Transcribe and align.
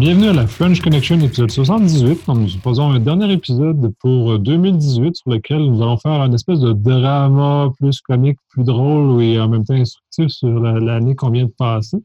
Bienvenue 0.00 0.28
à 0.28 0.32
la 0.32 0.46
French 0.46 0.80
Connection, 0.80 1.20
épisode 1.20 1.50
78. 1.50 2.26
Nous 2.28 2.48
faisons 2.48 2.90
un 2.90 3.00
dernier 3.00 3.30
épisode 3.34 3.92
pour 4.00 4.38
2018 4.38 5.16
sur 5.16 5.30
lequel 5.30 5.58
nous 5.58 5.82
allons 5.82 5.98
faire 5.98 6.22
une 6.22 6.32
espèce 6.32 6.58
de 6.58 6.72
drama 6.72 7.70
plus 7.78 8.00
comique, 8.00 8.38
plus 8.48 8.64
drôle 8.64 9.22
et 9.22 9.38
en 9.38 9.50
même 9.50 9.62
temps 9.62 9.74
instructif 9.74 10.28
sur 10.28 10.58
l'année 10.58 11.14
qu'on 11.14 11.28
vient 11.28 11.44
de 11.44 11.50
passer. 11.50 11.98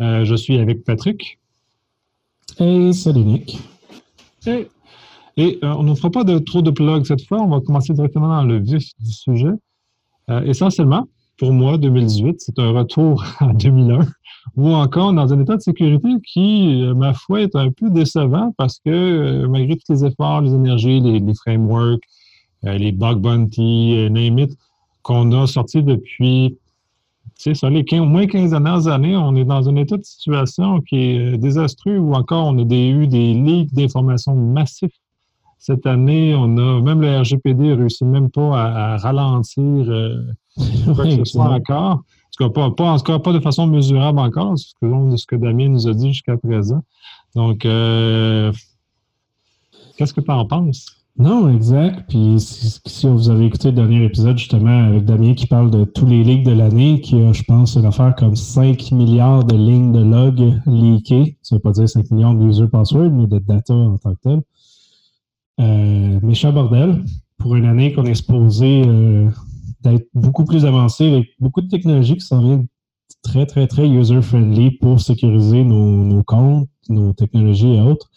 Euh, 0.00 0.24
je 0.24 0.34
suis 0.34 0.58
avec 0.58 0.82
Patrick. 0.82 1.38
Et 2.58 2.92
salut 2.92 3.22
Nick. 3.22 3.60
Et, 4.48 4.66
et 5.36 5.60
euh, 5.62 5.74
on 5.78 5.84
ne 5.84 5.94
fera 5.94 6.10
pas 6.10 6.24
de, 6.24 6.40
trop 6.40 6.60
de 6.60 6.72
plugs 6.72 7.06
cette 7.06 7.24
fois. 7.24 7.40
On 7.40 7.50
va 7.50 7.60
commencer 7.60 7.92
directement 7.92 8.26
dans 8.26 8.42
le 8.42 8.58
vif 8.58 8.90
du 8.98 9.12
sujet. 9.12 9.52
Euh, 10.28 10.42
essentiellement, 10.42 11.06
pour 11.38 11.52
moi, 11.52 11.78
2018, 11.78 12.40
c'est 12.40 12.58
un 12.58 12.72
retour 12.72 13.24
à 13.40 13.52
2001 13.52 14.00
ou 14.56 14.68
encore 14.70 15.12
dans 15.12 15.32
un 15.32 15.40
état 15.40 15.56
de 15.56 15.62
sécurité 15.62 16.08
qui, 16.26 16.82
euh, 16.82 16.94
ma 16.94 17.14
foi, 17.14 17.42
est 17.42 17.54
un 17.54 17.70
peu 17.70 17.90
décevant 17.90 18.52
parce 18.56 18.78
que 18.78 18.90
euh, 18.90 19.48
malgré 19.48 19.76
tous 19.76 19.92
les 19.92 20.04
efforts, 20.04 20.40
les 20.40 20.52
énergies, 20.52 21.00
les, 21.00 21.34
frameworks, 21.34 22.02
euh, 22.64 22.76
les 22.76 22.92
bug 22.92 23.18
bounty, 23.18 24.08
name 24.10 24.38
it, 24.38 24.58
qu'on 25.02 25.32
a 25.32 25.46
sortis 25.46 25.82
depuis, 25.82 26.58
tu 27.38 27.54
sais, 27.54 27.70
les 27.70 27.84
15, 27.84 28.00
au 28.00 28.04
moins 28.04 28.26
15 28.26 28.50
dernières 28.50 28.88
années, 28.88 29.16
on 29.16 29.36
est 29.36 29.44
dans 29.44 29.68
un 29.68 29.76
état 29.76 29.96
de 29.96 30.04
situation 30.04 30.80
qui 30.80 30.96
est 30.96 31.38
désastreux 31.38 31.98
ou 31.98 32.14
encore 32.14 32.46
on 32.46 32.58
a 32.58 32.74
eu 32.74 33.06
des 33.06 33.34
leaks 33.34 33.72
d'informations 33.74 34.34
massifs. 34.34 34.92
Cette 35.58 35.86
année, 35.86 36.34
on 36.34 36.56
a, 36.56 36.80
même 36.80 37.00
le 37.00 37.20
RGPD 37.20 37.74
réussi 37.74 38.04
même 38.04 38.30
pas 38.30 38.60
à, 38.60 38.96
ralentir 38.96 39.86
quoi 40.94 41.04
que 41.04 41.10
ce 41.16 41.24
soit 41.24 41.50
encore 41.50 42.02
pas, 42.46 42.70
pas, 42.70 42.92
en 42.92 42.98
tout 42.98 43.04
cas, 43.04 43.18
pas 43.18 43.32
de 43.32 43.40
façon 43.40 43.66
mesurable 43.66 44.18
encore, 44.20 44.56
ce 44.56 44.72
que, 44.80 45.16
ce 45.16 45.26
que 45.26 45.36
Damien 45.36 45.68
nous 45.68 45.88
a 45.88 45.94
dit 45.94 46.12
jusqu'à 46.12 46.36
présent. 46.36 46.82
Donc, 47.34 47.66
euh, 47.66 48.52
qu'est-ce 49.96 50.14
que 50.14 50.20
tu 50.20 50.30
en 50.30 50.46
penses? 50.46 50.86
Non, 51.18 51.52
exact. 51.52 52.04
Puis 52.08 52.36
si, 52.38 53.08
vous 53.08 53.28
avez 53.28 53.46
écouté 53.46 53.70
le 53.70 53.74
dernier 53.74 54.04
épisode, 54.04 54.38
justement, 54.38 54.86
avec 54.86 55.04
Damien 55.04 55.34
qui 55.34 55.48
parle 55.48 55.68
de 55.68 55.84
tous 55.84 56.06
les 56.06 56.22
leaks 56.22 56.44
de 56.44 56.52
l'année, 56.52 57.00
qui 57.00 57.20
a, 57.20 57.32
je 57.32 57.42
pense, 57.42 57.74
une 57.74 57.86
affaire 57.86 58.14
comme 58.14 58.36
5 58.36 58.92
milliards 58.92 59.42
de 59.42 59.56
lignes 59.56 59.90
de 59.90 60.04
log 60.04 60.60
leakées. 60.66 61.36
Ça 61.42 61.56
ne 61.56 61.58
veut 61.58 61.62
pas 61.62 61.72
dire 61.72 61.88
5 61.88 62.08
millions 62.12 62.34
de 62.34 62.44
user 62.46 62.68
passwords, 62.68 63.10
mais 63.10 63.26
de 63.26 63.38
data 63.40 63.74
en 63.74 63.98
tant 63.98 64.14
que 64.14 64.20
tel. 64.22 64.42
Euh, 65.60 66.20
méchant 66.22 66.52
bordel. 66.52 67.04
Pour 67.38 67.56
une 67.56 67.66
année 67.66 67.92
qu'on 67.92 68.04
est 68.04 68.10
exposé 68.10 68.82
euh, 68.86 69.28
d'être 69.82 70.08
beaucoup 70.14 70.44
plus 70.44 70.64
avancé 70.64 71.06
avec 71.06 71.28
beaucoup 71.38 71.60
de 71.60 71.68
technologies 71.68 72.16
qui 72.16 72.26
s'en 72.26 72.42
viennent 72.42 72.66
très, 73.22 73.46
très, 73.46 73.66
très 73.66 73.88
user-friendly 73.88 74.72
pour 74.72 75.00
sécuriser 75.00 75.64
nos, 75.64 76.22
comptes, 76.24 76.68
nos 76.88 77.12
technologies 77.12 77.74
et 77.74 77.80
autres. 77.80 78.10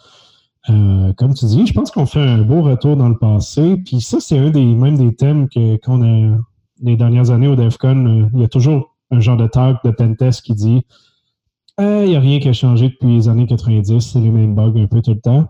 Euh, 0.69 1.13
comme 1.13 1.33
tu 1.33 1.45
dis, 1.45 1.65
je 1.65 1.73
pense 1.73 1.91
qu'on 1.91 2.05
fait 2.05 2.19
un 2.19 2.41
beau 2.41 2.61
retour 2.61 2.95
dans 2.95 3.09
le 3.09 3.17
passé. 3.17 3.77
Puis 3.77 4.01
ça, 4.01 4.19
c'est 4.19 4.37
un 4.37 4.49
des 4.49 4.63
même 4.63 4.97
des 4.97 5.15
thèmes 5.15 5.49
que 5.49 5.77
qu'on 5.77 6.03
a 6.03 6.37
les 6.81 6.95
dernières 6.95 7.31
années 7.31 7.47
au 7.47 7.55
DEFCON. 7.55 8.05
Euh, 8.05 8.29
il 8.33 8.41
y 8.41 8.43
a 8.43 8.47
toujours 8.47 8.95
un 9.09 9.19
genre 9.19 9.37
de 9.37 9.47
talk 9.47 9.77
de 9.83 9.91
pentest 9.91 10.41
qui 10.41 10.53
dit 10.53 10.81
il 11.79 12.09
n'y 12.09 12.15
a 12.15 12.19
rien 12.19 12.39
qui 12.39 12.47
a 12.47 12.53
changé 12.53 12.89
depuis 12.89 13.07
les 13.07 13.27
années 13.27 13.47
90, 13.47 14.01
c'est 14.01 14.19
les 14.19 14.29
mêmes 14.29 14.53
bugs 14.53 14.73
un 14.75 14.85
peu 14.85 15.01
tout 15.01 15.13
le 15.13 15.19
temps. 15.19 15.47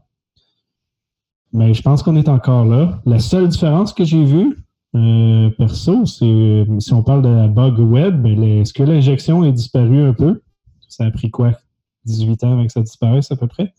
Mais 1.53 1.73
je 1.73 1.81
pense 1.81 2.01
qu'on 2.01 2.15
est 2.15 2.29
encore 2.29 2.65
là. 2.65 3.01
La 3.05 3.19
seule 3.19 3.47
différence 3.47 3.93
que 3.93 4.05
j'ai 4.05 4.23
vue, 4.23 4.57
euh, 4.95 5.49
perso, 5.51 6.05
c'est 6.05 6.65
si 6.79 6.93
on 6.93 7.03
parle 7.03 7.21
de 7.21 7.29
la 7.29 7.47
bug 7.47 7.79
web, 7.79 8.21
ben, 8.21 8.41
est-ce 8.43 8.73
que 8.73 8.83
l'injection 8.83 9.43
est 9.43 9.51
disparue 9.51 10.01
un 10.01 10.13
peu? 10.13 10.41
Ça 10.87 11.05
a 11.05 11.11
pris 11.11 11.29
quoi? 11.29 11.53
18 12.05 12.43
ans 12.43 12.53
avant 12.53 12.65
que 12.65 12.71
ça 12.71 12.81
disparaisse 12.81 13.31
à 13.31 13.35
peu 13.35 13.47
près? 13.47 13.73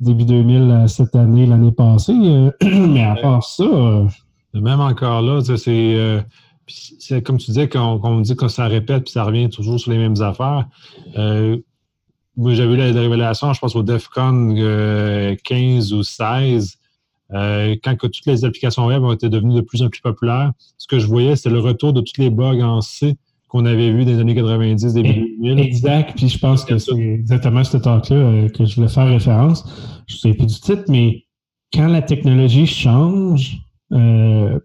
Début 0.00 0.24
2000 0.24 0.84
cette 0.88 1.14
année, 1.14 1.46
l'année 1.46 1.72
passée. 1.72 2.12
Euh, 2.14 2.50
mais 2.62 3.04
à 3.04 3.16
part 3.16 3.44
ça. 3.44 3.64
Euh, 3.64 4.06
même 4.54 4.80
encore 4.80 5.22
là, 5.22 5.40
c'est. 5.42 6.24
c'est 6.66 7.22
comme 7.22 7.38
tu 7.38 7.46
disais, 7.46 7.68
qu'on 7.68 8.20
dit 8.20 8.34
que 8.34 8.48
ça 8.48 8.66
répète 8.66 9.04
puis 9.04 9.12
ça 9.12 9.24
revient 9.24 9.48
toujours 9.48 9.78
sur 9.78 9.92
les 9.92 9.98
mêmes 9.98 10.20
affaires. 10.20 10.66
moi, 12.36 12.54
j'avais 12.54 12.74
eu 12.74 12.76
la, 12.76 13.00
révélation, 13.00 13.52
je 13.52 13.60
pense, 13.60 13.76
au 13.76 13.84
DEFCON 13.84 14.54
15 15.44 15.92
ou 15.92 16.02
16 16.02 16.79
euh, 17.34 17.76
quand 17.82 17.96
toutes 17.96 18.26
les 18.26 18.44
applications 18.44 18.86
web 18.86 19.02
ont 19.02 19.12
été 19.12 19.28
devenues 19.28 19.54
de 19.54 19.60
plus 19.60 19.82
en 19.82 19.88
plus 19.88 20.00
populaires, 20.00 20.52
ce 20.78 20.86
que 20.86 20.98
je 20.98 21.06
voyais, 21.06 21.36
c'était 21.36 21.50
le 21.50 21.60
retour 21.60 21.92
de 21.92 22.00
tous 22.00 22.20
les 22.20 22.30
bugs 22.30 22.60
en 22.62 22.80
C 22.80 23.16
qu'on 23.48 23.66
avait 23.66 23.90
vu 23.90 24.04
dans 24.04 24.12
les 24.12 24.20
années 24.20 24.34
90, 24.34 24.94
début 24.94 25.36
2000. 25.40 25.58
Exact. 25.58 26.16
Puis 26.16 26.28
je 26.28 26.38
pense 26.38 26.64
que 26.64 26.78
c'est 26.78 26.96
exactement 26.96 27.64
ce 27.64 27.76
talk-là 27.76 28.16
euh, 28.16 28.48
que 28.48 28.64
je 28.64 28.76
voulais 28.76 28.88
faire 28.88 29.08
référence. 29.08 29.64
Je 30.06 30.14
ne 30.14 30.18
sais 30.18 30.34
plus 30.34 30.46
du 30.46 30.60
titre, 30.60 30.84
mais 30.88 31.24
quand 31.72 31.88
la 31.88 32.02
technologie 32.02 32.66
change, 32.66 33.58
euh, 33.92 34.58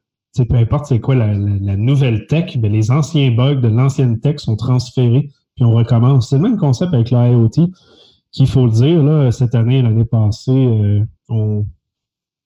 peu 0.44 0.56
importe 0.56 0.86
c'est 0.86 1.00
quoi 1.00 1.16
la, 1.16 1.36
nouvelle 1.36 2.28
tech, 2.28 2.58
ben, 2.58 2.72
les 2.72 2.92
anciens 2.92 3.32
bugs 3.32 3.56
de 3.56 3.68
l'ancienne 3.68 4.20
tech 4.20 4.38
sont 4.38 4.56
transférés, 4.56 5.30
puis 5.56 5.66
on 5.66 5.72
recommence. 5.72 6.30
C'est 6.30 6.36
le 6.36 6.44
même 6.44 6.58
concept 6.58 6.94
avec 6.94 7.10
l'IoT, 7.10 7.72
qu'il 8.32 8.48
faut 8.48 8.66
le 8.66 8.72
dire, 8.72 9.02
là, 9.02 9.32
cette 9.32 9.56
année, 9.56 9.82
l'année 9.82 10.06
passée, 10.06 10.52
euh, 10.52 11.04
on, 11.30 11.66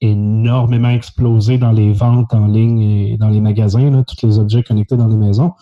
énormément 0.02 0.90
explosé 0.90 1.58
dans 1.58 1.72
les 1.72 1.92
ventes 1.92 2.34
en 2.34 2.48
ligne 2.48 2.80
et 2.80 3.18
dans 3.18 3.30
les 3.30 3.42
magasins, 3.42 4.04
tous 4.04 4.26
les 4.26 4.40
objets 4.40 4.64
connectés 4.64 4.98
dans 4.98 5.08
les 5.08 5.18
maisons. 5.18 5.54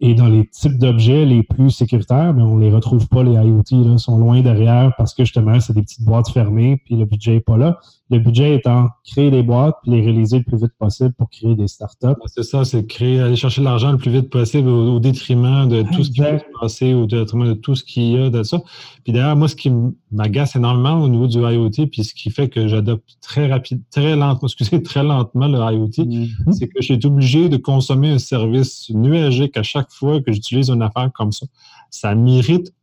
Et 0.00 0.14
dans 0.14 0.26
les 0.26 0.46
types 0.46 0.76
d'objets 0.76 1.24
les 1.24 1.42
plus 1.42 1.70
sécuritaires, 1.70 2.34
mais 2.34 2.42
ben, 2.42 2.48
on 2.48 2.56
ne 2.56 2.62
les 2.62 2.70
retrouve 2.70 3.08
pas, 3.08 3.22
les 3.22 3.32
IoT, 3.32 3.96
sont 3.96 4.18
loin 4.18 4.42
derrière 4.42 4.92
parce 4.98 5.14
que 5.14 5.24
justement, 5.24 5.58
c'est 5.60 5.72
des 5.72 5.82
petites 5.82 6.04
boîtes 6.04 6.28
fermées, 6.28 6.82
puis 6.84 6.96
le 6.96 7.04
budget 7.04 7.34
n'est 7.34 7.40
pas 7.40 7.56
là. 7.56 7.78
Le 8.10 8.18
budget 8.18 8.56
étant 8.56 8.88
créer 9.02 9.30
des 9.30 9.42
boîtes, 9.42 9.76
puis 9.82 9.92
les 9.92 10.02
réaliser 10.02 10.38
le 10.38 10.44
plus 10.44 10.58
vite 10.58 10.72
possible 10.78 11.12
pour 11.14 11.30
créer 11.30 11.54
des 11.54 11.68
startups. 11.68 12.20
C'est 12.26 12.42
ça, 12.42 12.64
c'est 12.64 12.86
créer, 12.86 13.18
aller 13.20 13.34
chercher 13.34 13.62
l'argent 13.62 13.92
le 13.92 13.98
plus 13.98 14.10
vite 14.10 14.28
possible 14.28 14.68
au, 14.68 15.00
détriment 15.00 15.66
de 15.66 15.82
tout 15.82 16.04
ce 16.04 16.10
qui 16.10 16.20
peut 16.20 16.38
se 16.38 16.60
passer, 16.60 16.92
au 16.92 17.06
détriment 17.06 17.46
de 17.46 17.54
tout 17.54 17.74
ce 17.74 17.82
qu'il 17.82 18.10
y 18.10 18.18
a 18.18 18.28
de 18.28 18.42
ça. 18.42 18.60
Puis 19.04 19.12
d'ailleurs, 19.14 19.36
moi, 19.36 19.48
ce 19.48 19.56
qui 19.56 19.72
m'agace 20.12 20.54
énormément 20.54 21.02
au 21.02 21.08
niveau 21.08 21.26
du 21.26 21.38
IoT, 21.38 21.86
puis 21.90 22.04
ce 22.04 22.14
qui 22.14 22.30
fait 22.30 22.50
que 22.50 22.68
j'adopte 22.68 23.16
très 23.22 23.46
rapide, 23.46 23.80
très 23.90 24.16
lentement, 24.16 24.48
excusez, 24.48 24.82
très 24.82 25.02
lentement 25.02 25.48
le 25.48 25.58
IoT, 25.58 26.04
mm-hmm. 26.04 26.52
c'est 26.52 26.68
que 26.68 26.80
je 26.80 26.94
suis 26.94 27.06
obligé 27.06 27.48
de 27.48 27.56
consommer 27.56 28.10
un 28.10 28.18
service 28.18 28.90
nuagique 28.90 29.56
à 29.56 29.62
chaque 29.62 29.90
fois 29.90 30.20
que 30.20 30.30
j'utilise 30.30 30.68
une 30.68 30.82
affaire 30.82 31.10
comme 31.14 31.32
ça. 31.32 31.46
Ça 31.88 32.14
m'irrite 32.14 32.74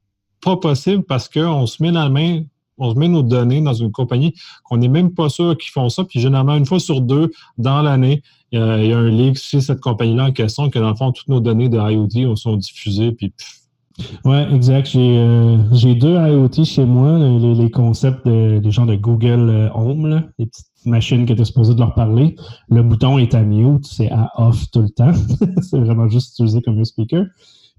pas 0.42 0.58
possible 0.58 1.04
parce 1.04 1.30
qu'on 1.30 1.68
se 1.68 1.81
met 1.84 1.92
dans 1.92 2.04
la 2.04 2.10
main 2.10 2.44
on 2.78 2.94
met 2.96 3.08
nos 3.08 3.24
données 3.24 3.62
dans 3.62 3.74
une 3.74 3.92
compagnie 3.92 4.34
qu'on 4.64 4.78
n'est 4.78 4.88
même 4.88 5.14
pas 5.14 5.30
sûr 5.30 5.58
qu'ils 5.58 5.72
font 5.72 5.90
ça. 5.90 6.04
Puis 6.04 6.20
généralement, 6.20 6.56
une 6.56 6.66
fois 6.66 6.80
sur 6.80 7.02
deux 7.02 7.32
dans 7.58 7.82
l'année, 7.82 8.24
il 8.52 8.59
y, 8.59 8.94
a, 8.94 8.98
un 8.98 9.09
leak 9.09 9.38
chez 9.38 9.62
cette 9.62 9.80
compagnie-là 9.80 10.26
en 10.26 10.32
question 10.32 10.70
que 10.70 10.80
dans 10.80 10.90
le 10.90 10.96
fond, 10.96 11.12
toutes 11.12 11.30
nos 11.30 11.40
données 11.40 11.70
de 11.70 11.78
IoT 11.78 12.36
sont 12.36 12.58
diffusées. 12.58 13.14
Puis 13.14 13.34
Oui, 14.26 14.38
exact. 14.54 14.94
Euh, 14.96 15.58
j'ai 15.72 15.96
deux 15.96 16.16
IoT 16.16 16.64
chez 16.66 16.86
moi, 16.86 17.18
les, 17.18 17.72
concepts 17.72 18.28
des 18.28 18.72
gens 18.72 18.86
de 18.86 18.96
Google 18.96 19.50
euh, 19.50 19.70
Home, 19.74 20.24
les 20.38 20.48
petites 20.48 20.68
machines 20.86 21.26
qui 21.26 21.34
étaient 21.34 21.46
supposées 21.46 21.76
de 21.76 21.80
leur 21.80 21.94
parler. 21.94 22.36
Le 22.70 22.84
bouton 22.84 23.18
est 23.18 23.36
à 23.36 23.44
mute, 23.44 23.86
c'est 23.86 24.12
à 24.12 24.31
off 24.36 24.70
tout 24.72 24.81
le 24.81 24.90
temps. 24.90 25.14
c'est 25.62 25.80
vraiment 25.80 26.10
juste 26.10 26.34
utilisé 26.34 26.62
comme 26.62 26.80
un 26.80 26.84
speaker. 26.84 27.26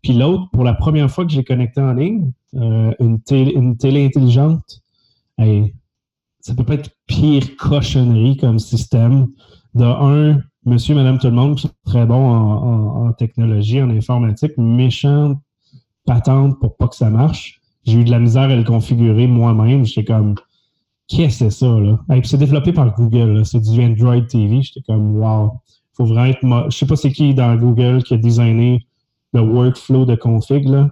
Puis 0.03 0.15
l'autre, 0.15 0.49
pour 0.53 0.65
la 0.65 0.75
première 0.75 1.11
fois 1.11 1.25
que 1.25 1.33
j'ai 1.33 1.45
connecté 1.45 1.81
en 1.81 1.93
ligne, 1.93 2.33
euh, 2.55 2.93
une, 2.99 3.21
une 3.31 3.77
télé 3.77 4.05
intelligente 4.05 4.82
ça 5.39 6.55
peut 6.55 6.65
pas 6.65 6.75
être 6.75 6.91
pire 7.07 7.57
cochonnerie 7.57 8.37
comme 8.37 8.59
système. 8.59 9.29
De 9.75 9.85
un, 9.85 10.43
monsieur, 10.67 10.95
madame, 10.95 11.19
tout 11.19 11.29
le 11.29 11.33
monde 11.33 11.57
qui 11.57 11.69
très 11.85 12.05
bon 12.05 12.31
en, 12.31 13.13
technologie, 13.13 13.81
en 13.83 13.91
informatique, 13.91 14.53
méchante 14.59 15.39
patente 16.05 16.59
pour 16.61 16.77
pas 16.77 16.89
que 16.89 16.97
ça 16.97 17.11
marche. 17.11 17.61
J'ai 17.85 18.01
eu 18.01 18.05
de 18.05 18.11
la 18.11 18.19
misère 18.19 18.45
à 18.45 18.57
le 18.57 18.65
configurer 18.65 19.27
moi-même. 19.27 19.85
J'étais 19.85 20.05
comme, 20.05 20.35
qu'est-ce 21.09 21.45
que 21.45 21.51
c'est 21.51 21.59
ça, 21.59 21.79
là? 21.79 21.99
c'est 22.25 22.39
développé 22.39 22.73
par 22.73 22.95
Google, 22.95 23.45
c'est 23.45 23.61
du 23.61 23.85
Android 23.85 24.21
TV. 24.23 24.63
J'étais 24.63 24.83
comme, 24.83 25.17
wow. 25.17 25.61
Faut 25.95 26.07
vraiment 26.07 26.25
être. 26.25 26.71
Je 26.71 26.77
sais 26.77 26.87
pas 26.87 26.97
c'est 26.97 27.13
qui 27.13 27.35
dans 27.35 27.55
Google 27.55 28.03
qui 28.03 28.15
a 28.15 28.17
designé 28.17 28.87
le 29.35 29.41
workflow 29.41 30.07
de 30.07 30.15
config, 30.15 30.67
là. 30.67 30.91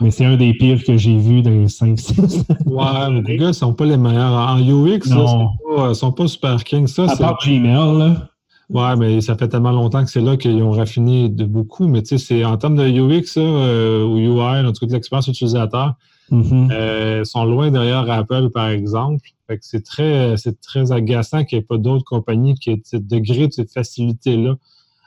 Mais 0.00 0.10
c'est 0.10 0.24
un 0.24 0.36
des 0.36 0.52
pires 0.54 0.82
que 0.84 0.96
j'ai 0.96 1.16
vu 1.16 1.42
dans 1.42 1.50
les 1.50 1.66
5-6. 1.66 2.44
ouais, 2.66 3.22
les 3.26 3.36
gars, 3.38 3.48
ne 3.48 3.52
sont 3.52 3.72
pas 3.72 3.86
les 3.86 3.96
meilleurs. 3.96 4.32
En 4.32 4.58
UX, 4.58 5.00
ils 5.06 5.88
ne 5.88 5.94
sont 5.94 6.12
pas 6.12 6.28
super 6.28 6.62
king. 6.64 6.86
Ça, 6.86 7.04
à 7.10 7.16
part 7.16 7.38
Gmail, 7.42 7.98
là. 7.98 8.28
Ouais, 8.68 8.96
mais 8.96 9.20
ça 9.20 9.36
fait 9.36 9.48
tellement 9.48 9.70
longtemps 9.70 10.04
que 10.04 10.10
c'est 10.10 10.20
là 10.20 10.36
qu'ils 10.36 10.62
ont 10.62 10.72
raffiné 10.72 11.28
de 11.28 11.44
beaucoup. 11.44 11.86
Mais 11.86 12.02
tu 12.02 12.18
sais, 12.18 12.18
c'est 12.18 12.44
en 12.44 12.56
termes 12.56 12.76
de 12.76 12.84
UX 12.84 13.34
euh, 13.36 14.04
ou 14.04 14.18
UI, 14.18 14.66
en 14.66 14.72
tout 14.72 14.80
cas 14.80 14.86
de 14.86 14.92
l'expérience 14.92 15.28
utilisateur, 15.28 15.94
mm-hmm. 16.32 16.72
euh, 16.72 17.24
sont 17.24 17.44
loin 17.44 17.70
derrière 17.70 18.10
Apple, 18.10 18.50
par 18.50 18.68
exemple. 18.68 19.28
Fait 19.46 19.58
que 19.58 19.64
c'est 19.64 19.84
très, 19.84 20.36
c'est 20.36 20.60
très 20.60 20.90
agaçant 20.90 21.44
qu'il 21.44 21.58
n'y 21.58 21.62
ait 21.62 21.66
pas 21.66 21.78
d'autres 21.78 22.04
compagnies 22.04 22.54
qui 22.54 22.70
aient 22.70 22.82
ce 22.84 22.96
degré 22.96 23.46
de 23.46 23.52
cette 23.52 23.72
facilité-là 23.72 24.56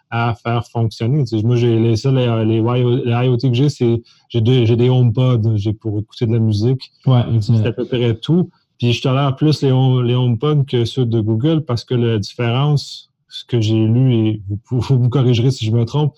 à 0.09 0.35
faire 0.35 0.65
fonctionner. 0.67 1.23
moi, 1.43 1.55
j'ai 1.55 1.77
les, 1.77 1.95
les, 1.95 2.57
IoT 2.57 3.37
que 3.37 3.53
j'ai, 3.53 3.69
c'est 3.69 4.01
j'ai 4.29 4.41
des 4.41 4.89
HomePod 4.89 5.55
j'ai 5.55 5.73
pour 5.73 5.99
écouter 5.99 6.25
de 6.25 6.33
la 6.33 6.39
musique. 6.39 6.91
Ouais, 7.05 7.23
c'est 7.41 7.65
à 7.65 7.71
peu 7.71 7.85
près 7.85 8.15
tout. 8.15 8.49
Puis 8.77 8.93
je 8.93 9.01
tolère 9.01 9.35
plus 9.35 9.61
les, 9.61 9.69
les 9.69 10.15
HomePod 10.15 10.65
que 10.65 10.85
ceux 10.85 11.05
de 11.05 11.19
Google 11.19 11.63
parce 11.65 11.83
que 11.83 11.93
la 11.93 12.17
différence, 12.17 13.11
ce 13.27 13.45
que 13.45 13.59
j'ai 13.59 13.85
lu, 13.85 14.15
et 14.15 14.41
vous, 14.69 14.79
vous, 14.79 14.99
vous 14.99 15.09
corrigerez 15.09 15.51
si 15.51 15.65
je 15.65 15.71
me 15.71 15.85
trompe, 15.85 16.15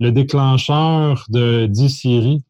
le 0.00 0.10
déclencheur 0.10 1.24
de 1.28 1.66
10 1.66 1.88
Siri 1.88 2.42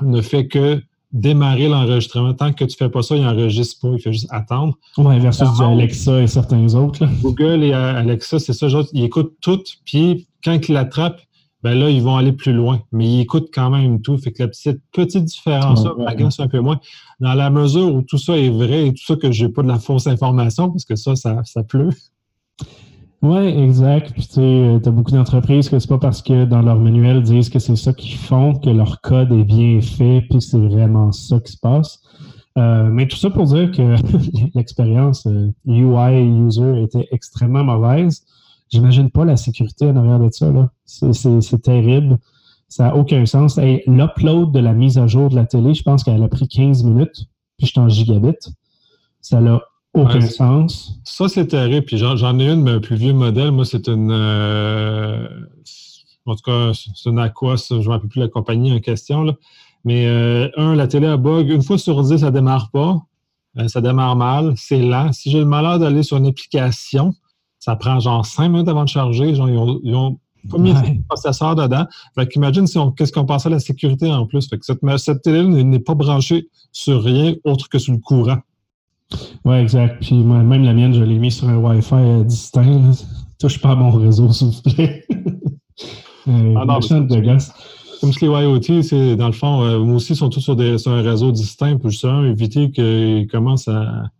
ne 0.00 0.20
fait 0.22 0.48
que 0.48 0.82
démarrer 1.12 1.68
l'enregistrement. 1.68 2.32
Tant 2.34 2.52
que 2.52 2.64
tu 2.64 2.72
ne 2.72 2.86
fais 2.86 2.88
pas 2.88 3.02
ça, 3.02 3.16
il 3.16 3.22
n'enregistre 3.22 3.80
pas, 3.80 3.94
il 3.94 4.00
fait 4.00 4.12
juste 4.12 4.28
attendre. 4.30 4.74
Oui, 4.96 5.18
versus 5.20 5.48
du 5.52 5.62
Alexa 5.62 6.22
et 6.22 6.26
certains 6.26 6.74
autres. 6.74 7.06
Google 7.22 7.64
et 7.64 7.72
Alexa, 7.72 8.38
c'est 8.38 8.52
ça, 8.52 8.66
ils 8.92 9.04
écoutent 9.04 9.36
tout, 9.40 9.62
puis 9.84 10.26
quand 10.42 10.58
ils 10.68 10.72
l'attrapent, 10.72 11.20
ben 11.62 11.78
là, 11.78 11.90
ils 11.90 12.02
vont 12.02 12.16
aller 12.16 12.32
plus 12.32 12.52
loin. 12.52 12.82
Mais 12.90 13.06
ils 13.06 13.20
écoutent 13.20 13.50
quand 13.54 13.70
même 13.70 14.02
tout. 14.02 14.18
Fait 14.18 14.32
que 14.32 14.42
la 14.42 14.48
petite, 14.48 14.80
petite 14.92 15.24
différence, 15.24 15.84
là, 15.84 15.92
un 15.96 16.48
peu 16.48 16.60
moins. 16.60 16.80
Dans 17.20 17.34
la 17.34 17.50
mesure 17.50 17.94
où 17.94 18.02
tout 18.02 18.18
ça 18.18 18.36
est 18.36 18.48
vrai 18.48 18.88
et 18.88 18.92
tout 18.92 19.04
ça 19.04 19.14
que 19.14 19.30
je 19.30 19.44
n'ai 19.44 19.52
pas 19.52 19.62
de 19.62 19.68
la 19.68 19.78
fausse 19.78 20.08
information, 20.08 20.70
parce 20.70 20.84
que 20.84 20.96
ça, 20.96 21.14
ça, 21.14 21.40
ça 21.44 21.62
pleut. 21.62 21.90
Oui, 23.22 23.46
exact. 23.46 24.12
Puis 24.12 24.26
tu 24.26 24.34
sais, 24.34 24.80
as 24.84 24.90
beaucoup 24.90 25.12
d'entreprises 25.12 25.68
que 25.68 25.78
c'est 25.78 25.88
pas 25.88 25.98
parce 25.98 26.22
que 26.22 26.44
dans 26.44 26.60
leur 26.60 26.80
manuel 26.80 27.22
disent 27.22 27.50
que 27.50 27.60
c'est 27.60 27.76
ça 27.76 27.92
qu'ils 27.92 28.16
font 28.16 28.54
que 28.54 28.68
leur 28.68 29.00
code 29.00 29.30
est 29.30 29.44
bien 29.44 29.80
fait, 29.80 30.26
puis 30.28 30.42
c'est 30.42 30.58
vraiment 30.58 31.12
ça 31.12 31.38
qui 31.38 31.52
se 31.52 31.58
passe. 31.58 32.02
Euh, 32.58 32.90
mais 32.90 33.06
tout 33.06 33.16
ça 33.16 33.30
pour 33.30 33.44
dire 33.44 33.70
que 33.70 33.96
l'expérience 34.54 35.26
UI 35.64 35.84
euh, 35.84 36.46
user 36.46 36.82
était 36.82 37.08
extrêmement 37.12 37.62
mauvaise. 37.62 38.24
J'imagine 38.70 39.08
pas 39.08 39.24
la 39.24 39.36
sécurité 39.36 39.86
en 39.86 39.96
arrière 39.96 40.18
de 40.18 40.28
ça. 40.32 40.50
C'est 40.84 41.62
terrible. 41.62 42.18
Ça 42.68 42.86
n'a 42.86 42.96
aucun 42.96 43.24
sens. 43.24 43.56
Et 43.58 43.84
L'upload 43.86 44.50
de 44.50 44.58
la 44.58 44.72
mise 44.72 44.98
à 44.98 45.06
jour 45.06 45.28
de 45.28 45.36
la 45.36 45.46
télé, 45.46 45.74
je 45.74 45.82
pense 45.82 46.02
qu'elle 46.02 46.22
a 46.22 46.28
pris 46.28 46.48
15 46.48 46.82
minutes, 46.82 47.26
puis 47.56 47.66
je 47.66 47.72
suis 47.72 47.80
en 47.80 47.88
gigabit. 47.88 48.34
Ça 49.20 49.40
n'a 49.40 49.60
aucun 49.94 50.20
sens. 50.22 50.98
Ça, 51.04 51.28
c'est 51.28 51.48
terrible. 51.48 51.86
Puis 51.86 51.98
j'en 51.98 52.38
ai 52.38 52.50
une, 52.50 52.62
mais 52.62 52.72
un 52.72 52.80
plus 52.80 52.96
vieux 52.96 53.12
modèle. 53.12 53.50
Moi, 53.50 53.64
c'est 53.64 53.88
une. 53.88 54.10
Euh, 54.10 55.28
en 56.26 56.34
tout 56.34 56.42
cas, 56.44 56.72
c'est 56.74 57.10
une 57.10 57.18
Aqua, 57.18 57.56
je 57.56 57.74
ne 57.74 57.80
me 57.80 57.88
rappelle 57.88 58.08
plus 58.08 58.20
la 58.20 58.28
compagnie 58.28 58.72
en 58.72 58.80
question. 58.80 59.22
Là. 59.22 59.34
Mais 59.84 60.06
euh, 60.06 60.48
un, 60.56 60.74
la 60.74 60.86
télé 60.86 61.06
a 61.06 61.16
bug. 61.16 61.48
Une 61.50 61.62
fois 61.62 61.78
sur 61.78 62.02
dix, 62.02 62.18
ça 62.18 62.26
ne 62.26 62.30
démarre 62.30 62.70
pas. 62.70 63.02
Euh, 63.58 63.68
ça 63.68 63.80
démarre 63.80 64.16
mal. 64.16 64.54
C'est 64.56 64.80
lent. 64.80 65.12
Si 65.12 65.30
j'ai 65.30 65.40
le 65.40 65.46
malheur 65.46 65.78
d'aller 65.78 66.02
sur 66.02 66.16
une 66.16 66.26
application, 66.26 67.14
ça 67.58 67.76
prend 67.76 67.98
genre 68.00 68.24
cinq 68.24 68.48
minutes 68.48 68.68
avant 68.68 68.84
de 68.84 68.88
charger. 68.88 69.34
Genre, 69.34 69.80
ils 69.82 69.94
ont, 69.94 70.18
pas 70.50 70.58
mis 70.58 70.72
de 70.72 71.06
processeur 71.08 71.54
dedans. 71.54 71.86
Fait 72.14 72.26
qu'imagine 72.26 72.66
si 72.66 72.78
on, 72.78 72.90
qu'est-ce 72.90 73.12
qu'on 73.12 73.26
pense 73.26 73.46
à 73.46 73.50
la 73.50 73.60
sécurité 73.60 74.10
en 74.10 74.26
plus. 74.26 74.48
Fait 74.48 74.58
que 74.58 74.64
cette, 74.64 74.80
cette 74.98 75.22
télé 75.22 75.44
n'est 75.44 75.78
pas 75.78 75.94
branchée 75.94 76.48
sur 76.72 77.02
rien 77.02 77.34
autre 77.44 77.68
que 77.68 77.78
sur 77.78 77.92
le 77.92 78.00
courant. 78.00 78.38
Oui, 79.44 79.56
exact. 79.56 80.02
Puis 80.02 80.14
même 80.14 80.64
la 80.64 80.72
mienne, 80.72 80.94
je 80.94 81.02
l'ai 81.02 81.18
mis 81.18 81.30
sur 81.30 81.48
un 81.48 81.56
Wi-Fi 81.56 81.94
euh, 81.94 82.24
distinct. 82.24 82.92
Touche 83.38 83.60
pas 83.60 83.72
à 83.72 83.74
mon 83.74 83.90
réseau, 83.90 84.32
s'il 84.32 84.48
vous 84.48 84.62
plaît. 84.62 85.04
euh, 86.28 86.54
ah 86.56 86.64
non, 86.64 86.78
de 86.78 87.20
gaz. 87.20 87.52
Comme 88.00 88.12
si 88.12 88.24
les 88.24 88.30
IoT, 88.30 88.82
c'est 88.82 89.16
dans 89.16 89.26
le 89.26 89.32
fond, 89.32 89.62
euh, 89.62 89.78
moi 89.78 89.96
aussi, 89.96 90.12
ils 90.12 90.16
sont 90.16 90.28
tous 90.28 90.40
sur, 90.40 90.56
des, 90.56 90.78
sur 90.78 90.92
un 90.92 91.02
réseau 91.02 91.30
distinct 91.30 91.78
pour 91.78 91.90
justement 91.90 92.24
éviter 92.24 92.70
qu'ils 92.70 93.28
commencent 93.30 93.68
à, 93.68 94.10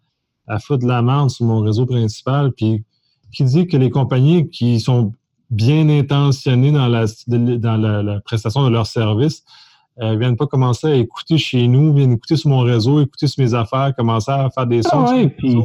à 0.47 0.59
foutre 0.59 0.85
de 0.85 0.89
la 0.89 1.03
merde 1.03 1.31
sur 1.31 1.47
mon 1.47 1.61
réseau 1.61 1.87
principal. 1.87 2.53
Puis 2.53 2.85
qui 3.33 3.45
dit 3.45 3.67
que 3.67 3.77
les 3.77 3.91
compagnies 3.91 4.49
qui 4.51 4.79
sont 4.79 5.13
bien 5.51 5.89
intentionnées 5.89 6.73
dans 6.73 6.87
la, 6.87 7.07
dans 7.27 7.77
la 7.77 8.21
prestation 8.21 8.65
de 8.65 8.71
leurs 8.71 8.87
services 8.87 9.45
euh, 10.01 10.17
viennent 10.17 10.37
pas 10.37 10.47
commencer 10.47 10.87
à 10.87 10.95
écouter 10.95 11.37
chez 11.37 11.69
nous, 11.69 11.93
viennent 11.93 12.13
écouter 12.13 12.37
sur 12.37 12.49
mon 12.49 12.61
réseau, 12.61 13.01
écouter 13.01 13.27
sur 13.27 13.43
mes 13.45 13.53
affaires, 13.53 13.95
commencer 13.97 14.31
à 14.31 14.49
faire 14.51 14.67
des 14.67 14.83
sons. 14.83 15.05
Ah 15.07 15.23
puis, 15.37 15.57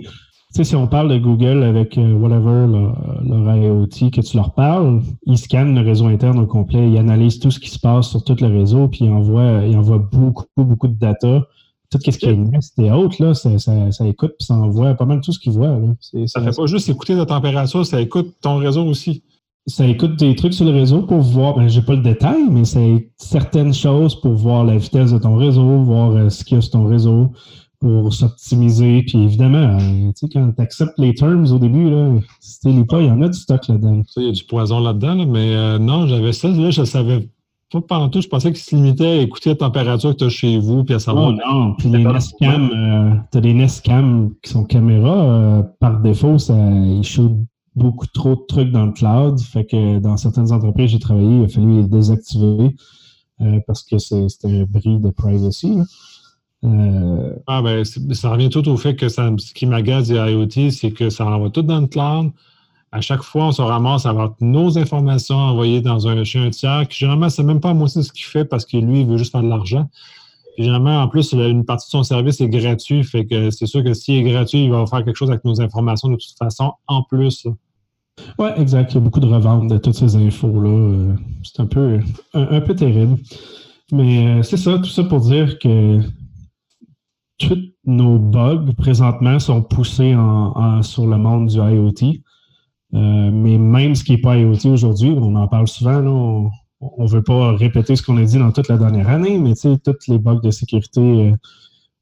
si 0.63 0.75
on 0.75 0.88
parle 0.88 1.09
de 1.09 1.18
Google 1.18 1.63
avec 1.63 1.97
euh, 1.97 2.13
whatever, 2.13 2.68
leur, 3.24 3.56
IoT, 3.56 4.09
que 4.12 4.21
tu 4.21 4.35
leur 4.35 4.53
parles, 4.53 5.01
ils 5.25 5.38
scannent 5.38 5.75
le 5.75 5.81
réseau 5.81 6.07
interne 6.07 6.39
au 6.39 6.45
complet, 6.45 6.89
ils 6.89 6.97
analysent 6.97 7.39
tout 7.39 7.51
ce 7.51 7.59
qui 7.59 7.69
se 7.69 7.79
passe 7.79 8.09
sur 8.09 8.24
tout 8.24 8.35
le 8.41 8.47
réseau, 8.47 8.88
puis 8.88 9.06
ils 9.06 9.12
envoient, 9.12 9.63
ils 9.65 9.77
envoient 9.77 10.06
beaucoup, 10.12 10.45
beaucoup 10.57 10.88
de 10.88 10.97
data. 11.00 11.44
Tout 11.89 12.00
ce 12.03 12.18
qui 12.18 12.25
est 12.25 12.35
Nest 12.35 12.77
et 12.79 12.91
autres, 12.91 13.24
là, 13.24 13.33
ça, 13.33 13.57
ça, 13.59 14.07
écoute 14.07 14.33
puis 14.38 14.45
ça 14.45 14.56
envoie 14.56 14.94
pas 14.95 15.06
mal 15.06 15.21
tout 15.21 15.31
ce 15.31 15.39
qu'ils 15.39 15.53
voient. 15.53 15.79
Ça 16.25 16.41
ne 16.41 16.51
fait 16.51 16.57
pas 16.57 16.65
juste 16.65 16.89
écouter 16.89 17.15
la 17.15 17.25
température, 17.25 17.85
ça 17.85 18.01
écoute 18.01 18.35
ton 18.41 18.57
réseau 18.57 18.83
aussi 18.83 19.24
ça 19.67 19.85
écoute 19.85 20.17
des 20.17 20.33
trucs 20.33 20.53
sur 20.53 20.65
le 20.65 20.71
réseau 20.71 21.01
pour 21.01 21.19
voir, 21.19 21.55
ben, 21.55 21.67
j'ai 21.67 21.81
pas 21.81 21.93
le 21.93 22.01
détail, 22.01 22.43
mais 22.49 22.63
c'est 22.63 23.09
certaines 23.17 23.73
choses 23.73 24.19
pour 24.19 24.33
voir 24.33 24.63
la 24.63 24.77
vitesse 24.77 25.11
de 25.11 25.17
ton 25.17 25.35
réseau, 25.35 25.83
voir 25.83 26.11
euh, 26.11 26.29
ce 26.29 26.45
qu'il 26.45 26.55
y 26.55 26.57
a 26.57 26.61
sur 26.61 26.71
ton 26.71 26.87
réseau, 26.87 27.33
pour 27.81 28.13
s'optimiser. 28.13 29.03
Puis 29.03 29.21
évidemment, 29.21 29.77
euh, 29.77 30.07
tu 30.07 30.13
sais, 30.15 30.29
quand 30.31 30.51
tu 30.55 30.61
acceptes 30.61 30.97
les 30.97 31.13
terms 31.13 31.51
au 31.51 31.59
début, 31.59 31.89
là, 31.89 32.13
si 32.39 32.61
tu 32.61 32.85
pas, 32.85 33.01
il 33.01 33.07
y 33.07 33.11
en 33.11 33.21
a 33.21 33.27
du 33.27 33.37
stock 33.37 33.67
là-dedans. 33.67 34.01
Il 34.15 34.23
y 34.23 34.29
a 34.29 34.31
du 34.31 34.43
poison 34.45 34.79
là-dedans, 34.79 35.25
mais 35.27 35.53
euh, 35.53 35.77
non, 35.77 36.07
j'avais 36.07 36.31
ça, 36.31 36.47
là, 36.47 36.71
je 36.71 36.85
savais 36.85 37.29
pas 37.69 37.81
pendant 37.81 38.07
tout, 38.07 38.21
je 38.21 38.29
pensais 38.29 38.53
qu'il 38.53 38.61
se 38.61 38.73
limitait 38.73 39.05
à 39.05 39.21
écouter 39.21 39.49
la 39.49 39.57
température 39.57 40.11
que 40.11 40.19
tu 40.19 40.23
as 40.23 40.29
chez 40.29 40.57
vous, 40.59 40.85
puis 40.85 40.95
à 40.95 40.99
savoir. 40.99 41.33
Oh, 41.33 41.51
non, 41.53 41.73
puis 41.73 41.89
les 41.89 42.05
Nest 42.05 42.33
Cam, 42.39 42.69
tu 43.29 43.37
as 43.37 43.41
des 43.41 43.53
Nest 43.53 43.83
Cam 43.83 44.29
qui 44.41 44.49
sont 44.49 44.63
caméras, 44.63 45.63
par 45.81 45.99
défaut, 45.99 46.37
ça, 46.37 46.55
ils 46.55 47.03
shootent 47.03 47.35
beaucoup 47.77 48.07
trop 48.07 48.35
de 48.35 48.41
trucs 48.47 48.71
dans 48.71 48.88
le 48.88 48.91
cloud. 48.91 49.39
Fait 49.39 49.65
que 49.65 50.00
dans 50.00 50.18
certaines 50.18 50.51
entreprises, 50.51 50.91
j'ai 50.91 51.00
travaillé, 51.00 51.39
il 51.39 51.44
a 51.45 51.47
fallu 51.47 51.81
les 51.81 51.88
désactiver 51.88 52.75
euh, 53.41 53.59
parce 53.68 53.83
que 53.83 53.97
c'était 54.00 54.62
un 54.62 54.63
bris 54.63 55.00
de 55.00 55.09
privacy. 55.12 55.79
Euh, 56.63 57.35
ah 57.45 57.62
ben, 57.62 57.85
ça 57.85 58.31
revient 58.31 58.50
tout 58.50 58.68
au 58.68 58.77
fait 58.77 58.95
que 58.95 59.09
ce 59.09 59.53
qui 59.53 59.68
m'agace 59.68 60.07
des 60.07 60.15
IoT, 60.15 60.71
c'est 60.71 60.91
que 60.91 61.09
ça 61.09 61.25
envoie 61.25 61.51
tout 61.51 61.62
dans 61.62 61.81
le 61.81 61.88
cloud. 61.88 62.31
À 62.91 63.01
chaque 63.01 63.21
fois, 63.21 63.47
on 63.47 63.51
se 63.51 63.62
ramasse 63.62 64.06
à 64.06 64.09
avoir 64.09 64.33
nos 64.41 64.77
informations 64.77 65.35
envoyées 65.35 65.81
dans 65.81 66.07
un, 66.07 66.24
chez 66.24 66.39
un 66.39 66.50
tiers 66.50 66.88
qui, 66.88 67.00
généralement, 67.00 67.29
c'est 67.29 67.44
même 67.44 67.59
pas 67.59 67.74
moi 67.74 67.88
ce 67.88 68.12
qu'il 68.12 68.24
fait 68.24 68.45
parce 68.45 68.65
que 68.65 68.77
lui, 68.77 69.01
il 69.01 69.06
veut 69.06 69.18
juste 69.18 69.33
faire 69.33 69.44
de 69.44 69.50
l'argent. 69.50 69.88
généralement, 70.57 71.01
en 71.03 71.07
plus, 71.09 71.33
une 71.33 71.63
partie 71.63 71.88
de 71.88 71.91
son 71.91 72.03
service 72.03 72.41
est 72.41 72.50
gratuit. 72.50 73.03
Fait 73.03 73.25
que 73.25 73.51
c'est 73.51 73.68
sûr 73.68 73.83
que 73.83 73.94
s'il 73.94 74.15
est 74.15 74.31
gratuit, 74.31 74.63
il 74.63 74.71
va 74.71 74.85
faire 74.88 75.03
quelque 75.03 75.18
chose 75.18 75.29
avec 75.29 75.45
nos 75.45 75.62
informations 75.62 76.07
de 76.07 76.15
toute 76.15 76.38
façon 76.39 76.74
en 76.88 77.03
plus. 77.03 77.46
Oui, 78.39 78.50
exact. 78.57 78.91
Il 78.91 78.95
y 78.95 78.97
a 78.97 79.01
beaucoup 79.01 79.19
de 79.19 79.27
reventes 79.27 79.67
de 79.67 79.77
toutes 79.77 79.95
ces 79.95 80.15
infos-là. 80.15 80.69
Euh, 80.69 81.15
c'est 81.43 81.62
un 81.62 81.65
peu, 81.65 82.00
un, 82.33 82.62
peu 82.62 82.75
terrible. 82.75 83.17
Mais 83.91 84.27
euh, 84.27 84.43
c'est 84.43 84.57
ça, 84.57 84.77
tout 84.77 84.89
ça 84.89 85.03
pour 85.03 85.21
dire 85.21 85.59
que 85.59 86.00
tous 87.38 87.74
nos 87.86 88.17
bugs 88.17 88.74
présentement 88.77 89.39
sont 89.39 89.62
poussés 89.62 90.15
sur 90.81 91.07
le 91.07 91.17
monde 91.17 91.47
du 91.47 91.57
IoT. 91.57 92.19
Euh, 92.93 93.31
mais 93.31 93.57
même 93.57 93.95
ce 93.95 94.03
qui 94.03 94.13
n'est 94.13 94.21
pas 94.21 94.38
IoT 94.38 94.65
aujourd'hui, 94.65 95.12
on 95.12 95.36
en 95.36 95.47
parle 95.47 95.67
souvent, 95.67 96.51
on 96.79 97.03
ne 97.03 97.07
veut 97.07 97.24
pas 97.24 97.53
répéter 97.55 97.95
ce 97.95 98.03
qu'on 98.03 98.17
a 98.17 98.24
dit 98.24 98.39
dans 98.39 98.51
toute 98.51 98.67
la 98.67 98.77
dernière 98.77 99.09
année, 99.09 99.38
mais 99.38 99.53
tous 99.55 100.07
les 100.07 100.17
bugs 100.17 100.39
de 100.41 100.51
sécurité 100.51 101.33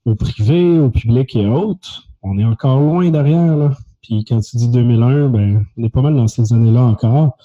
au 0.06 0.16
privé, 0.16 0.80
au 0.80 0.90
public 0.90 1.36
et 1.36 1.48
autres, 1.48 2.08
on 2.22 2.38
est 2.38 2.46
encore 2.46 2.80
loin 2.80 3.10
derrière. 3.10 3.58
Là. 3.58 3.72
Puis 4.06 4.24
quand 4.24 4.40
tu 4.40 4.58
dis 4.58 4.70
2001, 4.70 5.30
ben, 5.30 5.66
on 5.78 5.84
est 5.84 5.90
pas 5.90 6.02
mal 6.02 6.16
dans 6.16 6.28
ces 6.28 6.54
années-là 6.54 6.84
encore. 6.84 7.38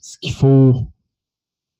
Ce 0.00 0.16
qu'il 0.18 0.32
faut 0.32 0.86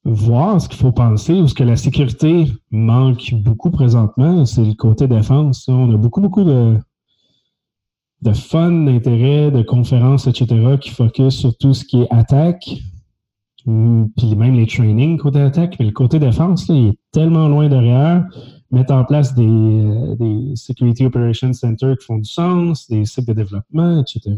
voir, 0.05 0.61
ce 0.61 0.69
qu'il 0.69 0.79
faut 0.79 0.93
penser, 0.93 1.35
ou 1.35 1.47
ce 1.47 1.55
que 1.55 1.63
la 1.63 1.77
sécurité 1.77 2.47
manque 2.71 3.33
beaucoup 3.35 3.71
présentement, 3.71 4.45
c'est 4.45 4.65
le 4.65 4.75
côté 4.75 5.07
défense. 5.07 5.69
On 5.69 5.93
a 5.93 5.97
beaucoup, 5.97 6.21
beaucoup 6.21 6.45
de, 6.45 6.77
de 8.23 8.33
fun, 8.33 8.73
d'intérêt, 8.73 9.51
de 9.51 9.63
conférences, 9.63 10.27
etc., 10.27 10.77
qui 10.81 10.91
focus 10.91 11.35
sur 11.35 11.57
tout 11.57 11.75
ce 11.75 11.85
qui 11.85 12.03
est 12.03 12.13
attaque, 12.13 12.69
puis 13.65 14.37
même 14.37 14.55
les 14.55 14.67
trainings 14.67 15.19
côté 15.19 15.41
attaque, 15.41 15.77
mais 15.79 15.87
le 15.87 15.93
côté 15.93 16.19
défense, 16.19 16.67
il 16.69 16.89
est 16.89 16.99
tellement 17.13 17.49
loin 17.49 17.69
derrière 17.69 18.25
mettre 18.71 18.93
en 18.93 19.05
place 19.05 19.35
des, 19.35 19.45
euh, 19.47 20.15
des 20.17 20.57
Security 20.57 21.07
Operations 21.07 21.53
Center 21.53 21.95
qui 21.99 22.07
font 22.07 22.19
du 22.19 22.29
sens, 22.29 22.89
des 22.89 23.05
sites 23.05 23.27
de 23.27 23.33
développement, 23.33 24.01
etc. 24.01 24.35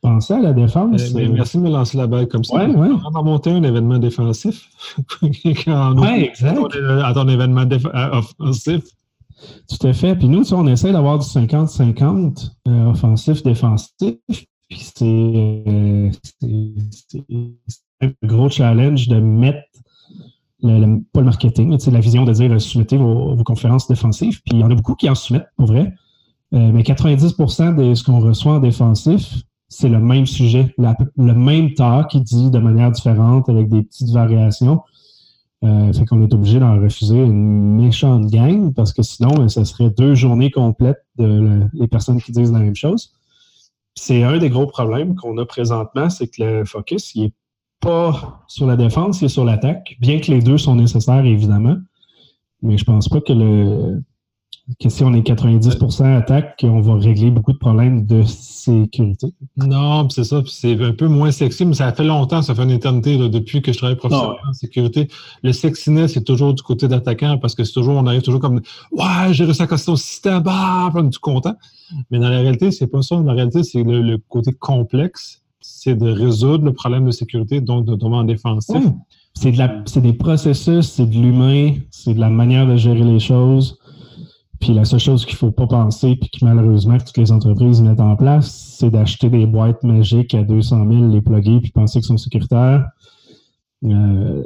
Pensez 0.00 0.34
à 0.34 0.40
la 0.40 0.52
défense. 0.52 1.12
Mais, 1.14 1.26
euh, 1.26 1.32
merci 1.32 1.56
de 1.56 1.62
me 1.62 1.70
lancer 1.70 1.96
la 1.96 2.06
balle 2.06 2.28
comme 2.28 2.44
ça. 2.44 2.56
Ouais, 2.56 2.66
ouais. 2.66 2.88
On 3.06 3.10
va 3.10 3.22
monter 3.22 3.50
un 3.50 3.62
événement 3.62 3.98
défensif. 3.98 4.68
oui, 5.22 5.40
exact. 5.44 6.58
À 7.04 7.12
ton 7.14 7.28
événement 7.28 7.66
euh, 7.70 8.10
offensif. 8.12 8.84
Tout 9.68 9.86
à 9.86 9.92
fait. 9.92 10.14
Puis 10.16 10.28
nous, 10.28 10.52
on 10.54 10.66
essaie 10.66 10.92
d'avoir 10.92 11.18
du 11.18 11.26
50-50 11.26 12.50
offensif-défensif. 12.66 14.16
Puis 14.68 14.80
c'est 14.96 16.10
un 18.00 18.10
gros 18.22 18.48
challenge 18.48 19.08
de 19.08 19.18
mettre 19.20 19.68
le, 20.64 21.00
pas 21.12 21.20
le 21.20 21.26
marketing, 21.26 21.68
mais 21.68 21.92
la 21.92 22.00
vision 22.00 22.24
de 22.24 22.32
dire 22.32 22.50
euh, 22.52 22.58
soumettez 22.58 22.96
vos, 22.96 23.36
conférences 23.44 23.86
défensives. 23.86 24.40
Puis 24.42 24.56
il 24.56 24.60
y 24.60 24.64
en 24.64 24.70
a 24.70 24.74
beaucoup 24.74 24.94
qui 24.94 25.08
en 25.08 25.14
soumettent, 25.14 25.48
pour 25.56 25.66
vrai. 25.66 25.92
Euh, 26.54 26.70
mais 26.72 26.82
90% 26.82 27.74
de 27.74 27.94
ce 27.94 28.04
qu'on 28.04 28.20
reçoit 28.20 28.54
en 28.54 28.60
défensif, 28.60 29.42
c'est 29.68 29.88
le 29.88 29.98
même 29.98 30.26
sujet, 30.26 30.74
le 30.78 31.32
même 31.32 31.74
talk 31.74 32.08
qui 32.08 32.20
dit 32.20 32.50
de 32.50 32.58
manière 32.58 32.92
différente 32.92 33.48
avec 33.48 33.68
des 33.68 33.82
petites 33.82 34.10
variations. 34.10 34.82
Euh, 35.64 35.92
fait 35.94 36.04
qu'on 36.04 36.22
est 36.22 36.32
obligé 36.34 36.58
d'en 36.58 36.78
refuser 36.78 37.16
une 37.16 37.76
méchante 37.76 38.26
gang 38.26 38.72
parce 38.74 38.92
que 38.92 39.02
sinon, 39.02 39.48
ce 39.48 39.64
serait 39.64 39.90
deux 39.90 40.14
journées 40.14 40.50
complètes 40.50 41.04
de 41.16 41.86
personnes 41.90 42.20
qui 42.20 42.32
disent 42.32 42.52
la 42.52 42.58
même 42.58 42.76
chose. 42.76 43.12
C'est 43.94 44.22
un 44.22 44.38
des 44.38 44.50
gros 44.50 44.66
problèmes 44.66 45.14
qu'on 45.14 45.38
a 45.38 45.46
présentement, 45.46 46.10
c'est 46.10 46.26
que 46.26 46.42
le 46.42 46.64
focus, 46.64 47.14
il 47.14 47.24
est 47.24 47.32
pas 47.80 48.44
sur 48.48 48.66
la 48.66 48.76
défense, 48.76 49.22
est 49.22 49.28
sur 49.28 49.44
l'attaque, 49.44 49.96
bien 50.00 50.20
que 50.20 50.30
les 50.30 50.40
deux 50.40 50.58
sont 50.58 50.76
nécessaires, 50.76 51.24
évidemment. 51.24 51.76
Mais 52.62 52.78
je 52.78 52.84
pense 52.84 53.08
pas 53.08 53.20
que 53.20 53.32
le, 53.32 54.02
que 54.80 54.88
si 54.88 55.04
on 55.04 55.12
est 55.12 55.20
90% 55.20 56.16
attaque, 56.16 56.60
on 56.62 56.80
va 56.80 56.94
régler 56.94 57.30
beaucoup 57.30 57.52
de 57.52 57.58
problèmes 57.58 58.06
de 58.06 58.22
sécurité. 58.22 59.26
Non, 59.58 60.08
c'est 60.08 60.24
ça. 60.24 60.42
C'est 60.46 60.80
un 60.82 60.92
peu 60.92 61.06
moins 61.06 61.30
sexy, 61.30 61.66
mais 61.66 61.74
ça 61.74 61.92
fait 61.92 62.04
longtemps, 62.04 62.40
ça 62.40 62.54
fait 62.54 62.62
une 62.62 62.70
éternité 62.70 63.18
depuis 63.28 63.60
que 63.60 63.72
je 63.72 63.78
travaille 63.78 63.96
professionnellement 63.96 64.38
en 64.48 64.54
sécurité. 64.54 65.08
Le 65.42 65.52
sexiness, 65.52 66.14
c'est 66.14 66.24
toujours 66.24 66.54
du 66.54 66.62
côté 66.62 66.88
d'attaquant 66.88 67.36
parce 67.36 67.54
que 67.54 67.64
c'est 67.64 67.74
toujours, 67.74 67.96
on 67.96 68.06
arrive 68.06 68.22
toujours 68.22 68.40
comme 68.40 68.62
Ouais, 68.92 69.32
j'ai 69.32 69.44
réussi 69.44 69.62
à 69.62 69.66
casser 69.66 69.90
au 69.90 69.96
système, 69.96 70.40
bah, 70.40 70.90
on 70.94 71.06
est 71.06 71.10
tout 71.10 71.20
content. 71.20 71.56
Mais 72.10 72.18
dans 72.18 72.30
la 72.30 72.38
réalité, 72.38 72.70
c'est 72.70 72.86
pas 72.86 73.02
ça. 73.02 73.16
Dans 73.16 73.24
la 73.24 73.34
réalité, 73.34 73.62
c'est 73.64 73.82
le, 73.82 74.16
côté 74.30 74.52
complexe, 74.54 75.42
c'est 75.66 75.96
de 75.96 76.10
résoudre 76.10 76.64
le 76.64 76.72
problème 76.72 77.06
de 77.06 77.10
sécurité, 77.10 77.60
donc 77.60 77.84
de 77.84 78.04
en 78.04 78.24
défensif. 78.24 78.82
C'est 79.34 79.50
de 79.50 80.00
des 80.00 80.12
processus, 80.12 80.86
c'est 80.86 81.06
de 81.06 81.16
l'humain, 81.16 81.74
c'est 81.90 82.14
de 82.14 82.20
la 82.20 82.30
manière 82.30 82.66
de 82.66 82.76
gérer 82.76 83.04
les 83.04 83.18
choses 83.18 83.78
puis 84.64 84.72
la 84.72 84.86
seule 84.86 85.00
chose 85.00 85.26
qu'il 85.26 85.34
ne 85.34 85.38
faut 85.38 85.50
pas 85.50 85.66
penser, 85.66 86.16
puis 86.16 86.30
que 86.30 86.42
malheureusement 86.42 86.96
toutes 86.96 87.18
les 87.18 87.30
entreprises 87.30 87.82
mettent 87.82 88.00
en 88.00 88.16
place, 88.16 88.76
c'est 88.78 88.88
d'acheter 88.88 89.28
des 89.28 89.44
boîtes 89.44 89.82
magiques 89.82 90.34
à 90.34 90.42
200 90.42 90.90
000, 90.90 91.08
les 91.12 91.20
plugger, 91.20 91.60
puis 91.60 91.70
penser 91.70 91.98
qu'ils 91.98 92.06
sont 92.06 92.16
sécuritaires. 92.16 92.86
Euh, 93.84 94.42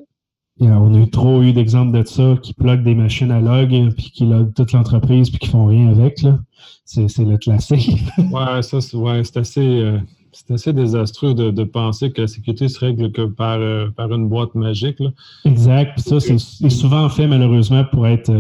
on 0.61 0.93
a 0.93 0.99
eu 0.99 1.09
trop 1.09 1.43
eu 1.43 1.53
d'exemples 1.53 1.97
de 1.97 2.05
ça 2.05 2.35
qui 2.43 2.53
pluguent 2.53 2.83
des 2.83 2.97
machines 2.97 3.31
à 3.31 3.41
log, 3.41 3.95
puis 3.95 4.11
qui 4.11 4.27
loguent 4.27 4.53
toute 4.55 4.73
l'entreprise, 4.73 5.31
puis 5.31 5.39
qui 5.39 5.49
font 5.49 5.67
rien 5.67 5.89
avec. 5.89 6.27
C'est, 6.85 7.19
le 7.19 7.37
classique. 7.37 8.03
ouais, 8.19 8.63
ça, 8.63 8.81
c'est, 8.81 8.97
ouais, 8.97 9.23
c'est 9.23 9.37
assez. 9.37 9.61
Euh, 9.61 10.01
c'est 10.33 10.51
assez 10.53 10.73
désastreux 10.73 11.35
de, 11.35 11.65
penser 11.65 12.13
que 12.13 12.23
la 12.23 12.27
sécurité 12.27 12.69
se 12.69 12.79
règle 12.79 13.13
que 13.13 13.23
par, 13.23 13.59
euh, 13.59 13.91
par 13.91 14.13
une 14.13 14.29
boîte 14.29 14.55
magique. 14.55 15.03
Exact. 15.45 15.93
Puis 15.95 16.03
ça, 16.03 16.21
c'est, 16.21 16.39
souvent 16.71 17.09
fait 17.09 17.27
malheureusement 17.27 17.85
pour 17.85 18.07
être 18.07 18.31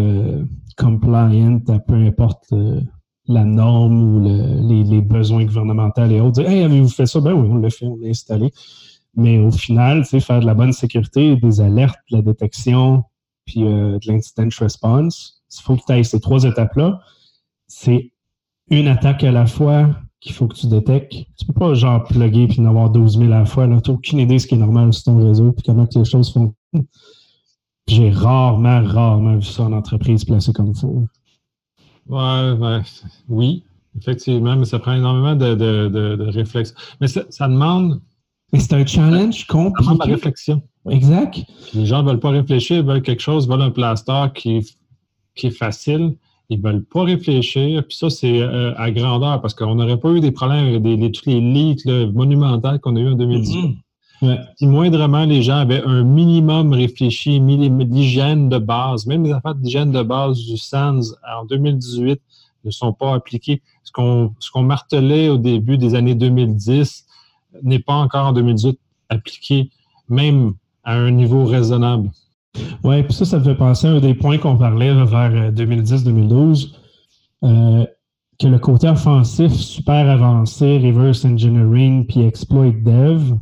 compliant 0.78 1.60
à 1.68 1.78
peu 1.80 1.94
importe 1.94 2.52
euh, 2.52 2.80
la 3.26 3.44
norme 3.44 4.00
ou 4.00 4.20
les, 4.20 5.02
besoins 5.02 5.44
gouvernementaux 5.44 6.06
et 6.06 6.20
autres. 6.20 6.40
Dire, 6.40 6.50
hey, 6.50 6.62
avez-vous 6.62 6.88
fait 6.88 7.06
ça? 7.06 7.20
Ben 7.20 7.32
oui, 7.32 7.48
on 7.50 7.58
l'a 7.58 7.68
fait, 7.68 7.86
on 7.86 7.96
l'a 7.96 8.08
installé. 8.08 8.50
Mais 9.14 9.38
au 9.38 9.50
final, 9.50 10.04
faire 10.04 10.40
de 10.40 10.46
la 10.46 10.54
bonne 10.54 10.72
sécurité, 10.72 11.36
des 11.36 11.60
alertes, 11.60 11.98
de 12.10 12.16
la 12.16 12.22
détection, 12.22 13.04
puis 13.44 13.64
euh, 13.64 13.98
de 13.98 14.12
l'incident 14.12 14.48
response, 14.58 15.42
il 15.52 15.62
faut 15.62 15.76
que 15.76 15.82
tu 15.86 15.92
ailles 15.92 16.04
ces 16.04 16.20
trois 16.20 16.44
étapes-là. 16.44 17.00
C'est 17.66 18.12
une 18.70 18.86
attaque 18.88 19.24
à 19.24 19.32
la 19.32 19.46
fois 19.46 19.90
qu'il 20.20 20.32
faut 20.32 20.46
que 20.46 20.56
tu 20.56 20.66
détectes. 20.66 21.12
Tu 21.12 21.46
peux 21.46 21.52
pas 21.52 21.74
genre 21.74 22.04
plugger 22.04 22.48
puis 22.48 22.60
en 22.60 22.66
avoir 22.66 22.90
12 22.90 23.18
000 23.18 23.32
à 23.32 23.40
la 23.40 23.44
fois. 23.44 23.66
Tu 23.66 23.70
n'as 23.70 23.94
aucune 23.94 24.18
idée 24.18 24.34
de 24.34 24.38
ce 24.38 24.46
qui 24.46 24.54
est 24.54 24.58
normal 24.58 24.92
sur 24.92 25.04
ton 25.04 25.26
réseau 25.26 25.52
puis 25.52 25.62
comment 25.64 25.86
que 25.86 25.98
les 25.98 26.04
choses 26.04 26.32
fonctionnent. 26.32 26.86
J'ai 27.86 28.10
rarement, 28.10 28.84
rarement 28.84 29.36
vu 29.36 29.44
ça 29.44 29.64
en 29.64 29.72
entreprise 29.72 30.24
placée 30.24 30.52
comme 30.52 30.74
ça. 30.74 30.86
Ouais, 32.06 32.52
ouais, 32.52 32.80
oui, 33.28 33.64
effectivement, 33.96 34.56
mais 34.56 34.64
ça 34.64 34.78
prend 34.78 34.94
énormément 34.94 35.34
de, 35.34 35.54
de, 35.54 35.88
de, 35.88 36.24
réflexion. 36.24 36.76
Mais 37.00 37.08
ça, 37.08 37.48
demande. 37.48 38.00
Mais 38.52 38.60
c'est 38.60 38.74
un 38.74 38.84
challenge 38.84 39.46
compliqué. 39.46 39.84
Ça 39.84 39.92
demande 39.92 40.06
la 40.06 40.14
réflexion. 40.14 40.62
Exact. 40.90 41.44
Les 41.74 41.86
gens 41.86 42.02
ne 42.02 42.08
veulent 42.08 42.20
pas 42.20 42.30
réfléchir, 42.30 42.78
ils 42.78 42.84
veulent 42.84 43.02
quelque 43.02 43.20
chose, 43.20 43.44
ils 43.44 43.50
veulent 43.50 43.62
un 43.62 43.70
plaster 43.70 44.26
qui, 44.34 44.74
qui 45.34 45.48
est 45.48 45.50
facile. 45.50 46.16
Ils 46.50 46.60
ne 46.60 46.62
veulent 46.62 46.84
pas 46.84 47.02
réfléchir. 47.02 47.84
Puis 47.86 47.96
ça, 47.96 48.08
c'est 48.10 48.40
euh, 48.40 48.74
à 48.76 48.90
grandeur 48.90 49.40
parce 49.40 49.54
qu'on 49.54 49.74
n'aurait 49.74 50.00
pas 50.00 50.10
eu 50.12 50.20
des 50.20 50.30
problèmes 50.30 50.66
avec 50.66 50.82
des, 50.82 51.12
tous 51.12 51.26
les 51.26 51.40
leaks 51.40 51.84
monumentaux 51.86 52.78
qu'on 52.80 52.96
a 52.96 53.00
eu 53.00 53.12
en 53.12 53.16
2018. 53.16 53.78
Si 54.56 54.66
moindrement 54.66 55.24
les 55.24 55.42
gens 55.42 55.58
avaient 55.58 55.82
un 55.84 56.02
minimum 56.02 56.72
réfléchi, 56.72 57.38
l'hygiène 57.38 58.48
de 58.48 58.58
base, 58.58 59.06
même 59.06 59.24
les 59.24 59.32
affaires 59.32 59.54
d'hygiène 59.54 59.92
de 59.92 60.02
base 60.02 60.44
du 60.44 60.56
SANS 60.56 61.14
en 61.36 61.44
2018 61.44 62.20
ne 62.64 62.70
sont 62.70 62.92
pas 62.92 63.14
appliquées. 63.14 63.62
Ce 63.84 63.92
qu'on 63.92 64.34
ce 64.40 64.50
qu'on 64.50 64.62
martelait 64.62 65.28
au 65.28 65.38
début 65.38 65.78
des 65.78 65.94
années 65.94 66.16
2010 66.16 67.06
n'est 67.62 67.78
pas 67.78 67.94
encore 67.94 68.26
en 68.26 68.32
2018 68.32 68.78
appliqué, 69.08 69.70
même 70.08 70.54
à 70.82 70.94
un 70.94 71.10
niveau 71.12 71.44
raisonnable. 71.44 72.10
Oui, 72.84 73.02
puis 73.02 73.12
ça, 73.12 73.24
ça 73.24 73.38
me 73.38 73.44
fait 73.44 73.54
penser 73.54 73.86
à 73.86 73.90
un 73.92 74.00
des 74.00 74.14
points 74.14 74.38
qu'on 74.38 74.56
parlait 74.56 74.92
vers 74.92 75.52
2010-2012, 75.52 76.74
euh, 77.44 77.48
euh, 77.48 77.86
que 78.38 78.46
le 78.46 78.58
côté 78.58 78.88
offensif 78.88 79.52
super 79.52 80.08
avancé, 80.08 80.78
reverse 80.78 81.24
engineering 81.24 82.06
puis 82.06 82.20
exploit 82.20 82.70
dev, 82.70 83.34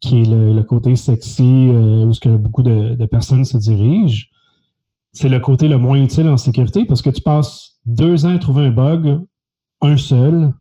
qui 0.00 0.22
est 0.22 0.26
le, 0.26 0.62
côté 0.62 0.96
sexy 0.96 1.68
euh, 1.70 2.06
où 2.06 2.12
ce 2.12 2.20
que 2.20 2.28
beaucoup 2.28 2.62
de, 2.62 3.04
personnes 3.06 3.44
se 3.44 3.56
dirigent, 3.56 4.26
c'est 5.12 5.28
le 5.28 5.40
côté 5.40 5.68
le 5.68 5.78
moins 5.78 6.02
utile 6.02 6.28
en 6.28 6.36
sécurité 6.36 6.84
parce 6.84 7.02
que 7.02 7.10
tu 7.10 7.20
passes 7.20 7.78
deux 7.84 8.26
ans 8.26 8.34
à 8.34 8.38
trouver 8.38 8.66
un 8.66 8.70
bug, 8.70 9.20
un 9.80 9.96
seul, 9.96 10.52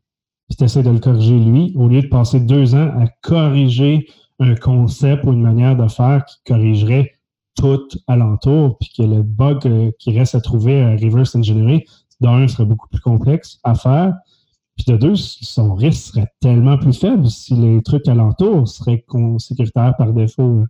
puis 0.50 0.58
tu 0.58 0.63
essaies 0.63 0.84
de 0.84 0.90
le 0.90 1.00
corriger 1.00 1.40
lui, 1.40 1.74
au 1.75 1.88
lieu 1.88 2.01
de 2.01 2.08
passer 2.08 2.40
deux 2.40 2.75
ans 2.75 2.92
à 3.00 3.08
corriger 3.22 4.08
un 4.40 4.56
concept 4.56 5.24
ou 5.24 5.34
une 5.34 5.42
manière 5.42 5.75
de 5.75 5.88
faire 5.88 6.25
qui 6.25 6.36
corrigerait 6.46 7.21
tout 7.55 7.88
alentour, 8.08 8.77
puis 8.79 8.89
que 8.98 9.03
le 9.03 9.24
bug 9.24 9.65
euh, 9.65 9.91
qui 10.00 10.17
reste 10.17 10.36
à 10.36 10.41
trouver 10.41 10.81
à 10.81 10.91
reverse 10.91 11.36
engineering, 11.36 11.81
d'un, 12.20 12.48
serait 12.48 12.65
beaucoup 12.65 12.88
plus 12.88 13.01
complexe 13.01 13.60
à 13.63 13.75
faire, 13.75 14.13
puis 14.75 14.86
de 14.93 14.98
deux, 14.98 15.15
son 15.15 15.74
risque 15.74 16.13
serait 16.13 16.27
tellement 16.39 16.77
plus 16.77 16.98
faible 16.98 17.29
si 17.29 17.53
les 17.55 17.81
trucs 17.84 18.08
alentours 18.08 18.67
seraient 18.67 19.03
sécuritaires 19.38 19.96
par 19.98 20.13
défaut. 20.13 20.63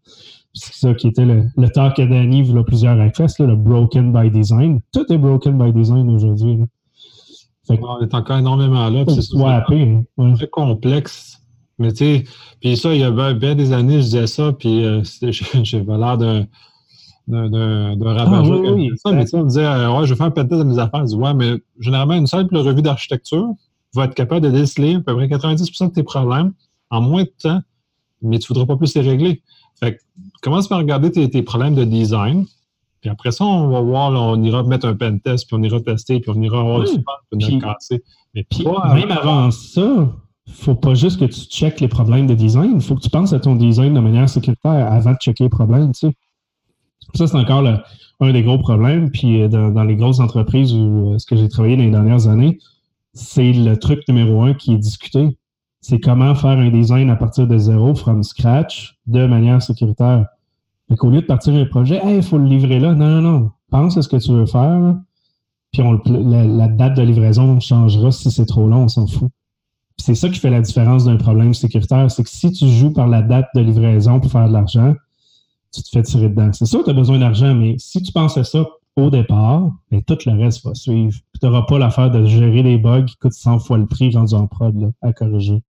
C'est 0.53 0.73
ça 0.73 0.93
qui 0.93 1.07
était 1.07 1.25
le, 1.25 1.45
le 1.55 1.69
talk 1.69 1.99
à 1.99 2.05
Danny, 2.05 2.39
il 2.39 2.55
y 2.55 2.57
a 2.57 2.63
plusieurs 2.63 2.99
access, 2.99 3.39
le 3.39 3.55
broken 3.55 4.11
by 4.11 4.29
design. 4.31 4.81
Tout 4.91 5.11
est 5.11 5.17
broken 5.17 5.57
by 5.57 5.71
design 5.71 6.09
aujourd'hui. 6.09 6.59
On 7.69 8.01
est 8.01 8.13
encore 8.13 8.37
énormément 8.37 8.89
là. 8.89 9.05
C'est 9.07 9.37
hein. 9.37 10.33
très 10.35 10.47
complexe. 10.47 11.41
Mais 11.79 11.93
tu 11.93 11.97
sais, 11.97 12.23
puis 12.59 12.77
ça, 12.77 12.93
il 12.93 13.01
y 13.01 13.03
a 13.03 13.33
bien, 13.33 13.55
des 13.55 13.71
années, 13.71 14.01
je 14.01 14.05
disais 14.05 14.27
ça, 14.27 14.51
puis 14.53 14.83
euh, 14.83 15.01
j'ai 15.63 15.81
l'air 15.81 16.17
d'un 16.17 16.45
d'un 17.27 17.95
rabat 17.95 18.37
ah, 18.37 18.43
oui, 18.43 18.91
ça, 18.97 19.11
mais 19.11 19.25
on 19.33 19.43
disait, 19.43 19.65
euh, 19.65 19.97
ouais, 19.97 20.05
je 20.05 20.13
vais 20.13 20.17
faire 20.17 20.27
un 20.27 20.31
pentest 20.31 20.59
de 20.59 20.63
mes 20.63 20.79
affaires. 20.79 21.01
Je 21.01 21.15
dis, 21.15 21.15
ouais, 21.15 21.33
mais 21.33 21.61
généralement, 21.79 22.15
une 22.15 22.27
simple 22.27 22.57
revue 22.57 22.81
d'architecture, 22.81 23.49
va 23.93 24.05
être 24.05 24.15
capable 24.15 24.41
de 24.41 24.51
déceler 24.51 24.95
à 24.95 24.99
peu 25.01 25.15
près 25.15 25.27
90% 25.27 25.89
de 25.89 25.93
tes 25.93 26.03
problèmes 26.03 26.53
en 26.89 27.01
moins 27.01 27.23
de 27.23 27.33
temps, 27.41 27.61
mais 28.21 28.39
tu 28.39 28.51
ne 28.51 28.55
voudras 28.55 28.65
pas 28.65 28.77
plus 28.77 28.95
les 28.95 29.01
régler. 29.01 29.41
Fait 29.79 29.95
que, 29.95 30.01
commence 30.41 30.67
par 30.67 30.79
regarder 30.79 31.11
tes, 31.11 31.41
problèmes 31.41 31.75
de 31.75 31.83
design. 31.83 32.45
Puis 33.01 33.09
après 33.09 33.31
ça, 33.31 33.45
on 33.45 33.69
va 33.69 33.81
voir, 33.81 34.11
on 34.11 34.41
ira 34.43 34.63
mettre 34.63 34.87
un 34.87 34.95
pen 34.95 35.19
test, 35.19 35.47
puis 35.47 35.55
on 35.59 35.63
ira 35.63 35.79
tester, 35.81 36.19
puis 36.19 36.31
on 36.35 36.41
ira 36.41 36.59
avoir 36.59 36.79
le 36.79 36.85
support, 36.85 37.21
puis 37.31 37.43
on 37.43 37.49
ira 37.49 37.73
casser. 37.73 38.03
Mais 38.35 38.43
puis, 38.43 38.65
même 38.65 39.11
avant 39.11 39.49
ça, 39.49 39.81
il 39.81 40.51
ne 40.51 40.53
faut 40.53 40.75
pas 40.75 40.93
juste 40.93 41.19
que 41.19 41.25
tu 41.25 41.41
checkes 41.41 41.79
les 41.79 41.87
problèmes 41.87 42.27
de 42.27 42.35
design, 42.35 42.73
il 42.75 42.81
faut 42.81 42.95
que 42.95 43.01
tu 43.01 43.09
penses 43.09 43.33
à 43.33 43.39
ton 43.39 43.55
design 43.55 43.93
de 43.93 43.99
manière 43.99 44.29
sécuritaire 44.29 44.91
avant 44.91 45.11
de 45.11 45.17
checker 45.17 45.45
les 45.45 45.49
problèmes. 45.49 45.91
Tu 45.93 46.07
sais. 46.07 46.13
Ça, 47.13 47.27
c'est 47.27 47.37
encore 47.37 47.63
un 48.19 48.31
des 48.31 48.43
gros 48.43 48.57
problèmes. 48.57 49.11
Puis 49.11 49.41
euh, 49.41 49.47
dans, 49.47 49.83
les 49.83 49.95
grosses 49.95 50.19
entreprises 50.19 50.73
où 50.73 51.13
euh, 51.13 51.19
ce 51.19 51.25
que 51.25 51.35
j'ai 51.35 51.49
travaillé 51.49 51.75
dans 51.75 51.83
les 51.83 51.91
dernières 51.91 52.27
années, 52.27 52.59
c'est 53.13 53.51
le 53.51 53.77
truc 53.77 54.07
numéro 54.07 54.43
un 54.43 54.53
qui 54.53 54.73
est 54.73 54.77
discuté. 54.77 55.37
C'est 55.81 55.99
comment 55.99 56.35
faire 56.35 56.51
un 56.51 56.69
design 56.69 57.09
à 57.09 57.15
partir 57.15 57.47
de 57.47 57.57
zéro, 57.57 57.95
from 57.95 58.23
scratch, 58.23 58.97
de 59.07 59.25
manière 59.25 59.61
sécuritaire. 59.61 60.27
Fait 60.87 60.95
qu'au 60.95 61.09
lieu 61.09 61.21
de 61.21 61.25
partir 61.25 61.53
un 61.55 61.65
projet, 61.65 61.99
il 62.05 62.21
faut 62.21 62.37
le 62.37 62.45
livrer 62.45 62.79
là. 62.79 62.93
Non, 62.93 63.09
non, 63.09 63.21
non. 63.21 63.51
Pense 63.69 63.97
à 63.97 64.01
ce 64.01 64.09
que 64.09 64.17
tu 64.17 64.31
veux 64.31 64.45
faire, 64.45 64.95
puis 65.71 65.81
on, 65.81 65.99
la, 66.05 66.67
date 66.67 66.97
de 66.97 67.01
livraison 67.01 67.59
changera 67.59 68.11
si 68.11 68.29
c'est 68.29 68.45
trop 68.45 68.67
long, 68.67 68.83
on 68.83 68.87
s'en 68.89 69.07
fout. 69.07 69.29
C'est 69.97 70.15
ça 70.15 70.29
qui 70.29 70.39
fait 70.39 70.49
la 70.49 70.61
différence 70.61 71.05
d'un 71.05 71.15
problème 71.15 71.53
sécuritaire, 71.53 72.11
c'est 72.11 72.23
que 72.23 72.29
si 72.29 72.51
tu 72.51 72.67
joues 72.67 72.91
par 72.91 73.07
la 73.07 73.21
date 73.21 73.47
de 73.55 73.61
livraison 73.61 74.19
pour 74.19 74.31
faire 74.31 74.47
de 74.47 74.53
l'argent, 74.53 74.95
tu 75.73 75.83
te 75.83 75.89
fais 75.89 76.03
tirer 76.03 76.29
dedans. 76.29 76.51
C'est 76.53 76.65
sûr 76.65 76.79
que 76.79 76.85
tu 76.85 76.89
as 76.91 76.93
besoin 76.93 77.19
d'argent, 77.19 77.55
mais 77.55 77.75
si 77.77 78.01
tu 78.01 78.11
penses 78.11 78.37
à 78.37 78.43
ça 78.43 78.65
au 78.95 79.09
départ, 79.09 79.71
mais 79.89 80.01
tout 80.01 80.17
le 80.25 80.33
reste 80.33 80.65
va 80.65 80.75
suivre. 80.75 81.17
Tu 81.39 81.45
n'auras 81.45 81.63
pas 81.63 81.79
l'affaire 81.79 82.11
de 82.11 82.25
gérer 82.25 82.61
les 82.61 82.77
bugs 82.77 83.05
qui 83.05 83.15
coûtent 83.15 83.33
100 83.33 83.59
fois 83.59 83.77
le 83.77 83.85
prix 83.85 84.13
rendu 84.13 84.33
en 84.33 84.47
prod 84.47 84.91
à 85.01 85.13
corriger. 85.13 85.63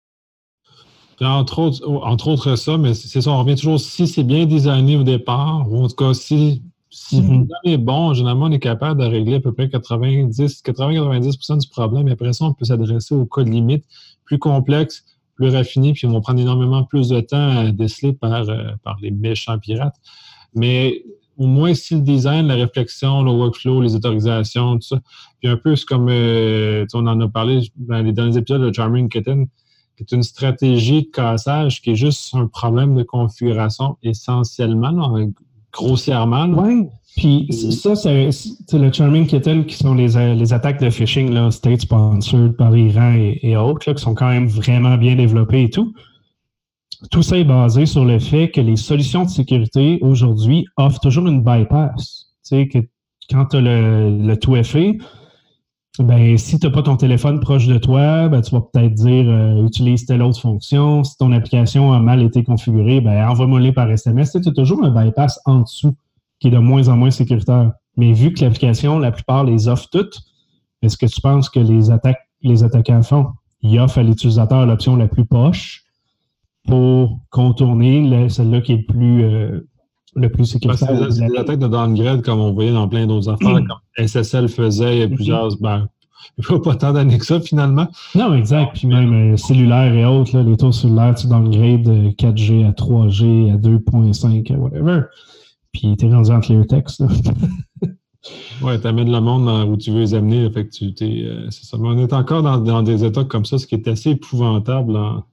entre 1.20 1.58
autres, 1.58 1.88
entre 1.88 2.28
autres 2.28 2.56
ça, 2.56 2.78
mais 2.78 2.94
c'est 2.94 3.20
ça, 3.20 3.30
on 3.30 3.38
revient 3.40 3.56
toujours 3.56 3.80
si 3.80 4.06
c'est 4.06 4.22
bien 4.22 4.46
designé 4.46 4.96
au 4.96 5.02
départ, 5.02 5.70
ou 5.70 5.84
en 5.84 5.88
tout 5.88 5.96
cas 5.96 6.14
si, 6.14 6.62
si 6.90 7.20
le 7.20 7.46
est 7.64 7.76
bon, 7.76 8.14
généralement 8.14 8.46
on 8.46 8.52
est 8.52 8.60
capable 8.60 9.00
de 9.00 9.06
régler 9.06 9.34
à 9.34 9.40
peu 9.40 9.52
près 9.52 9.68
90, 9.68 10.62
90 10.62 11.38
du 11.58 11.68
problème, 11.68 12.06
et 12.08 12.12
après 12.12 12.32
ça, 12.32 12.44
on 12.44 12.52
peut 12.52 12.64
s'adresser 12.64 13.16
aux 13.16 13.26
cas 13.26 13.42
limites 13.42 13.84
plus 14.24 14.38
complexes, 14.38 15.04
plus 15.38 15.54
raffinés, 15.54 15.92
puis 15.92 16.06
vont 16.08 16.20
prendre 16.20 16.40
énormément 16.40 16.84
plus 16.84 17.08
de 17.08 17.20
temps 17.20 17.58
à 17.58 17.70
déceler 17.70 18.12
par, 18.12 18.50
euh, 18.50 18.72
par 18.82 18.98
les 19.00 19.12
méchants 19.12 19.58
pirates. 19.58 19.96
Mais 20.54 21.04
au 21.36 21.46
moins, 21.46 21.72
si 21.74 21.94
le 21.94 22.00
design, 22.00 22.48
la 22.48 22.56
réflexion, 22.56 23.22
le 23.22 23.30
workflow, 23.30 23.80
les 23.80 23.94
autorisations, 23.94 24.74
tout 24.74 24.88
ça, 24.88 25.00
puis 25.38 25.48
un 25.48 25.56
peu, 25.56 25.74
comme 25.86 26.08
euh, 26.10 26.84
on 26.92 27.06
en 27.06 27.20
a 27.20 27.28
parlé 27.28 27.70
dans 27.76 28.02
les 28.02 28.12
derniers 28.12 28.36
épisodes 28.36 28.62
de 28.62 28.72
Charming 28.72 29.08
Kitten, 29.08 29.46
qui 29.96 30.02
est 30.02 30.12
une 30.12 30.24
stratégie 30.24 31.02
de 31.02 31.10
cassage 31.10 31.80
qui 31.80 31.90
est 31.92 31.96
juste 31.96 32.34
un 32.34 32.48
problème 32.48 32.96
de 32.96 33.04
configuration 33.04 33.96
essentiellement, 34.02 35.16
grossièrement. 35.78 36.46
Oui, 36.48 36.88
puis 37.16 37.48
ça, 37.52 37.96
c'est 37.96 38.30
le 38.72 38.92
Charming 38.92 39.26
Kitten 39.26 39.64
qui 39.64 39.74
sont 39.74 39.94
les, 39.94 40.16
euh, 40.16 40.34
les 40.34 40.52
attaques 40.52 40.80
de 40.80 40.90
phishing, 40.90 41.32
là, 41.32 41.50
state 41.50 41.80
sponsored 41.80 42.56
par 42.56 42.70
l'Iran 42.70 43.14
et, 43.16 43.56
autres, 43.56 43.88
là, 43.88 43.94
qui 43.94 44.02
sont 44.02 44.14
quand 44.14 44.28
même 44.28 44.46
vraiment 44.46 44.96
bien 44.96 45.16
développées 45.16 45.64
et 45.64 45.70
tout. 45.70 45.92
Tout 47.10 47.22
ça 47.22 47.38
est 47.38 47.44
basé 47.44 47.86
sur 47.86 48.04
le 48.04 48.18
fait 48.18 48.50
que 48.50 48.60
les 48.60 48.76
solutions 48.76 49.24
de 49.24 49.30
sécurité 49.30 49.98
aujourd'hui 50.02 50.66
offrent 50.76 51.00
toujours 51.00 51.26
une 51.26 51.42
bypass. 51.42 52.26
Tu 52.44 52.56
sais, 52.56 52.68
que 52.68 52.78
quand 53.30 53.46
tu 53.46 53.56
as 53.56 53.60
le, 53.60 54.18
le 54.18 54.36
tout 54.36 54.54
fait, 54.62 54.98
ben, 55.98 56.38
si 56.38 56.58
tu 56.58 56.66
n'as 56.66 56.72
pas 56.72 56.82
ton 56.82 56.96
téléphone 56.96 57.40
proche 57.40 57.66
de 57.66 57.78
toi, 57.78 58.28
ben, 58.28 58.40
tu 58.40 58.54
vas 58.54 58.60
peut-être 58.60 58.94
dire 58.94 59.28
euh, 59.28 59.66
utilise 59.66 60.06
telle 60.06 60.22
autre 60.22 60.40
fonction. 60.40 61.02
Si 61.04 61.16
ton 61.16 61.32
application 61.32 61.92
a 61.92 61.98
mal 61.98 62.22
été 62.22 62.44
configurée, 62.44 63.00
ben, 63.00 63.28
envoie-moi-les 63.28 63.72
par 63.72 63.90
SMS. 63.90 64.32
Tu 64.32 64.48
as 64.48 64.52
toujours 64.52 64.84
un 64.84 64.90
bypass 64.90 65.40
en 65.44 65.60
dessous 65.60 65.94
qui 66.40 66.48
est 66.48 66.50
de 66.50 66.58
moins 66.58 66.88
en 66.88 66.96
moins 66.96 67.10
sécuritaire. 67.10 67.72
Mais 67.96 68.12
vu 68.12 68.32
que 68.32 68.44
l'application, 68.44 68.98
la 68.98 69.10
plupart 69.10 69.44
les 69.44 69.66
offre 69.66 69.88
toutes, 69.90 70.20
est-ce 70.82 70.96
que 70.96 71.06
tu 71.06 71.20
penses 71.20 71.48
que 71.50 71.58
les 71.58 71.90
attaques, 71.90 72.28
les 72.42 72.62
attaquants 72.62 73.02
font? 73.02 73.26
Ils 73.62 73.78
offrent 73.80 73.98
à 73.98 74.02
l'utilisateur 74.02 74.66
l'option 74.66 74.94
la 74.94 75.08
plus 75.08 75.24
poche 75.24 75.84
pour 76.66 77.18
contourner 77.30 78.28
celle-là 78.28 78.60
qui 78.60 78.72
est 78.72 78.76
le 78.76 78.92
plus, 78.92 79.24
euh, 79.24 79.68
le 80.14 80.28
plus 80.28 80.46
sécuritaire. 80.46 80.88
c'est 81.10 81.26
des 81.26 81.38
attaques 81.38 81.58
de 81.58 81.68
downgrade 81.68 82.22
comme 82.22 82.40
on 82.40 82.52
voyait 82.52 82.72
dans 82.72 82.88
plein 82.88 83.06
d'autres 83.06 83.28
affaires, 83.32 83.60
comme 83.66 84.06
SSL 84.06 84.48
faisait 84.48 84.96
il 84.96 85.00
y 85.00 85.02
a 85.02 85.08
plusieurs. 85.08 85.56
Ben, 85.60 85.88
pas 86.64 86.74
tant 86.76 86.92
d'années 86.92 87.18
que 87.18 87.26
ça, 87.26 87.40
finalement. 87.40 87.88
Non, 88.14 88.34
exact. 88.34 88.76
Puis 88.76 88.86
même 88.86 89.32
euh, 89.32 89.36
cellulaire 89.36 89.92
et 89.94 90.04
autres, 90.04 90.38
les 90.38 90.56
taux 90.56 90.72
cellulaires, 90.72 91.14
tu 91.14 91.26
downgrade 91.26 91.82
de 91.82 92.10
4G 92.10 92.66
à 92.66 92.70
3G, 92.70 93.52
à 93.52 93.56
2.5, 93.56 94.56
whatever. 94.56 95.02
Puis 95.72 95.96
t'es 95.96 96.08
rendu 96.08 96.30
en 96.30 96.40
clear 96.40 96.66
text. 96.66 97.02
ouais, 98.62 98.78
t'amènes 98.78 99.10
le 99.10 99.20
monde 99.20 99.68
où 99.68 99.76
tu 99.76 99.90
veux 99.90 100.00
les 100.00 100.14
amener. 100.14 100.50
Fait 100.50 100.66
que 100.66 100.70
tu 100.70 100.94
euh, 101.02 101.46
c'est 101.50 101.64
ça. 101.64 101.76
Mais 101.78 101.88
on 101.88 101.98
est 101.98 102.12
encore 102.12 102.42
dans, 102.42 102.82
des 102.82 103.04
états 103.04 103.24
comme 103.24 103.44
ça, 103.44 103.58
ce 103.58 103.66
qui 103.66 103.74
est 103.74 103.88
assez 103.88 104.10
épouvantable 104.10 104.96
en, 104.96 105.24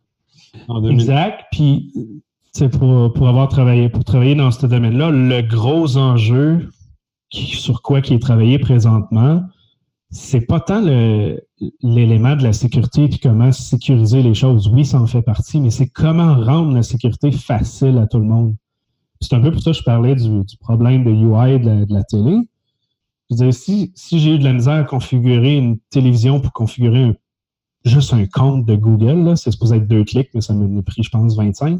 en 0.68 0.82
2000. 0.82 1.00
Exact. 1.00 1.46
Puis 1.52 1.92
pour, 2.64 3.14
pour 3.14 3.28
avoir 3.28 3.48
travaillé, 3.50 3.90
pour 3.90 4.04
travailler 4.04 4.36
dans 4.36 4.52
ce 4.52 4.66
domaine-là, 4.66 5.12
le 5.12 5.42
gros 5.42 5.98
enjeu 5.98 6.70
sur 7.30 7.82
quoi 7.82 8.02
qui 8.02 8.14
est 8.14 8.20
travaillé 8.20 8.60
présentement, 8.60 9.44
c'est 10.10 10.42
pas 10.42 10.60
tant 10.60 10.82
l'élément 11.82 12.36
de 12.36 12.44
la 12.44 12.54
sécurité 12.54 13.08
puis 13.08 13.20
comment 13.20 13.52
sécuriser 13.52 14.22
les 14.22 14.34
choses. 14.34 14.70
Oui, 14.70 14.86
ça 14.86 15.00
en 15.02 15.08
fait 15.08 15.22
partie, 15.22 15.60
mais 15.60 15.72
c'est 15.72 15.90
comment 15.90 16.36
rendre 16.36 16.74
la 16.74 16.84
sécurité 16.84 17.32
facile 17.32 17.98
à 17.98 18.08
tout 18.08 18.20
le 18.20 18.26
monde. 18.26 18.56
C'est 19.20 19.36
un 19.36 19.42
peu 19.42 19.52
pour 19.52 19.62
ça 19.62 19.72
que 19.72 19.78
je 19.78 19.84
parlais 19.84 20.16
du, 20.16 20.44
problème 20.60 21.04
de 21.04 21.12
UI 21.12 21.60
de 21.60 21.94
la, 21.94 22.04
télé. 22.04 22.38
Je 23.32 23.52
si, 23.52 23.92
si 23.96 24.20
j'ai 24.20 24.36
eu 24.36 24.40
de 24.40 24.44
la 24.44 24.54
misère 24.54 24.76
à 24.76 24.84
configurer 24.84 25.58
une 25.58 25.80
télévision 25.90 26.40
pour 26.40 26.54
configurer 26.54 27.14
juste 27.84 28.14
un 28.14 28.26
compte 28.26 28.66
de 28.66 28.76
Google, 28.76 29.36
c'est 29.38 29.52
supposé 29.52 29.78
être 29.78 29.88
deux 29.88 30.04
clics, 30.04 30.30
mais 30.34 30.42
ça 30.42 30.54
m'a 30.54 30.82
pris, 30.82 31.04
je 31.04 31.10
pense, 31.10 31.36
25. 31.36 31.80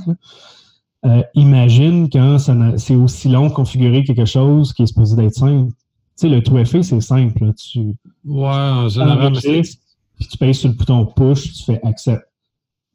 Euh, 1.06 1.22
imagine 1.36 2.10
quand 2.10 2.38
c'est 2.78 2.96
aussi 2.96 3.30
long 3.30 3.48
de 3.48 3.54
configurer 3.54 4.04
quelque 4.04 4.26
chose 4.26 4.74
qui 4.74 4.84
est 4.84 4.88
supposé 4.88 5.24
être 5.24 5.36
simple. 5.36 5.72
Tu 5.72 5.76
sais, 6.16 6.30
le 6.30 6.42
tout 6.42 6.58
effet, 6.58 6.82
c'est 6.82 7.02
simple. 7.02 7.54
Tu, 7.54 7.80
ouais, 8.26 8.48
en 8.48 8.90
général, 8.90 9.34
puis 9.34 10.28
tu 10.28 10.38
payes 10.38 10.56
sur 10.56 10.70
le 10.70 10.76
bouton 10.76 11.06
push, 11.06 11.54
tu 11.54 11.64
fais 11.64 11.80
accept. 11.84 12.24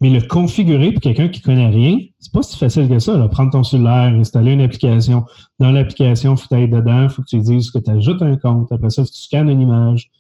Mais 0.00 0.08
le 0.08 0.22
configurer 0.22 0.92
pour 0.92 1.02
quelqu'un 1.02 1.28
qui 1.28 1.42
connaît 1.42 1.68
rien, 1.68 1.98
c'est 2.18 2.32
pas 2.32 2.42
si 2.42 2.56
facile 2.56 2.88
que 2.88 2.98
ça. 2.98 3.18
Là. 3.18 3.28
Prendre 3.28 3.50
ton 3.50 3.62
cellulaire, 3.62 4.14
installer 4.14 4.52
une 4.52 4.62
application. 4.62 5.26
Dans 5.58 5.70
l'application, 5.70 6.34
il 6.34 6.38
faut 6.38 6.48
que 6.48 6.66
dedans, 6.66 7.02
il 7.02 7.08
faut 7.10 7.20
que 7.20 7.28
tu 7.28 7.38
dises 7.38 7.70
que 7.70 7.78
tu 7.78 7.90
ajoutes 7.90 8.22
un 8.22 8.36
compte. 8.36 8.72
Après 8.72 8.88
ça, 8.88 9.02
faut 9.02 9.10
que 9.10 9.14
tu 9.14 9.20
scannes 9.20 9.50
une 9.50 9.60
image. 9.60 10.10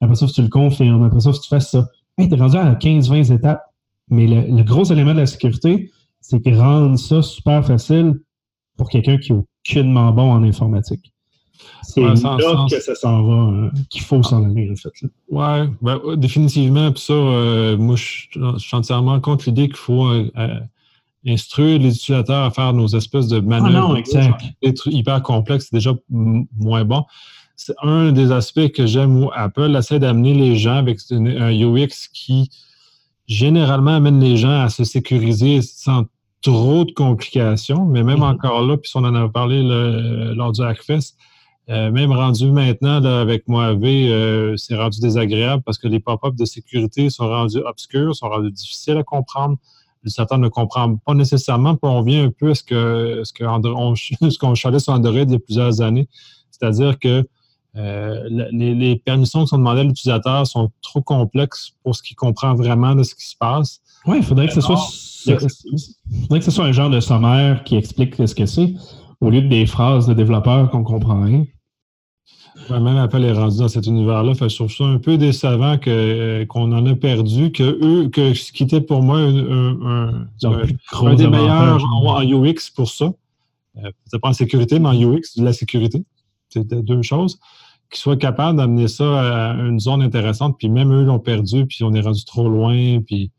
Après 0.00 0.14
ça, 0.14 0.26
faut 0.26 0.30
que 0.30 0.36
tu 0.36 0.42
le 0.42 0.48
confirmes. 0.48 1.04
Après 1.04 1.20
ça, 1.20 1.32
faut 1.32 1.38
que 1.38 1.42
tu 1.42 1.48
fasses 1.48 1.70
ça. 1.70 1.86
Hey, 2.16 2.30
tu 2.30 2.34
es 2.34 2.38
rendu 2.38 2.56
à 2.56 2.74
15-20 2.74 3.34
étapes. 3.34 3.62
Mais 4.08 4.26
le, 4.26 4.62
gros 4.62 4.84
élément 4.84 5.12
de 5.12 5.18
la 5.18 5.26
sécurité, 5.26 5.90
c'est 6.28 6.40
que 6.40 6.50
rendre 6.50 6.98
ça 6.98 7.22
super 7.22 7.64
facile 7.64 8.20
pour 8.76 8.88
quelqu'un 8.88 9.16
qui 9.16 9.32
est 9.32 9.36
aucunement 9.36 10.10
bon 10.10 10.32
en 10.32 10.42
informatique. 10.42 11.12
C'est 11.82 12.00
là 12.00 12.14
que 12.68 12.80
ça 12.80 12.94
s'en 12.96 13.22
va, 13.22 13.34
hein, 13.34 13.70
qu'il 13.88 14.02
faut 14.02 14.22
s'en 14.24 14.44
aller, 14.44 14.70
en 14.70 14.74
fait. 14.74 14.90
Oui, 15.30 15.70
ben, 15.80 16.00
définitivement. 16.16 16.90
Puis 16.90 17.02
ça, 17.02 17.12
euh, 17.12 17.76
moi, 17.76 17.94
je, 17.94 18.26
suis 18.58 18.76
entièrement 18.76 19.20
contre 19.20 19.44
l'idée 19.46 19.68
qu'il 19.68 19.76
faut 19.76 20.06
euh, 20.08 20.28
euh, 20.36 20.58
instruire 21.26 21.78
les 21.78 21.94
utilisateurs 21.94 22.44
à 22.44 22.50
faire 22.50 22.72
nos 22.72 22.88
espèces 22.88 23.28
de 23.28 23.38
manœuvres. 23.38 23.96
Ah 24.16 24.36
hyper 24.86 25.22
complexes, 25.22 25.68
c'est 25.70 25.76
déjà 25.76 25.94
moins 26.10 26.84
bon. 26.84 27.04
C'est 27.54 27.74
un 27.82 28.10
des 28.10 28.32
aspects 28.32 28.70
que 28.72 28.84
j'aime 28.84 29.16
où 29.22 29.30
Apple 29.32 29.74
essaie 29.76 30.00
d'amener 30.00 30.34
les 30.34 30.56
gens 30.56 30.76
avec 30.76 30.98
un 31.10 31.52
UX 31.52 32.08
qui 32.12 32.50
généralement 33.28 33.94
amène 33.96 34.20
les 34.20 34.36
gens 34.36 34.60
à 34.60 34.68
se 34.68 34.84
sécuriser 34.84 35.62
sans 35.62 36.04
trop 36.46 36.84
de 36.84 36.92
complications, 36.92 37.84
mais 37.86 38.04
même 38.04 38.20
mm-hmm. 38.20 38.34
encore 38.34 38.62
là, 38.62 38.76
puis 38.76 38.90
on 38.94 39.04
en 39.04 39.14
a 39.14 39.28
parlé 39.28 39.62
lors 39.62 40.52
du 40.52 40.62
Hackfest, 40.62 41.16
euh, 41.68 41.90
même 41.90 42.12
rendu 42.12 42.52
maintenant 42.52 43.04
avec 43.04 43.48
Moave, 43.48 43.82
euh, 43.82 44.56
c'est 44.56 44.76
rendu 44.76 45.00
désagréable 45.00 45.64
parce 45.64 45.78
que 45.78 45.88
les 45.88 45.98
pop-ups 45.98 46.36
de 46.36 46.44
sécurité 46.44 47.10
sont 47.10 47.26
rendus 47.26 47.58
obscurs, 47.58 48.14
sont 48.14 48.28
rendus 48.28 48.52
difficiles 48.52 48.96
à 48.96 49.02
comprendre. 49.02 49.56
Certains 50.04 50.38
ne 50.38 50.46
comprennent 50.46 51.00
pas 51.00 51.14
nécessairement, 51.14 51.74
puis 51.74 51.90
on 51.90 52.02
vient 52.02 52.26
un 52.26 52.30
peu 52.30 52.50
à 52.50 52.54
ce 52.54 52.62
que 52.62 53.22
ce 53.24 54.38
qu'on 54.38 54.54
chalait 54.54 54.78
sur 54.78 54.92
Android 54.92 55.14
il 55.14 55.32
y 55.32 55.34
a 55.34 55.40
plusieurs 55.40 55.80
années. 55.80 56.06
C'est-à-dire 56.52 56.96
que 57.00 57.26
euh, 57.76 58.28
les, 58.52 58.96
permissions 59.04 59.42
qui 59.42 59.48
sont 59.48 59.58
demandées 59.58 59.80
à 59.80 59.84
l'utilisateur 59.84 60.46
sont 60.46 60.70
trop 60.80 61.02
complexes 61.02 61.72
pour 61.82 61.96
ce 61.96 62.04
qu'il 62.04 62.14
comprend 62.14 62.54
vraiment 62.54 62.94
de 62.94 63.02
ce 63.02 63.16
qui 63.16 63.26
se 63.26 63.36
passe. 63.36 63.80
Oui, 64.06 64.18
il 64.18 64.22
faudrait 64.22 64.46
que 64.46 64.54
ce 64.54 64.60
soit 64.60 64.78
faudrait 65.34 66.38
que 66.38 66.44
ce 66.44 66.50
soit 66.50 66.64
un 66.64 66.72
genre 66.72 66.90
de 66.90 67.00
sommaire 67.00 67.64
qui 67.64 67.76
explique 67.76 68.14
ce 68.14 68.34
que 68.34 68.46
c'est, 68.46 68.74
au 69.20 69.30
lieu 69.30 69.42
de 69.42 69.48
des 69.48 69.66
phrases 69.66 70.06
de 70.06 70.14
développeurs 70.14 70.70
qu'on 70.70 70.82
comprend 70.82 71.22
rien 71.22 71.44
même 72.70 72.96
Apple 72.96 73.22
est 73.22 73.32
rendu 73.32 73.58
dans 73.58 73.68
cet 73.68 73.86
univers-là. 73.86 74.32
je 74.34 74.54
trouve 74.54 74.72
ça 74.72 74.84
un 74.84 74.98
peu 74.98 75.18
décevant 75.18 75.78
que, 75.78 76.44
qu'on 76.44 76.72
en 76.72 76.86
a 76.86 76.94
perdu, 76.94 77.52
que 77.52 77.62
eux, 77.62 78.08
que 78.08 78.34
ce 78.34 78.52
qui 78.52 78.64
était 78.64 78.80
pour 78.80 79.02
moi 79.02 79.18
un, 79.18 80.26
des 81.14 81.28
meilleurs 81.28 81.84
en, 81.84 82.22
UX 82.22 82.70
pour 82.74 82.88
ça. 82.88 83.12
Euh, 83.78 83.90
pas 84.20 84.28
en 84.28 84.32
sécurité, 84.32 84.78
mais 84.78 84.88
en 84.88 84.94
UX, 84.94 85.36
de 85.36 85.44
la 85.44 85.52
sécurité. 85.52 86.02
C'était 86.48 86.82
deux 86.82 87.02
choses. 87.02 87.38
Qu'ils 87.90 88.00
soient 88.00 88.16
capables 88.16 88.56
d'amener 88.56 88.88
ça 88.88 89.50
à 89.50 89.54
une 89.54 89.78
zone 89.78 90.02
intéressante, 90.02 90.56
puis 90.58 90.68
même 90.68 90.92
eux 90.92 91.04
l'ont 91.04 91.18
perdu, 91.18 91.66
puis 91.66 91.84
on 91.84 91.92
est 91.94 92.00
rendu 92.00 92.24
trop 92.24 92.48
loin, 92.48 93.00
puis 93.06 93.30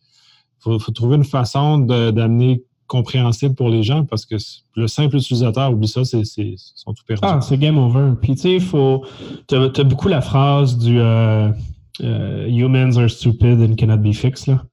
il 0.75 0.79
faut, 0.79 0.91
trouver 0.91 1.15
une 1.17 1.23
façon 1.23 1.79
d'amener 1.79 2.63
compréhensible 2.87 3.53
pour 3.53 3.69
les 3.69 3.83
gens 3.83 4.05
parce 4.05 4.25
que 4.25 4.35
le 4.75 4.87
simple 4.87 5.17
utilisateur, 5.17 5.71
oublie 5.71 5.87
ça, 5.87 6.03
c'est, 6.05 6.23
sont 6.23 6.93
tout 6.93 7.03
perdus. 7.05 7.21
Ah, 7.23 7.39
c'est 7.41 7.57
game 7.57 7.77
over. 7.77 8.13
Puis 8.21 8.35
tu 8.35 8.41
sais, 8.41 8.53
il 8.55 8.61
faut. 8.61 9.03
Tu 9.47 9.55
as, 9.55 9.83
beaucoup 9.83 10.07
la 10.07 10.21
phrase 10.21 10.77
du 10.77 10.99
euh, 10.99 11.49
euh, 12.03 12.47
Humans 12.47 12.97
are 12.97 13.09
stupid 13.09 13.61
and 13.61 13.75
cannot 13.75 13.97
be 13.97 14.13
fixed. 14.13 14.47
Là. 14.47 14.63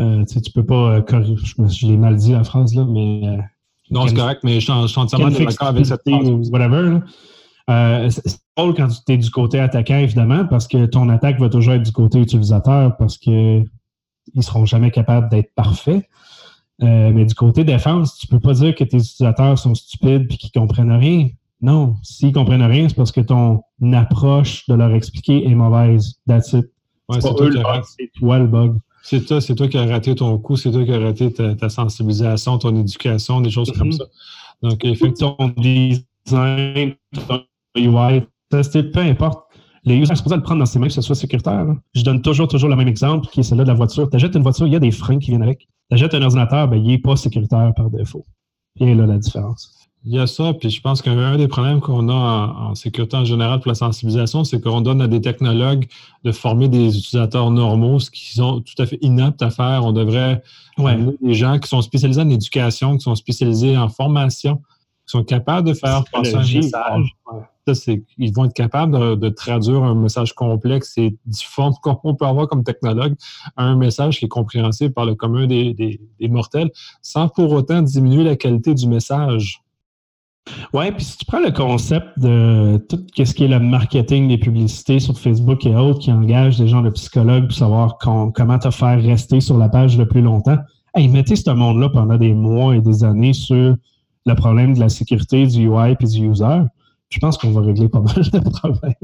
Euh, 0.00 0.24
tu 0.24 0.50
peux 0.52 0.64
pas 0.64 1.02
corriger. 1.02 1.34
Je, 1.36 1.86
l'ai 1.86 1.96
mal 1.96 2.16
dit 2.16 2.32
la 2.32 2.44
phrase, 2.44 2.74
là, 2.74 2.86
mais. 2.88 3.38
non, 3.90 4.06
c'est 4.06 4.14
correct, 4.14 4.40
mais 4.44 4.60
je, 4.60 4.60
suis 4.60 5.00
entièrement 5.00 5.30
d'accord 5.30 5.68
avec 5.68 5.86
cette 5.86 6.02
phrase. 6.08 6.50
Whatever. 6.50 7.00
c'est 8.10 8.38
drôle 8.56 8.74
quand 8.74 8.88
tu 8.88 9.12
es 9.12 9.16
du 9.16 9.30
côté 9.30 9.58
attaquant, 9.58 9.98
évidemment, 9.98 10.46
parce 10.46 10.68
que 10.68 10.86
ton 10.86 11.08
attaque 11.08 11.40
va 11.40 11.48
toujours 11.48 11.74
être 11.74 11.82
du 11.82 11.92
côté 11.92 12.20
utilisateur 12.20 12.96
parce 12.96 13.18
qu'ils 13.18 13.64
ne 14.34 14.42
seront 14.42 14.64
jamais 14.64 14.90
capables 14.90 15.28
d'être 15.28 15.52
parfaits. 15.54 16.04
Euh, 16.82 17.10
mais 17.12 17.24
du 17.24 17.34
côté 17.34 17.64
défense, 17.64 18.18
tu 18.18 18.26
peux 18.26 18.40
pas 18.40 18.54
dire 18.54 18.74
que 18.74 18.84
tes 18.84 18.96
utilisateurs 18.96 19.58
sont 19.58 19.74
stupides 19.74 20.26
et 20.30 20.36
qu'ils 20.36 20.50
comprennent 20.50 20.92
rien. 20.92 21.28
Non, 21.60 21.94
s'ils 22.02 22.32
comprennent 22.32 22.62
rien, 22.62 22.88
c'est 22.88 22.96
parce 22.96 23.12
que 23.12 23.20
ton 23.20 23.62
approche 23.92 24.66
de 24.66 24.74
leur 24.74 24.92
expliquer 24.92 25.46
est 25.46 25.54
mauvaise. 25.54 26.14
That's 26.26 26.52
it. 26.54 26.66
c'est 27.10 27.20
toi, 28.14 28.38
le 28.38 28.46
bug. 28.46 28.78
C'est 29.04 29.24
toi, 29.26 29.40
c'est 29.40 29.54
toi 29.54 29.68
qui 29.68 29.78
as 29.78 29.86
raté 29.86 30.14
ton 30.14 30.38
coup, 30.38 30.56
c'est 30.56 30.72
toi 30.72 30.84
qui 30.84 30.92
as 30.92 30.98
raté 30.98 31.32
ta, 31.32 31.68
sensibilisation, 31.68 32.58
ton 32.58 32.74
éducation, 32.76 33.40
des 33.40 33.50
choses 33.50 33.70
comme 33.72 33.90
mm-hmm. 33.90 33.98
ça. 33.98 34.04
Donc, 34.62 34.84
effectivement, 34.84 35.36
ton 35.36 35.48
design, 35.56 36.94
ton 37.28 37.42
UI, 37.76 38.22
peu 38.50 39.00
importe. 39.00 39.51
Les 39.84 39.96
users 39.96 40.06
sont 40.06 40.16
supposés 40.16 40.36
le 40.36 40.42
prendre 40.42 40.60
dans 40.60 40.66
ses 40.66 40.78
mains, 40.78 40.86
que 40.86 40.92
ce 40.92 41.02
soit 41.02 41.16
sécuritaire. 41.16 41.66
Je 41.94 42.02
donne 42.02 42.22
toujours, 42.22 42.46
toujours 42.46 42.68
le 42.68 42.76
même 42.76 42.88
exemple, 42.88 43.26
qui 43.28 43.40
est 43.40 43.42
celui-là 43.42 43.64
de 43.64 43.68
la 43.68 43.74
voiture. 43.74 44.08
Tu 44.08 44.16
achètes 44.16 44.34
une 44.34 44.42
voiture, 44.42 44.66
il 44.66 44.72
y 44.72 44.76
a 44.76 44.80
des 44.80 44.92
freins 44.92 45.18
qui 45.18 45.30
viennent 45.30 45.42
avec 45.42 45.60
Tu 45.60 45.94
achètes 45.94 46.14
un 46.14 46.22
ordinateur, 46.22 46.68
ben, 46.68 46.76
il 46.76 46.86
n'est 46.86 46.98
pas 46.98 47.16
sécuritaire 47.16 47.72
par 47.74 47.90
défaut. 47.90 48.24
Et 48.78 48.94
là 48.94 49.06
la 49.06 49.18
différence. 49.18 49.82
Il 50.04 50.12
y 50.12 50.18
a 50.18 50.26
ça, 50.26 50.52
puis 50.52 50.68
je 50.68 50.80
pense 50.80 51.00
qu'un 51.00 51.36
des 51.36 51.46
problèmes 51.46 51.80
qu'on 51.80 52.08
a 52.08 52.12
en, 52.12 52.74
sécurité 52.74 53.16
en 53.16 53.24
général 53.24 53.60
pour 53.60 53.68
la 53.68 53.76
sensibilisation, 53.76 54.42
c'est 54.42 54.60
qu'on 54.60 54.80
donne 54.80 55.00
à 55.00 55.06
des 55.06 55.20
technologues 55.20 55.86
de 56.24 56.32
former 56.32 56.68
des 56.68 56.98
utilisateurs 56.98 57.50
normaux, 57.52 58.00
ce 58.00 58.10
qu'ils 58.10 58.34
sont 58.34 58.60
tout 58.62 58.82
à 58.82 58.86
fait 58.86 58.98
inaptes 59.00 59.42
à 59.42 59.50
faire. 59.50 59.84
On 59.84 59.92
devrait 59.92 60.42
ouais. 60.78 60.98
des 61.22 61.34
gens 61.34 61.56
qui 61.60 61.68
sont 61.68 61.82
spécialisés 61.82 62.20
en 62.20 62.30
éducation, 62.30 62.96
qui 62.96 63.02
sont 63.02 63.14
spécialisés 63.14 63.76
en 63.76 63.88
formation, 63.88 64.60
sont 65.06 65.24
capables 65.24 65.68
de 65.68 65.74
faire 65.74 66.04
passer 66.12 66.34
un 66.34 66.40
message. 66.40 67.16
Ça, 67.66 67.92
ils 68.18 68.32
vont 68.32 68.46
être 68.46 68.54
capables 68.54 69.18
de, 69.18 69.28
traduire 69.28 69.84
un 69.84 69.94
message 69.94 70.32
complexe 70.32 70.98
et 70.98 71.16
difforme 71.26 71.74
qu'on 71.82 72.14
peut 72.14 72.26
avoir 72.26 72.48
comme 72.48 72.64
technologue 72.64 73.14
à 73.56 73.64
un 73.64 73.76
message 73.76 74.18
qui 74.18 74.24
est 74.24 74.28
compréhensible 74.28 74.92
par 74.92 75.04
le 75.04 75.14
commun 75.14 75.46
des, 75.46 75.72
des 75.74 76.28
mortels, 76.28 76.70
sans 77.02 77.28
pour 77.28 77.52
autant 77.52 77.82
diminuer 77.82 78.24
la 78.24 78.36
qualité 78.36 78.74
du 78.74 78.88
message. 78.88 79.62
Oui, 80.72 80.90
puis 80.90 81.04
si 81.04 81.18
tu 81.18 81.24
prends 81.24 81.40
le 81.40 81.52
concept 81.52 82.18
de 82.18 82.78
tout 82.88 82.98
ce 83.16 83.34
qui 83.34 83.44
est 83.44 83.48
le 83.48 83.60
marketing 83.60 84.28
des 84.28 84.38
publicités 84.38 84.98
sur 84.98 85.18
Facebook 85.18 85.64
et 85.66 85.74
autres 85.76 86.00
qui 86.00 86.12
engagent 86.12 86.58
des 86.58 86.66
gens 86.66 86.82
de 86.82 86.90
psychologues 86.90 87.44
pour 87.44 87.56
savoir 87.56 87.98
comment 87.98 88.58
te 88.58 88.70
faire 88.70 89.00
rester 89.00 89.40
sur 89.40 89.56
la 89.56 89.68
page 89.68 89.96
le 89.96 90.06
plus 90.06 90.20
longtemps, 90.20 90.58
hey, 90.94 91.08
mettez 91.08 91.36
ce 91.36 91.50
monde-là 91.50 91.90
pendant 91.90 92.16
des 92.16 92.34
mois 92.34 92.74
et 92.74 92.80
des 92.80 93.04
années 93.04 93.32
sur 93.32 93.76
le 94.26 94.34
problème 94.34 94.74
de 94.74 94.80
la 94.80 94.88
sécurité 94.88 95.46
du 95.46 95.68
UI 95.68 95.96
et 95.98 96.06
du 96.06 96.28
user. 96.28 96.62
Je 97.08 97.18
pense 97.18 97.36
qu'on 97.36 97.50
va 97.50 97.60
régler 97.60 97.88
pas 97.88 98.00
mal 98.00 98.22
de 98.30 98.38
problèmes. 98.38 98.94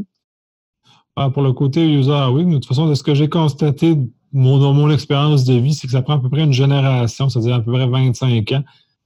Ah, 1.16 1.30
pour 1.30 1.42
le 1.42 1.52
côté 1.52 1.84
user, 1.84 2.26
oui, 2.32 2.44
mais 2.44 2.54
de 2.54 2.58
toute 2.58 2.66
façon, 2.66 2.86
de 2.88 2.94
ce 2.94 3.02
que 3.02 3.14
j'ai 3.14 3.28
constaté 3.28 3.96
dans 4.32 4.72
mon 4.72 4.90
expérience 4.90 5.44
de 5.44 5.54
vie, 5.54 5.74
c'est 5.74 5.86
que 5.86 5.92
ça 5.92 6.02
prend 6.02 6.14
à 6.14 6.18
peu 6.18 6.28
près 6.28 6.44
une 6.44 6.52
génération, 6.52 7.28
c'est-à-dire 7.28 7.56
à 7.56 7.60
peu 7.60 7.72
près 7.72 7.86
25 7.86 8.52
ans 8.52 8.62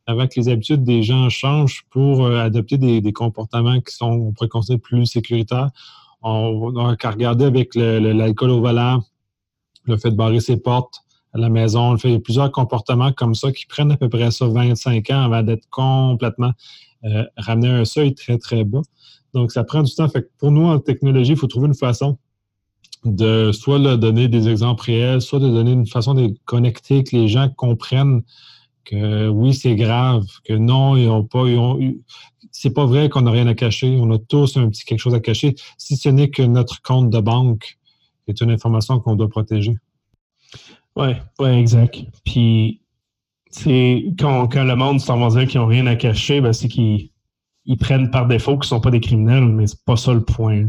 avant 0.07 0.27
que 0.27 0.35
les 0.37 0.49
habitudes 0.49 0.85
des 0.85 1.03
gens 1.03 1.29
changent 1.29 1.85
pour 1.91 2.27
euh, 2.27 2.39
adopter 2.39 2.77
des, 2.77 3.13
comportements 3.13 3.81
qui 3.81 3.95
sont, 3.95 4.11
on 4.11 4.33
pourrait 4.33 4.49
considérer, 4.49 4.79
plus 4.79 5.07
sécuritaires. 5.07 5.71
On 6.23 6.73
n'a 6.73 6.97
qu'à 6.97 7.11
regarder 7.11 7.45
avec 7.45 7.75
l'alcool 7.75 8.51
au 8.51 8.61
volant, 8.61 9.03
le 9.85 9.97
fait 9.97 10.11
de 10.11 10.17
barrer 10.17 10.41
ses 10.41 10.57
portes 10.57 11.03
à 11.35 11.39
la 11.39 11.49
maison, 11.49 11.97
il 11.97 12.11
y 12.11 12.15
a 12.15 12.21
plusieurs 12.21 12.53
comportements 12.53 13.13
comme 13.13 13.35
ça 13.35 13.53
qui 13.53 13.67
prennent 13.67 13.93
à 13.93 13.97
peu 13.97 14.09
près 14.09 14.31
ça 14.31 14.47
25 14.47 15.11
ans 15.11 15.23
avant 15.23 15.43
d'être 15.43 15.69
complètement 15.71 16.53
euh, 17.05 17.25
ramenés 17.37 17.69
à 17.69 17.77
un 17.77 17.85
seuil 17.85 18.15
très, 18.15 18.39
très 18.39 18.65
bas. 18.65 18.83
Donc, 19.33 19.51
ça 19.51 19.65
prend 19.65 19.83
du 19.83 19.95
temps. 19.95 20.09
Pour 20.39 20.51
nous, 20.51 20.67
en 20.67 20.79
technologie, 20.79 21.33
il 21.33 21.39
faut 21.39 21.47
trouver 21.47 21.69
une 21.69 21.75
façon 21.75 22.19
de 23.05 23.51
soit 23.53 23.97
donner 23.97 24.29
des 24.29 24.49
exemples 24.49 24.85
réels, 24.85 25.23
soit 25.23 25.41
de 25.41 25.49
donner 25.49 25.73
une 25.73 25.87
façon 25.87 26.15
de 26.15 26.35
connecter, 26.45 27.03
que 27.03 27.17
les 27.17 27.29
gens 27.29 27.49
comprennent 27.49 28.23
que 28.85 29.29
oui, 29.29 29.55
c'est 29.55 29.75
grave, 29.75 30.27
que 30.45 30.53
non, 30.53 30.97
ils 30.97 31.09
ont 31.09 31.25
pas, 31.25 31.45
c'est 32.51 32.75
pas 32.75 32.85
vrai 32.85 33.09
qu'on 33.09 33.23
n'a 33.23 33.31
rien 33.31 33.47
à 33.47 33.55
cacher. 33.55 33.97
On 34.01 34.11
a 34.13 34.19
tous 34.19 34.57
un 34.57 34.69
petit 34.69 34.85
quelque 34.85 34.99
chose 34.99 35.15
à 35.15 35.21
cacher, 35.21 35.55
si 35.79 35.97
ce 35.97 36.09
n'est 36.09 36.31
que 36.31 36.43
notre 36.43 36.83
compte 36.83 37.11
de 37.11 37.21
banque 37.21 37.79
est 38.29 38.41
une 38.41 38.51
information 38.51 39.01
qu'on 39.01 39.17
doit 39.17 39.29
protéger. 39.29 39.75
Oui, 40.97 41.09
ouais, 41.39 41.59
exact. 41.59 42.05
Puis, 42.25 42.81
c'est 43.51 44.05
quand, 44.19 44.49
quand, 44.49 44.65
le 44.65 44.77
monde 44.77 45.01
s'en 45.01 45.19
va 45.19 45.29
dire 45.29 45.49
qu'ils 45.49 45.61
n'ont 45.61 45.67
rien 45.67 45.87
à 45.87 45.97
cacher, 45.97 46.41
ben, 46.41 46.53
c'est 46.53 46.69
qu'ils 46.69 47.11
prennent 47.79 48.11
par 48.11 48.27
défaut 48.27 48.53
qu'ils 48.53 48.67
ne 48.67 48.77
sont 48.77 48.81
pas 48.81 48.91
des 48.91 49.01
criminels, 49.01 49.47
mais 49.47 49.67
c'est 49.67 49.85
pas 49.85 49.97
ça 49.97 50.13
le 50.13 50.25
point. 50.25 50.67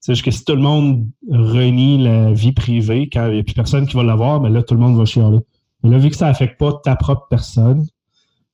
C'est 0.00 0.14
juste 0.14 0.24
que 0.24 0.30
si 0.30 0.44
tout 0.44 0.56
le 0.56 0.62
monde 0.62 1.08
renie 1.30 2.02
la 2.02 2.32
vie 2.32 2.52
privée, 2.52 3.08
quand 3.08 3.28
il 3.28 3.34
n'y 3.34 3.40
a 3.40 3.44
plus 3.44 3.54
personne 3.54 3.86
qui 3.86 3.96
va 3.96 4.02
l'avoir, 4.02 4.40
ben 4.40 4.48
là, 4.48 4.62
tout 4.62 4.74
le 4.74 4.80
monde 4.80 4.96
va 4.96 5.04
chialer. 5.04 5.38
Mais 5.82 5.90
là, 5.90 5.98
vu 5.98 6.10
que 6.10 6.16
ça 6.16 6.26
n'affecte 6.26 6.58
pas 6.58 6.80
ta 6.84 6.96
propre 6.96 7.26
personne, 7.30 7.86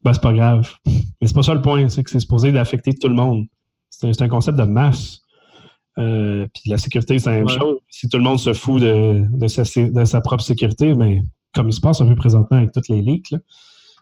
ben, 0.02 0.12
c'est 0.12 0.22
pas 0.22 0.32
grave. 0.32 0.70
Mais 0.86 1.26
c'est 1.26 1.34
pas 1.34 1.42
ça 1.42 1.54
le 1.54 1.62
point, 1.62 1.88
c'est 1.88 2.04
que 2.04 2.10
c'est 2.10 2.20
supposé 2.20 2.52
d'affecter 2.52 2.94
tout 2.94 3.08
le 3.08 3.14
monde. 3.14 3.46
C'est 3.90 4.22
un, 4.22 4.28
concept 4.28 4.58
de 4.58 4.64
masse. 4.64 5.22
Euh, 5.98 6.46
puis 6.54 6.70
la 6.70 6.78
sécurité, 6.78 7.18
c'est 7.18 7.30
la 7.30 7.36
même 7.38 7.48
chose. 7.48 7.78
Si 7.88 8.08
tout 8.08 8.18
le 8.18 8.22
monde 8.22 8.38
se 8.38 8.52
fout 8.52 8.80
de, 8.80 9.46
sa, 10.04 10.20
propre 10.20 10.42
sécurité, 10.42 10.94
ben, 10.94 11.24
comme 11.54 11.68
il 11.68 11.72
se 11.72 11.80
passe 11.80 12.00
un 12.00 12.06
peu 12.06 12.14
présentement 12.14 12.58
avec 12.58 12.72
toutes 12.72 12.88
les 12.88 13.02
leaks, 13.02 13.34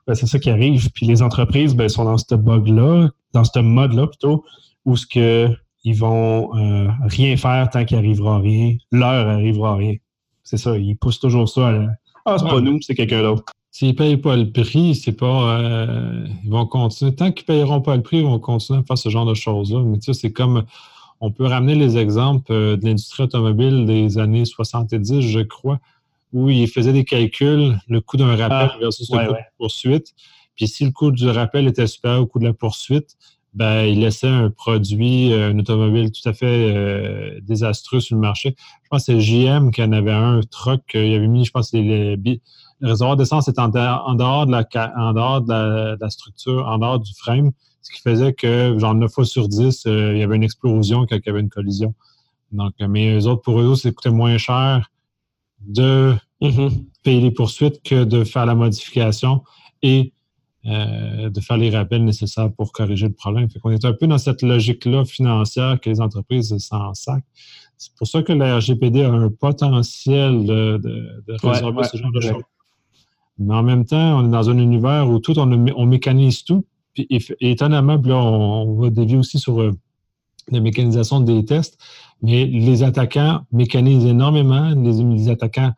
ben, 0.06 0.14
c'est 0.14 0.26
ça 0.26 0.38
qui 0.38 0.50
arrive. 0.50 0.90
Puis 0.92 1.06
les 1.06 1.22
entreprises 1.22 1.74
ben, 1.74 1.88
sont 1.88 2.04
dans 2.04 2.18
ce 2.18 2.35
bug-là, 2.35 3.09
dans 3.32 3.44
ce 3.44 3.59
mode-là 3.59 4.06
plutôt, 4.06 4.44
où 4.85 4.96
ce 4.96 5.06
que 5.06 5.48
ils 5.85 5.96
vont 5.96 6.54
euh, 6.56 6.88
rien 7.02 7.37
faire 7.37 7.70
tant 7.70 7.85
qu'il 7.85 7.96
arrivera 7.96 8.40
rien, 8.40 8.76
l'heure 8.90 9.28
arrivera 9.28 9.76
rien. 9.76 9.94
C'est 10.42 10.56
ça, 10.56 10.76
ils 10.76 10.96
poussent 10.96 11.20
toujours 11.20 11.48
ça 11.48 11.68
à, 11.68 11.87
ah, 12.26 12.37
c'est 12.38 12.48
pas 12.48 12.61
nous, 12.61 12.82
c'est 12.82 12.96
quelqu'un 12.96 13.22
d'autre. 13.22 13.44
S'ils 13.70 13.88
ne 13.88 13.92
payent 13.92 14.16
pas 14.16 14.37
le 14.37 14.50
prix, 14.50 14.96
c'est 14.96 15.12
pas. 15.12 15.61
Euh, 15.61 16.26
ils 16.42 16.50
vont 16.50 16.66
continuer. 16.66 17.14
Tant 17.14 17.30
qu'ils 17.30 17.44
ne 17.44 17.59
payeront 17.59 17.80
pas 17.80 17.94
le 17.94 18.02
prix, 18.02 18.18
ils 18.18 18.24
vont 18.24 18.40
continuer 18.40 18.80
à 18.80 18.82
faire 18.82 18.98
ce 18.98 19.09
genre 19.11 19.26
de 19.26 19.35
choses-là. 19.35 19.82
Mais 19.85 19.98
tu 19.98 20.12
sais, 20.12 20.20
c'est 20.20 20.32
comme. 20.32 20.64
On 21.20 21.31
peut 21.31 21.46
ramener 21.46 21.74
les 21.74 21.96
exemples 21.96 22.52
euh, 22.52 22.76
de 22.76 22.85
l'industrie 22.85 23.24
automobile 23.24 23.87
des 23.87 24.18
années 24.18 24.44
70, 24.44 25.20
je 25.20 25.40
crois, 25.40 25.79
où 26.33 26.50
ils 26.50 26.68
faisaient 26.68 26.92
des 26.92 27.05
calculs, 27.05 27.79
le 27.88 28.00
coût 28.00 28.16
d'un 28.16 28.37
rappel 28.37 28.70
ah, 28.74 28.76
versus 28.81 29.11
le 29.11 29.18
coût 29.26 29.33
de 29.33 29.38
poursuite. 29.57 30.14
Puis 30.57 30.68
si 30.68 30.85
le 30.85 30.90
coût 30.90 31.11
du 31.11 31.29
rappel 31.29 31.66
était 31.66 31.87
supérieur 31.87 32.22
au 32.22 32.26
coût 32.26 32.38
de 32.38 32.44
la 32.44 32.52
poursuite, 32.52 33.16
ben, 33.55 33.85
il 33.85 34.00
laissait 34.00 34.29
un 34.29 34.50
produit, 34.50 35.33
euh, 35.33 35.50
un 35.50 35.59
automobile 35.59 36.11
tout 36.12 36.29
à 36.29 36.35
fait 36.35 37.40
désastreux 37.40 38.00
sur 38.00 38.16
le 38.16 38.20
marché. 38.20 38.55
Je 38.83 38.88
pense 38.90 39.07
que 39.07 39.12
c'est 39.12 39.18
GM 39.18 39.70
qui 39.70 39.83
en 39.83 39.92
avait 39.92 40.12
un 40.12 40.40
truck, 40.50 40.83
il 40.92 41.14
avait 41.14 41.29
mis, 41.29 41.46
je 41.46 41.50
pense, 41.52 41.72
les, 41.72 42.16
les, 42.16 42.40
le 42.81 42.88
réservoir 42.88 43.16
d'essence 43.16 43.48
était 43.48 43.61
en, 43.61 43.68
dehors, 43.68 44.46
de 44.46 44.52
la, 44.52 44.92
en 44.96 45.12
dehors 45.12 45.40
de 45.40 45.96
la, 46.00 46.11
structure, 46.11 46.66
en 46.66 46.79
dehors 46.79 47.00
du 47.00 47.12
frame, 47.14 47.52
ce 47.87 47.92
qui 47.94 48.03
faisait 48.03 48.33
que, 48.33 48.77
genre, 48.79 48.94
9 48.94 49.12
fois 49.12 49.25
sur 49.25 49.49
10, 49.49 49.87
euh, 49.87 50.12
il 50.14 50.18
y 50.18 50.22
avait 50.22 50.37
une 50.37 50.42
explosion 50.42 51.07
quand 51.07 51.16
il 51.16 51.22
y 51.25 51.29
avait 51.29 51.40
une 51.40 51.49
collision. 51.49 51.94
Donc, 52.53 52.75
mais 52.81 53.16
eux 53.16 53.27
autres, 53.27 53.42
pour 53.42 53.61
eux 53.61 53.66
autres, 53.66 53.83
ça 53.83 53.92
coûtait 53.92 54.11
moins 54.11 54.38
cher 54.38 54.90
de 55.61 56.14
mm-hmm. 56.40 56.85
payer 57.03 57.20
les 57.20 57.31
poursuites 57.31 57.83
que 57.83 58.05
de 58.05 58.25
faire 58.25 58.46
la 58.46 58.55
modification 58.55 59.42
et 59.83 60.12
euh, 60.66 61.31
de 61.31 61.40
faire 61.40 61.59
les 61.59 61.70
rappels 61.70 62.05
nécessaires 62.05 62.53
pour 62.53 62.72
corriger 62.72 63.07
le 63.07 63.14
problème. 63.14 63.49
Fait 63.49 63.61
qu'on 63.61 63.70
est 63.70 63.85
un 63.85 63.92
peu 63.92 64.09
dans 64.09 64.18
cette 64.18 64.42
logique-là 64.42 65.05
financière 65.05 65.79
que 65.81 65.88
les 65.88 66.01
entreprises 66.01 66.57
s'en 66.59 66.92
sacent. 66.92 67.22
C'est 67.77 67.94
pour 67.94 68.09
ça 68.09 68.22
que 68.22 68.33
la 68.33 68.57
RGPD 68.57 69.05
a 69.05 69.12
un 69.12 69.29
potentiel 69.29 70.44
de, 70.44 70.81
résorber 71.42 71.85
ce 71.85 71.96
genre 71.96 72.11
de 72.11 72.20
choses. 72.20 72.42
Mais 73.38 73.55
en 73.55 73.62
même 73.62 73.85
temps, 73.85 74.18
on 74.18 74.27
est 74.27 74.31
dans 74.31 74.51
un 74.51 74.59
univers 74.59 75.09
où 75.09 75.20
tout, 75.20 75.38
on, 75.38 75.87
mécanise 75.87 76.42
tout. 76.42 76.64
Puis, 76.96 77.06
étonnamment, 77.40 78.00
là, 78.02 78.16
on, 78.16 78.74
va 78.74 78.90
dévier 78.90 79.18
aussi 79.18 79.38
sur 79.38 79.61
euh, 79.61 79.72
la 80.50 80.61
mécanisation 80.61 81.20
des 81.20 81.44
tests. 81.44 81.78
Mais 82.22 82.46
les 82.46 82.82
attaquants 82.82 83.42
mécanisent 83.52 84.06
énormément. 84.06 84.70
Les, 84.70 85.28
attaquants 85.28 85.72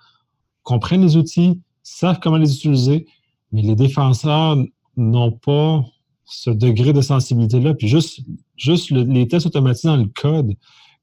comprennent 0.63 1.03
les 1.03 1.17
outils, 1.17 1.61
savent 1.83 2.21
comment 2.23 2.37
les 2.37 2.55
utiliser, 2.55 3.07
mais 3.51 3.63
les 3.63 3.75
défenseurs 3.75 4.57
n'ont 4.97 5.33
pas 5.33 5.85
ce 6.25 6.51
degré 6.51 6.93
de 6.93 7.01
sensibilité-là. 7.01 7.75
Puis 7.75 7.89
juste, 7.89 8.21
juste 8.57 8.91
les 8.91 9.27
tests 9.27 9.47
automatisés 9.47 9.89
dans 9.89 9.97
le 9.97 10.11
code, 10.15 10.55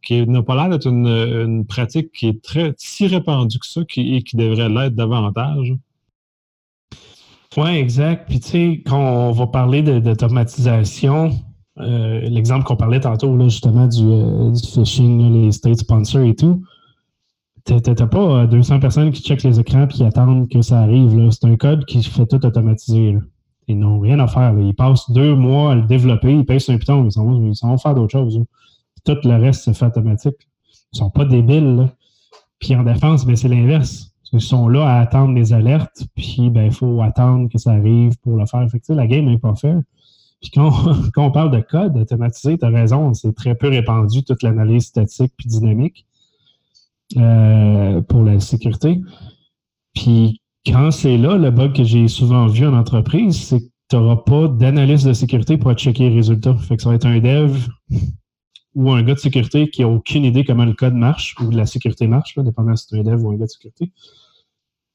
qui 0.01 0.25
n'a 0.25 0.43
pas 0.43 0.55
l'air 0.55 0.69
d'être 0.69 0.87
une, 0.87 1.65
pratique 1.65 2.11
qui 2.11 2.27
est 2.27 2.41
très 2.41 2.73
si 2.77 3.07
répandue 3.07 3.59
que 3.59 3.65
ça 3.65 3.81
et 3.97 4.21
qui 4.21 4.37
devrait 4.37 4.69
l'être 4.69 4.95
davantage. 4.95 5.73
Oui, 7.57 7.69
exact. 7.69 8.27
Puis 8.27 8.39
tu 8.39 8.49
sais, 8.49 8.83
quand 8.85 8.99
on 8.99 9.31
va 9.31 9.47
parler 9.47 9.81
d'automatisation, 9.81 11.31
euh, 11.79 12.21
l'exemple 12.21 12.65
qu'on 12.65 12.75
parlait 12.75 12.99
tantôt, 12.99 13.35
là, 13.37 13.45
justement, 13.45 13.87
du, 13.87 14.03
euh, 14.03 14.53
phishing, 14.55 15.31
les 15.33 15.51
state 15.51 15.77
sponsors 15.77 16.23
et 16.23 16.35
tout, 16.35 16.63
t'as 17.65 18.07
pas 18.07 18.45
200 18.45 18.79
personnes 18.79 19.11
qui 19.11 19.23
checkent 19.23 19.43
les 19.43 19.59
écrans 19.59 19.85
et 19.85 19.87
qui 19.87 20.03
attendent 20.03 20.49
que 20.49 20.61
ça 20.61 20.79
arrive. 20.81 21.29
C'est 21.31 21.45
un 21.45 21.55
code 21.55 21.85
qui 21.85 22.03
fait 22.03 22.25
tout 22.25 22.45
automatiser. 22.45 23.17
Ils 23.67 23.79
n'ont 23.79 23.99
rien 23.99 24.19
à 24.19 24.27
faire. 24.27 24.53
Ils 24.59 24.75
passent 24.75 25.09
deux 25.11 25.33
mois 25.35 25.71
à 25.71 25.75
le 25.75 25.83
développer, 25.83 26.33
ils 26.33 26.45
payent 26.45 26.63
un 26.67 26.77
piton, 26.77 27.05
ils 27.05 27.11
s'en 27.11 27.25
vont, 27.25 27.77
faire 27.77 27.95
d'autres 27.95 28.11
choses. 28.11 28.39
Tout 29.05 29.17
le 29.23 29.35
reste 29.37 29.63
se 29.63 29.73
fait 29.73 29.85
automatique. 29.85 30.35
Ils 30.93 30.97
sont 30.97 31.09
pas 31.09 31.25
débiles. 31.25 31.89
Puis 32.59 32.75
en 32.75 32.83
défense, 32.83 33.25
ben, 33.25 33.35
c'est 33.35 33.47
l'inverse. 33.47 34.14
Ils 34.33 34.41
sont 34.41 34.67
là 34.67 34.87
à 34.87 34.99
attendre 34.99 35.33
des 35.33 35.53
alertes, 35.53 36.05
puis 36.15 36.49
ben, 36.49 36.65
il 36.65 36.71
faut 36.71 37.01
attendre 37.01 37.49
que 37.49 37.57
ça 37.57 37.71
arrive 37.71 38.17
pour 38.19 38.37
le 38.37 38.45
faire. 38.45 38.67
Fait 38.69 38.81
la 38.89 39.07
game 39.07 39.25
n'est 39.25 39.37
pas 39.37 39.55
faite. 39.55 39.77
Puis 40.41 40.51
quand, 40.53 40.73
on 41.17 41.31
parle 41.31 41.51
de 41.51 41.61
code 41.61 41.97
automatisé, 41.97 42.57
tu 42.57 42.65
as 42.65 42.69
raison, 42.69 43.13
c'est 43.13 43.33
très 43.33 43.55
peu 43.55 43.69
répandu, 43.69 44.23
toute 44.23 44.43
l'analyse 44.43 44.85
statique 44.85 45.33
puis 45.37 45.47
dynamique 45.47 46.05
euh, 47.17 48.01
pour 48.01 48.23
la 48.23 48.39
sécurité. 48.39 49.01
Puis 49.93 50.41
quand 50.65 50.91
c'est 50.91 51.17
là, 51.17 51.37
le 51.37 51.51
bug 51.51 51.73
que 51.73 51.83
j'ai 51.83 52.07
souvent 52.07 52.47
vu 52.47 52.65
en 52.65 52.73
entreprise, 52.73 53.39
c'est 53.39 53.59
que 53.59 53.65
tu 53.89 53.95
n'auras 53.95 54.17
pas 54.17 54.47
d'analyse 54.47 55.03
de 55.03 55.13
sécurité 55.13 55.57
pour 55.57 55.71
checker 55.73 56.09
les 56.09 56.15
résultats. 56.15 56.55
Fait 56.55 56.75
que 56.75 56.81
ça 56.81 56.89
va 56.89 56.95
être 56.95 57.05
un 57.05 57.19
dev 57.19 57.67
ou 58.75 58.91
un 58.91 59.01
gars 59.03 59.13
de 59.13 59.19
sécurité 59.19 59.69
qui 59.69 59.81
n'a 59.81 59.87
aucune 59.87 60.25
idée 60.25 60.43
comment 60.43 60.65
le 60.65 60.73
code 60.73 60.93
marche 60.93 61.35
ou 61.39 61.49
la 61.49 61.65
sécurité 61.65 62.07
marche, 62.07 62.35
là, 62.35 62.43
dépendant 62.43 62.75
si 62.75 62.87
c'est 62.89 62.99
un 62.99 63.03
dev 63.03 63.23
ou 63.23 63.31
un 63.31 63.35
gars 63.35 63.45
de 63.45 63.49
sécurité. 63.49 63.91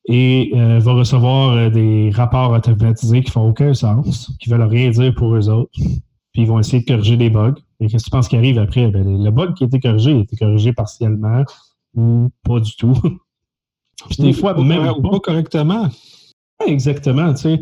et 0.06 0.52
euh, 0.54 0.78
va 0.78 0.92
recevoir 0.92 1.56
euh, 1.56 1.70
des 1.70 2.10
rapports 2.10 2.52
automatisés 2.52 3.22
qui 3.22 3.30
font 3.30 3.48
aucun 3.48 3.74
sens, 3.74 4.32
qui 4.38 4.50
veulent 4.50 4.62
rien 4.62 4.90
dire 4.90 5.14
pour 5.14 5.34
eux 5.34 5.48
autres. 5.48 5.72
Puis 6.32 6.42
ils 6.42 6.46
vont 6.46 6.60
essayer 6.60 6.82
de 6.82 6.86
corriger 6.86 7.16
des 7.16 7.30
bugs. 7.30 7.54
Et 7.80 7.86
qu'est-ce 7.86 8.04
que 8.04 8.10
tu 8.10 8.10
penses 8.10 8.28
qui 8.28 8.36
arrive 8.36 8.58
après? 8.58 8.88
Ben, 8.90 9.22
le 9.22 9.30
bug 9.30 9.54
qui 9.54 9.64
a 9.64 9.66
été 9.66 9.80
corrigé 9.80 10.12
a 10.12 10.18
été 10.18 10.36
corrigé 10.36 10.72
partiellement 10.72 11.44
ou 11.94 12.28
pas 12.44 12.60
du 12.60 12.76
tout. 12.76 12.94
Puis 14.08 14.18
des 14.18 14.32
fois, 14.32 14.54
même 14.62 14.92
pas, 15.02 15.20
correctement. 15.20 15.88
Exactement, 16.66 17.34
tu 17.34 17.40
sais. 17.40 17.60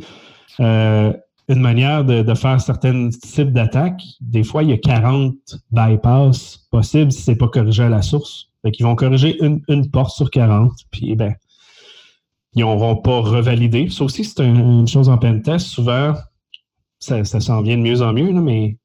Euh, 0.61 1.13
une 1.49 1.61
manière 1.61 2.05
de, 2.05 2.35
faire 2.35 2.61
certains 2.61 3.09
types 3.09 3.53
d'attaques, 3.53 4.03
des 4.21 4.45
fois, 4.45 4.63
il 4.63 4.71
y 4.71 4.73
a 4.73 4.79
40 4.79 5.35
bypass 5.71 6.69
possibles 6.71 7.11
si 7.11 7.23
c'est 7.23 7.37
pas 7.37 7.49
corrigé 7.49 7.85
à 7.85 7.89
la 7.89 8.03
source. 8.03 8.49
Fait 8.63 8.71
qu'ils 8.71 8.85
vont 8.85 8.95
corriger 8.95 9.43
une, 9.43 9.91
porte 9.91 10.15
sur 10.15 10.31
40, 10.31 10.73
puis 10.91 11.17
ben, 11.17 11.35
ils 12.55 12.61
n'auront 12.61 12.97
pas 12.97 13.21
revalidé. 13.21 13.89
Ça 13.89 14.05
aussi, 14.05 14.25
c'est 14.25 14.45
une 14.45 14.87
chose 14.87 15.09
en 15.09 15.17
pentest. 15.17 15.67
Souvent, 15.67 16.15
ça, 16.99 17.25
s'en 17.25 17.63
vient 17.63 17.79
de 17.79 17.83
mieux 17.83 18.03
en 18.03 18.13
mieux, 18.13 18.33
mais 18.33 18.77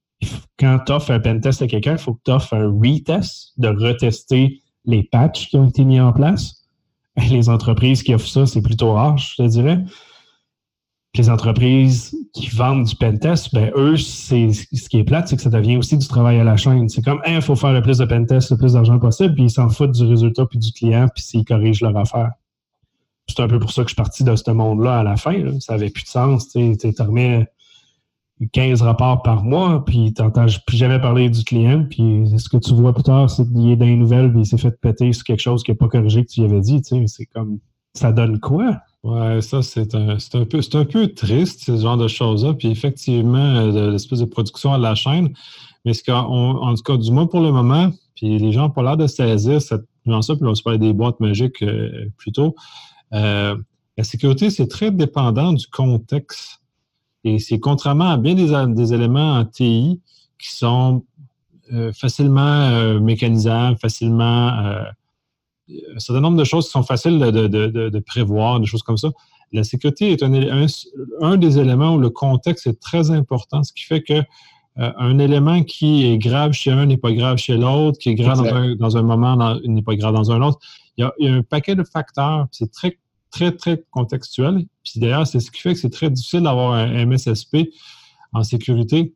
quand 0.58 0.80
tu 0.86 0.94
offres 0.94 1.12
un 1.12 1.20
pentest 1.20 1.62
à 1.62 1.68
quelqu'un, 1.68 1.94
il 1.94 1.98
faut 1.98 2.14
que 2.14 2.22
tu 2.24 2.32
offres 2.32 2.54
un 2.54 2.68
retest, 2.68 3.54
de 3.58 3.68
retester 3.68 4.62
les 4.86 5.04
patchs 5.04 5.50
qui 5.50 5.58
ont 5.58 5.68
été 5.68 5.84
mis 5.84 6.00
en 6.00 6.14
place. 6.14 6.66
Les 7.30 7.50
entreprises 7.50 8.04
qui 8.04 8.14
offrent 8.14 8.28
ça, 8.28 8.46
c'est 8.46 8.62
plutôt 8.62 8.94
rare, 8.94 9.18
je 9.18 9.36
te 9.36 9.48
dirais 9.48 9.84
les 11.16 11.30
entreprises 11.30 12.16
qui 12.34 12.48
vendent 12.48 12.86
du 12.86 12.96
pentest, 12.96 13.54
ben 13.54 13.72
eux, 13.76 13.98
c'est 13.98 14.52
ce 14.52 14.90
qui 14.90 14.98
est 14.98 15.04
plate, 15.04 15.28
c'est 15.28 15.36
que 15.36 15.44
ça 15.44 15.50
devient 15.50 15.78
aussi 15.78 15.98
du 15.98 16.08
travail 16.08 16.40
à 16.40 16.44
la 16.44 16.58
chaîne. 16.58 16.90
C'est 16.90 17.04
comme, 17.04 17.22
il 17.28 17.42
faut 17.42 17.56
faire 17.56 17.72
le 17.72 17.84
plus 17.84 18.00
de 18.00 18.06
pentest, 18.06 18.50
le 18.50 18.58
plus 18.58 18.74
d'argent 18.74 18.98
possible, 18.98 19.36
puis 19.36 19.44
ils 19.44 19.50
s'en 19.52 19.70
foutent 19.70 19.92
du 19.92 20.06
résultat 20.06 20.46
puis 20.48 20.58
du 20.58 20.72
client, 20.72 21.08
puis 21.14 21.24
s'ils 21.24 21.46
corrigent 21.46 21.84
leur 21.84 21.96
affaire. 21.98 22.32
C'est 23.28 23.42
un 23.42 23.48
peu 23.48 23.60
pour 23.60 23.72
ça 23.72 23.84
que 23.84 23.90
je 23.90 23.94
suis 23.94 23.96
parti 23.96 24.24
de 24.24 24.36
ce 24.36 24.52
monde-là 24.52 25.00
à 25.00 25.04
la 25.04 25.16
fin. 25.16 25.60
Ça 25.60 25.74
n'avait 25.74 25.90
plus 25.90 26.04
de 26.04 26.10
sens. 26.10 26.50
Tu 26.50 26.76
remets 27.00 27.48
15 28.52 28.82
rapports 28.82 29.22
par 29.22 29.44
mois, 29.44 29.86
puis 29.86 30.14
tu 30.14 30.22
n'entends 30.22 30.48
plus 30.66 30.78
jamais 30.78 31.00
parler 31.00 31.30
du 31.30 31.44
client, 31.44 31.86
puis 31.90 32.28
ce 32.38 32.50
que 32.50 32.58
tu 32.58 32.74
vois 32.74 32.94
plus 32.94 33.04
tard, 33.04 33.30
c'est 33.30 33.48
qu'il 33.48 33.70
est 33.70 33.76
dans 33.76 33.86
les 33.86 33.96
nouvelles, 33.96 34.32
puis 34.32 34.42
il 34.42 34.46
s'est 34.46 34.58
fait 34.58 34.78
péter 34.82 35.14
sur 35.14 35.24
quelque 35.24 35.42
chose 35.42 35.64
qui 35.64 35.72
n'est 35.72 35.78
pas 35.78 35.88
corrigé 35.88 36.26
que 36.26 36.32
tu 36.32 36.42
y 36.42 36.44
avais 36.44 36.60
dit. 36.60 36.82
C'est 37.06 37.26
comme, 37.28 37.60
ça 37.94 38.12
donne 38.12 38.40
quoi? 38.40 38.82
Ouais, 39.04 39.42
ça, 39.42 39.62
c'est 39.62 39.96
un, 39.96 40.16
un, 40.16 40.46
peu, 40.46 40.62
un 40.74 40.86
peu 40.86 41.08
triste, 41.10 41.66
ce 41.66 41.78
genre 41.78 41.98
de 41.98 42.08
choses-là. 42.08 42.54
Puis 42.54 42.70
effectivement, 42.70 43.38
euh, 43.38 43.92
l'espèce 43.92 44.20
de 44.20 44.26
production 44.26 44.74
à 44.74 44.78
la 44.78 44.96
chaîne. 44.96 45.34
Mais 45.84 45.94
ce 45.94 46.10
en 46.10 46.74
tout 46.74 46.84
cas, 46.84 46.96
du 46.96 47.12
moins 47.12 47.28
pour 47.28 47.42
le 47.42 47.52
moment, 47.52 47.92
puis 48.16 48.40
les 48.40 48.54
gens 48.54 48.62
n'ont 48.62 48.70
pas 48.70 48.82
l'air 48.82 48.96
de 48.96 49.08
saisir 49.08 49.62
cette 49.62 49.84
nuance-là, 50.06 50.38
puis 50.38 50.46
on 50.46 50.56
se 50.56 50.64
parlait 50.64 50.80
des 50.80 50.94
boîtes 50.94 51.20
magiques 51.20 51.62
euh, 51.64 52.10
plus 52.18 52.32
tôt. 52.32 52.56
Euh, 53.14 53.58
la 53.98 54.04
sécurité, 54.06 54.50
c'est 54.50 54.68
très 54.68 54.90
dépendant 54.90 55.52
du 55.52 55.68
contexte. 55.68 56.62
Et 57.26 57.40
c'est 57.40 57.60
contrairement 57.60 58.10
à 58.10 58.18
bien 58.18 58.36
des, 58.36 58.74
des, 58.74 58.94
éléments 58.94 59.36
en 59.36 59.46
TI 59.46 60.02
qui 60.40 60.54
sont 60.54 61.04
facilement 61.94 63.00
mécanisables, 63.00 63.78
facilement 63.78 64.52
un 65.70 66.00
certain 66.00 66.22
nombre 66.22 66.38
de 66.38 66.44
choses 66.44 66.66
qui 66.66 66.72
sont 66.72 66.84
faciles 66.84 67.20
de, 67.20 68.00
prévoir, 68.00 68.60
des 68.60 68.66
choses 68.66 68.84
comme 68.84 68.98
ça. 68.98 69.12
La 69.52 69.64
sécurité 69.64 70.12
est 70.12 70.24
un, 70.24 71.38
des 71.38 71.60
éléments 71.60 71.96
où 71.96 72.00
le 72.00 72.10
contexte 72.10 72.68
est 72.68 72.80
très 72.80 73.12
important, 73.12 73.64
ce 73.64 73.72
qui 73.72 73.84
fait 73.84 74.02
que 74.02 74.14
euh, 74.80 74.92
un 74.98 75.20
élément 75.20 75.62
qui 75.64 76.06
est 76.06 76.18
grave 76.18 76.54
chez 76.54 76.72
un 76.72 76.88
n'est 76.88 76.98
pas 76.98 77.12
grave 77.14 77.38
chez 77.38 77.56
l'autre, 77.56 78.00
qui 78.00 78.10
est 78.10 78.16
grave 78.16 78.38
dans 78.78 78.98
un, 78.98 79.04
moment 79.04 79.56
n'est 79.64 79.84
pas 79.84 79.96
grave 79.96 80.16
dans 80.16 80.32
un 80.32 80.42
autre. 80.42 80.58
Il 80.98 81.08
y, 81.20 81.28
a, 81.28 81.36
un 81.36 81.44
paquet 81.44 81.76
de 81.76 81.84
facteurs, 81.84 82.48
c'est 82.52 82.72
très, 82.72 82.98
très, 83.30 83.52
très 83.52 83.84
contextuel. 83.92 84.66
Puis 84.84 85.00
d'ailleurs, 85.00 85.28
c'est 85.28 85.40
ce 85.40 85.52
qui 85.52 85.62
fait 85.62 85.74
que 85.74 85.80
c'est 85.80 85.92
très 85.92 86.10
difficile 86.10 86.42
d'avoir 86.42 86.74
un 86.74 87.06
MSSP 87.06 87.70
en 88.34 88.44
sécurité 88.44 89.14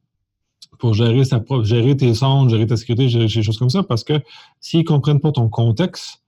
pour 0.78 0.94
gérer, 0.94 1.24
sa, 1.24 1.44
gérer 1.64 1.98
tes 1.98 2.14
sondes, 2.14 2.52
gérer 2.52 2.68
ta 2.68 2.78
sécurité, 2.78 3.10
gérer 3.10 3.26
des 3.26 3.44
choses 3.44 3.58
comme 3.58 3.72
ça, 3.72 3.82
parce 3.82 4.04
que 4.04 4.22
s'ils 4.60 4.82
ne 4.82 4.86
comprennent 4.86 5.20
pas 5.20 5.32
ton 5.32 5.50
contexte, 5.50 6.22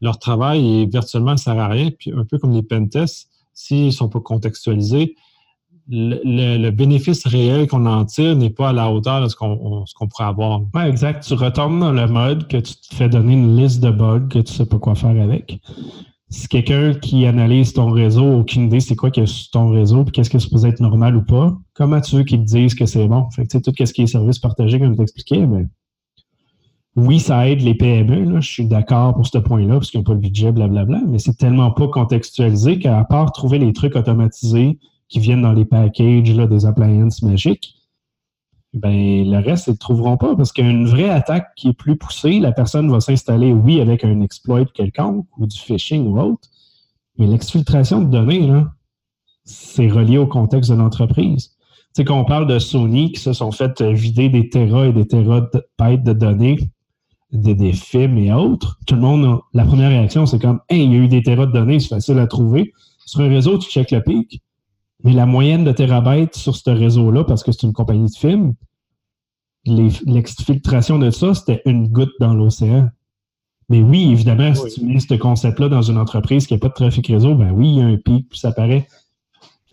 leur 0.00 0.18
travail 0.18 0.82
est 0.82 0.86
virtuellement 0.86 1.36
sert 1.36 1.58
à 1.58 1.68
rien. 1.68 1.90
Puis 1.90 2.12
un 2.12 2.24
peu 2.24 2.38
comme 2.38 2.52
les 2.52 2.62
pentests, 2.62 3.28
s'ils 3.54 3.86
ne 3.86 3.90
sont 3.90 4.08
pas 4.08 4.20
contextualisés, 4.20 5.16
le, 5.88 6.70
bénéfice 6.70 7.26
réel 7.26 7.68
qu'on 7.68 7.86
en 7.86 8.04
tire 8.04 8.36
n'est 8.36 8.50
pas 8.50 8.70
à 8.70 8.72
la 8.72 8.90
hauteur 8.90 9.22
de 9.22 9.28
ce 9.28 9.36
qu'on 9.36 10.08
pourrait 10.08 10.24
avoir. 10.24 10.60
Oui, 10.74 10.82
exact. 10.82 11.24
Tu 11.26 11.34
retournes 11.34 11.80
dans 11.80 11.92
le 11.92 12.06
mode 12.06 12.48
que 12.48 12.56
tu 12.56 12.74
te 12.74 12.94
fais 12.94 13.08
donner 13.08 13.34
une 13.34 13.56
liste 13.56 13.80
de 13.80 13.90
bugs 13.90 14.26
que 14.28 14.40
tu 14.40 14.52
ne 14.52 14.56
sais 14.56 14.66
pas 14.66 14.78
quoi 14.78 14.94
faire 14.94 15.20
avec. 15.22 15.60
Si 16.28 16.48
quelqu'un 16.48 16.92
qui 16.94 17.24
analyse 17.24 17.72
ton 17.72 17.90
réseau, 17.90 18.40
aucune 18.40 18.64
idée 18.64 18.80
c'est 18.80 18.96
quoi 18.96 19.12
qu'il 19.12 19.22
y 19.22 19.24
a 19.24 19.26
sur 19.28 19.48
ton 19.50 19.68
réseau, 19.68 20.02
puis 20.02 20.10
qu'est-ce 20.10 20.30
que 20.30 20.40
ça 20.40 20.48
peut 20.50 20.66
être 20.66 20.80
normal 20.80 21.14
ou 21.16 21.22
pas, 21.22 21.56
comment 21.72 22.00
tu 22.00 22.16
veux 22.16 22.24
qu'ils 22.24 22.40
te 22.40 22.46
disent 22.46 22.74
que 22.74 22.84
c'est 22.84 23.06
bon? 23.06 23.30
Fait 23.30 23.46
que, 23.46 23.58
tout 23.58 23.72
ce 23.78 23.92
qui 23.92 24.02
est 24.02 24.06
service 24.08 24.40
partagé, 24.40 24.80
comme 24.80 24.96
t'expliquais, 24.96 25.46
mais 25.46 25.66
oui, 26.96 27.20
ça 27.20 27.46
aide 27.46 27.60
les 27.60 27.74
PME, 27.74 28.40
je 28.40 28.50
suis 28.50 28.66
d'accord 28.66 29.14
pour 29.14 29.26
ce 29.26 29.36
point-là, 29.36 29.74
parce 29.74 29.90
qu'ils 29.90 30.00
n'ont 30.00 30.04
pas 30.04 30.14
le 30.14 30.18
budget, 30.18 30.50
blablabla, 30.50 31.02
mais 31.06 31.18
c'est 31.18 31.36
tellement 31.36 31.70
pas 31.70 31.88
contextualisé 31.88 32.78
qu'à 32.78 33.04
part 33.04 33.32
trouver 33.32 33.58
les 33.58 33.74
trucs 33.74 33.96
automatisés 33.96 34.78
qui 35.08 35.20
viennent 35.20 35.42
dans 35.42 35.52
les 35.52 35.66
packages 35.66 36.34
là, 36.34 36.46
des 36.46 36.64
appliances 36.64 37.22
magiques, 37.22 37.74
ben 38.72 39.30
le 39.30 39.38
reste, 39.38 39.66
ils 39.66 39.72
ne 39.72 39.76
trouveront 39.76 40.16
pas 40.16 40.34
parce 40.36 40.52
qu'une 40.52 40.86
vraie 40.86 41.10
attaque 41.10 41.48
qui 41.54 41.68
est 41.68 41.72
plus 41.74 41.96
poussée, 41.96 42.40
la 42.40 42.52
personne 42.52 42.90
va 42.90 43.00
s'installer, 43.00 43.52
oui, 43.52 43.80
avec 43.80 44.02
un 44.02 44.22
exploit 44.22 44.64
quelconque 44.64 45.26
ou 45.36 45.46
du 45.46 45.56
phishing 45.56 46.06
ou 46.06 46.18
autre, 46.18 46.48
mais 47.18 47.26
l'exfiltration 47.26 48.00
de 48.00 48.10
données, 48.10 48.46
là, 48.46 48.72
c'est 49.44 49.88
relié 49.88 50.16
au 50.16 50.26
contexte 50.26 50.70
de 50.70 50.76
l'entreprise. 50.76 51.50
Tu 51.58 52.02
sais, 52.02 52.04
quand 52.04 52.18
on 52.18 52.24
parle 52.24 52.46
de 52.46 52.58
Sony 52.58 53.12
qui 53.12 53.20
se 53.20 53.34
sont 53.34 53.52
fait 53.52 53.82
vider 53.82 54.30
des 54.30 54.48
terras 54.48 54.86
et 54.86 54.92
des 54.92 55.06
terabits 55.06 56.02
de 56.02 56.12
données 56.12 56.58
des, 57.32 57.72
films 57.72 58.18
et 58.18 58.32
autres, 58.32 58.78
tout 58.86 58.94
le 58.94 59.00
monde, 59.00 59.40
la 59.52 59.64
première 59.64 59.90
réaction, 59.90 60.26
c'est 60.26 60.40
comme 60.40 60.60
Hey, 60.68 60.84
il 60.84 60.92
y 60.92 60.94
a 60.94 60.98
eu 60.98 61.08
des 61.08 61.22
terras 61.22 61.46
de 61.46 61.52
données, 61.52 61.80
c'est 61.80 61.88
facile 61.88 62.18
à 62.18 62.26
trouver. 62.26 62.72
Sur 63.04 63.20
un 63.20 63.28
réseau, 63.28 63.58
tu 63.58 63.70
checkes 63.70 63.90
le 63.90 64.02
pic, 64.02 64.42
mais 65.04 65.12
la 65.12 65.26
moyenne 65.26 65.64
de 65.64 65.72
terabytes 65.72 66.36
sur 66.36 66.56
ce 66.56 66.70
réseau-là, 66.70 67.24
parce 67.24 67.42
que 67.42 67.52
c'est 67.52 67.62
une 67.62 67.72
compagnie 67.72 68.10
de 68.10 68.16
films, 68.16 68.54
l'exfiltration 69.66 70.98
de 70.98 71.10
ça, 71.10 71.34
c'était 71.34 71.62
une 71.66 71.88
goutte 71.88 72.14
dans 72.20 72.34
l'océan. 72.34 72.90
Mais 73.68 73.82
oui, 73.82 74.12
évidemment, 74.12 74.54
si 74.54 74.74
tu 74.74 74.84
mets 74.84 75.00
ce 75.00 75.14
concept-là 75.14 75.68
dans 75.68 75.82
une 75.82 75.98
entreprise 75.98 76.46
qui 76.46 76.54
n'a 76.54 76.60
pas 76.60 76.68
de 76.68 76.74
trafic 76.74 77.08
réseau, 77.08 77.34
ben 77.34 77.50
oui, 77.50 77.68
il 77.68 77.78
y 77.78 77.80
a 77.80 77.86
un 77.86 77.96
pic, 77.96 78.28
puis 78.28 78.38
ça 78.38 78.52
paraît. 78.52 78.86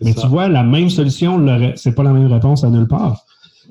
Mais 0.02 0.14
tu 0.14 0.26
vois, 0.28 0.50
la 0.50 0.64
même 0.64 0.90
solution, 0.90 1.40
c'est 1.76 1.94
pas 1.94 2.04
la 2.04 2.12
même 2.12 2.32
réponse 2.32 2.64
à 2.64 2.70
nulle 2.70 2.88
part. 2.88 3.24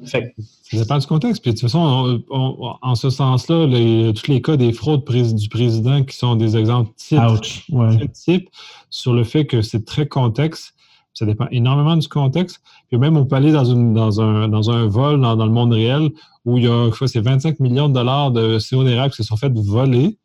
Fait 0.05 0.35
ça 0.63 0.77
dépend 0.77 0.99
du 0.99 1.07
contexte. 1.07 1.43
Puis 1.43 1.53
de 1.53 1.59
toute 1.59 1.69
façon, 1.69 2.23
en 2.31 2.95
ce 2.95 3.11
sens-là, 3.11 3.67
tous 4.13 4.29
les 4.29 4.43
cas 4.43 4.57
des 4.57 4.73
fraudes 4.73 5.05
du 5.05 5.49
président 5.49 6.03
qui 6.03 6.17
sont 6.17 6.35
des 6.35 6.57
exemples 6.57 6.91
types, 6.97 8.49
sur 8.91 9.13
le 9.13 9.25
fait 9.25 9.47
que 9.47 9.63
c'est 9.63 9.85
très 9.85 10.07
contexte. 10.07 10.75
Ça 11.15 11.27
dépend 11.27 11.47
énormément 11.51 11.97
du 11.97 12.09
contexte. 12.09 12.63
Puis 12.89 12.97
même, 12.97 13.17
on 13.17 13.27
peut 13.27 13.37
aller 13.37 13.53
dans, 13.53 13.67
une, 13.67 13.93
dans, 13.93 14.21
un, 14.21 14.49
dans 14.49 14.71
un 14.71 14.87
vol 14.87 15.21
dans, 15.21 15.37
le 15.37 15.53
monde 15.53 15.73
réel 15.73 16.11
où 16.47 16.57
il 16.57 16.65
y 16.65 16.69
a, 16.69 16.91
c'est 17.07 17.21
25 17.21 17.61
millions 17.61 17.89
de 17.89 17.95
dollars 17.95 18.31
de 18.31 18.59
CO 18.59 18.85
qui 19.09 19.17
se 19.17 19.23
sont 19.23 19.37
fait 19.37 19.53
voler, 19.55 20.17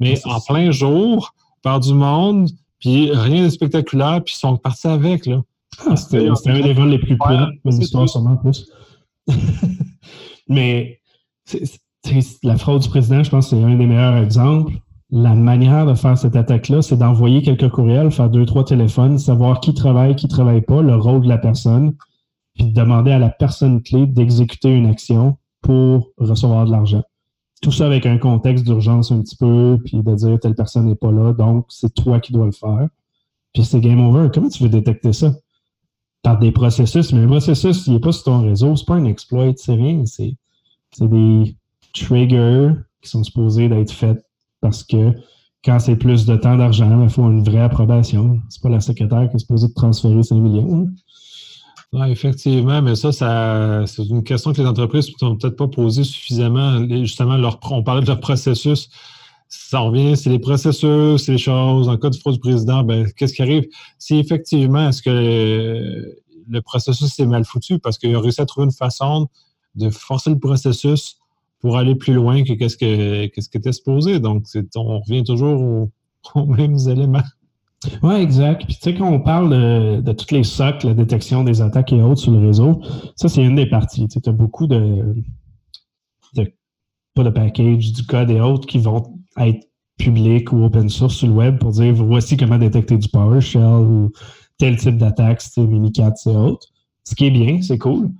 mais 0.00 0.20
en 0.26 0.40
plein 0.40 0.70
jour, 0.70 1.34
par 1.62 1.80
du 1.80 1.94
monde, 1.94 2.50
puis 2.78 3.10
rien 3.10 3.44
de 3.44 3.48
spectaculaire, 3.48 4.22
puis 4.22 4.34
ils 4.36 4.38
sont 4.38 4.56
partis 4.56 4.86
avec. 4.86 5.24
Là. 5.26 5.42
Ah, 5.86 5.96
c'était 5.96 6.28
un 6.28 6.60
des 6.60 6.74
vols 6.74 6.90
les 6.90 6.98
plus 6.98 7.16
prudents 7.16 7.48
de 7.64 7.70
l'histoire, 7.70 8.08
sûrement 8.08 8.36
plus. 8.36 8.66
Mais 10.48 11.00
la 12.42 12.56
fraude 12.56 12.82
du 12.82 12.88
président, 12.88 13.22
je 13.22 13.30
pense 13.30 13.50
que 13.50 13.56
c'est 13.56 13.62
un 13.62 13.76
des 13.76 13.86
meilleurs 13.86 14.16
exemples. 14.16 14.74
La 15.10 15.34
manière 15.34 15.86
de 15.86 15.94
faire 15.94 16.18
cette 16.18 16.36
attaque-là, 16.36 16.82
c'est 16.82 16.96
d'envoyer 16.96 17.42
quelques 17.42 17.70
courriels, 17.70 18.10
faire 18.10 18.30
deux, 18.30 18.46
trois 18.46 18.64
téléphones, 18.64 19.18
savoir 19.18 19.60
qui 19.60 19.74
travaille, 19.74 20.16
qui 20.16 20.28
travaille 20.28 20.62
pas, 20.62 20.82
le 20.82 20.96
rôle 20.96 21.22
de 21.22 21.28
la 21.28 21.38
personne, 21.38 21.94
puis 22.54 22.72
demander 22.72 23.12
à 23.12 23.18
la 23.18 23.30
personne 23.30 23.82
clé 23.82 24.06
d'exécuter 24.06 24.74
une 24.74 24.86
action 24.86 25.38
pour 25.60 26.10
recevoir 26.18 26.66
de 26.66 26.72
l'argent. 26.72 27.02
Tout 27.62 27.72
ça 27.72 27.86
avec 27.86 28.06
un 28.06 28.18
contexte 28.18 28.64
d'urgence 28.64 29.12
un 29.12 29.20
petit 29.20 29.36
peu, 29.36 29.78
puis 29.84 30.02
de 30.02 30.14
dire 30.14 30.38
telle 30.40 30.54
personne 30.54 30.86
n'est 30.86 30.94
pas 30.94 31.12
là, 31.12 31.32
donc 31.32 31.66
c'est 31.68 31.94
toi 31.94 32.20
qui 32.20 32.32
dois 32.32 32.46
le 32.46 32.52
faire. 32.52 32.88
Puis 33.54 33.64
c'est 33.64 33.80
game 33.80 34.00
over. 34.00 34.28
Comment 34.34 34.48
tu 34.48 34.62
veux 34.62 34.68
détecter 34.68 35.12
ça? 35.12 35.32
Par 36.24 36.38
des 36.38 36.50
processus, 36.50 37.12
mais 37.12 37.20
un 37.20 37.28
processus, 37.28 37.86
il 37.86 37.92
n'est 37.92 38.00
pas 38.00 38.10
sur 38.10 38.24
ton 38.24 38.42
réseau, 38.42 38.74
c'est 38.74 38.86
pas 38.86 38.94
un 38.94 39.04
exploit, 39.04 39.52
c'est 39.56 39.74
rien, 39.74 40.02
c'est 40.06 40.36
des 41.00 41.54
triggers 41.92 42.70
qui 43.02 43.10
sont 43.10 43.22
supposés 43.22 43.68
d'être 43.68 43.92
faits 43.92 44.24
parce 44.60 44.82
que 44.82 45.12
quand 45.64 45.78
c'est 45.78 45.96
plus 45.96 46.24
de 46.26 46.36
temps 46.36 46.56
d'argent, 46.56 47.02
il 47.02 47.10
faut 47.10 47.30
une 47.30 47.42
vraie 47.42 47.60
approbation. 47.60 48.40
C'est 48.48 48.62
pas 48.62 48.68
la 48.70 48.80
secrétaire 48.80 49.28
qui 49.30 49.36
est 49.36 49.38
supposée 49.38 49.68
de 49.68 49.74
transférer 49.74 50.22
5 50.22 50.36
millions. 50.36 50.88
Oui, 51.92 52.10
effectivement, 52.10 52.82
mais 52.82 52.96
ça, 52.96 53.12
ça 53.12 53.84
c'est 53.86 54.04
une 54.04 54.24
question 54.24 54.52
que 54.52 54.60
les 54.60 54.66
entreprises 54.66 55.08
ne 55.08 55.18
sont 55.18 55.36
peut-être 55.36 55.56
pas 55.56 55.68
posées 55.68 56.04
suffisamment. 56.04 56.86
Justement, 56.88 57.38
on 57.70 57.82
parlait 57.82 58.02
de 58.02 58.06
leur 58.06 58.20
processus. 58.20 58.88
Ça 59.48 59.80
revient, 59.80 60.16
c'est 60.16 60.30
les 60.30 60.38
processus, 60.38 61.24
c'est 61.24 61.32
les 61.32 61.38
choses. 61.38 61.88
En 61.88 61.96
cas 61.96 62.10
de 62.10 62.16
fraude 62.16 62.34
du 62.34 62.40
président, 62.40 62.82
ben, 62.82 63.06
qu'est-ce 63.16 63.34
qui 63.34 63.42
arrive? 63.42 63.66
Si 63.98 64.16
effectivement, 64.16 64.88
est-ce 64.88 65.02
que 65.02 66.14
le 66.48 66.62
processus 66.62 67.18
est 67.18 67.26
mal 67.26 67.44
foutu 67.44 67.78
parce 67.78 67.98
qu'il 67.98 68.14
a 68.14 68.20
réussi 68.20 68.40
à 68.40 68.46
trouver 68.46 68.66
une 68.66 68.72
façon 68.72 69.28
de 69.74 69.90
forcer 69.90 70.30
le 70.30 70.38
processus 70.38 71.18
pour 71.60 71.76
aller 71.76 71.94
plus 71.94 72.12
loin 72.12 72.44
que 72.44 72.52
qu'est-ce 72.52 72.76
que 72.76 73.26
qu'est-ce 73.26 73.48
qui 73.48 73.56
était 73.56 73.72
supposé? 73.72 74.20
Donc, 74.20 74.44
on 74.76 75.00
revient 75.00 75.24
toujours 75.24 75.90
aux, 76.34 76.46
mêmes 76.46 76.78
éléments. 76.88 77.22
Oui, 78.02 78.14
exact. 78.14 78.64
Puis 78.64 78.76
tu 78.76 78.80
sais, 78.80 78.94
quand 78.94 79.10
on 79.10 79.20
parle 79.20 80.02
de, 80.02 80.12
toutes 80.12 80.30
les 80.30 80.44
socles, 80.44 80.88
la 80.88 80.94
détection 80.94 81.44
des 81.44 81.60
attaques 81.60 81.92
et 81.92 82.00
autres 82.00 82.20
sur 82.20 82.32
le 82.32 82.46
réseau, 82.46 82.80
ça, 83.14 83.28
c'est 83.28 83.42
une 83.42 83.56
des 83.56 83.66
parties. 83.66 84.08
Tu 84.08 84.18
as 84.24 84.32
beaucoup 84.32 84.66
de, 84.66 85.14
de, 86.34 86.52
pas 87.14 87.24
de 87.24 87.30
package, 87.30 87.92
du 87.92 88.06
code 88.06 88.30
et 88.30 88.40
autres 88.40 88.66
qui 88.66 88.78
vont 88.78 89.13
être 89.38 89.68
publics 89.98 90.52
ou 90.52 90.64
open 90.64 90.88
source 90.88 91.16
sur 91.16 91.28
le 91.28 91.34
web 91.34 91.58
pour 91.58 91.70
dire 91.72 91.94
voici 91.94 92.36
comment 92.36 92.58
détecter 92.58 92.96
du 92.96 93.08
PowerShell 93.08 93.62
ou 93.62 94.10
tel 94.58 94.76
type 94.76 94.98
d'attaque, 94.98 95.40
c'était 95.40 95.66
Minicat 95.66 96.14
et 96.26 96.30
autres. 96.30 96.68
Ce 97.04 97.14
qui 97.14 97.26
est 97.26 97.30
bien, 97.30 97.60
c'est 97.62 97.78
cool. 97.78 98.10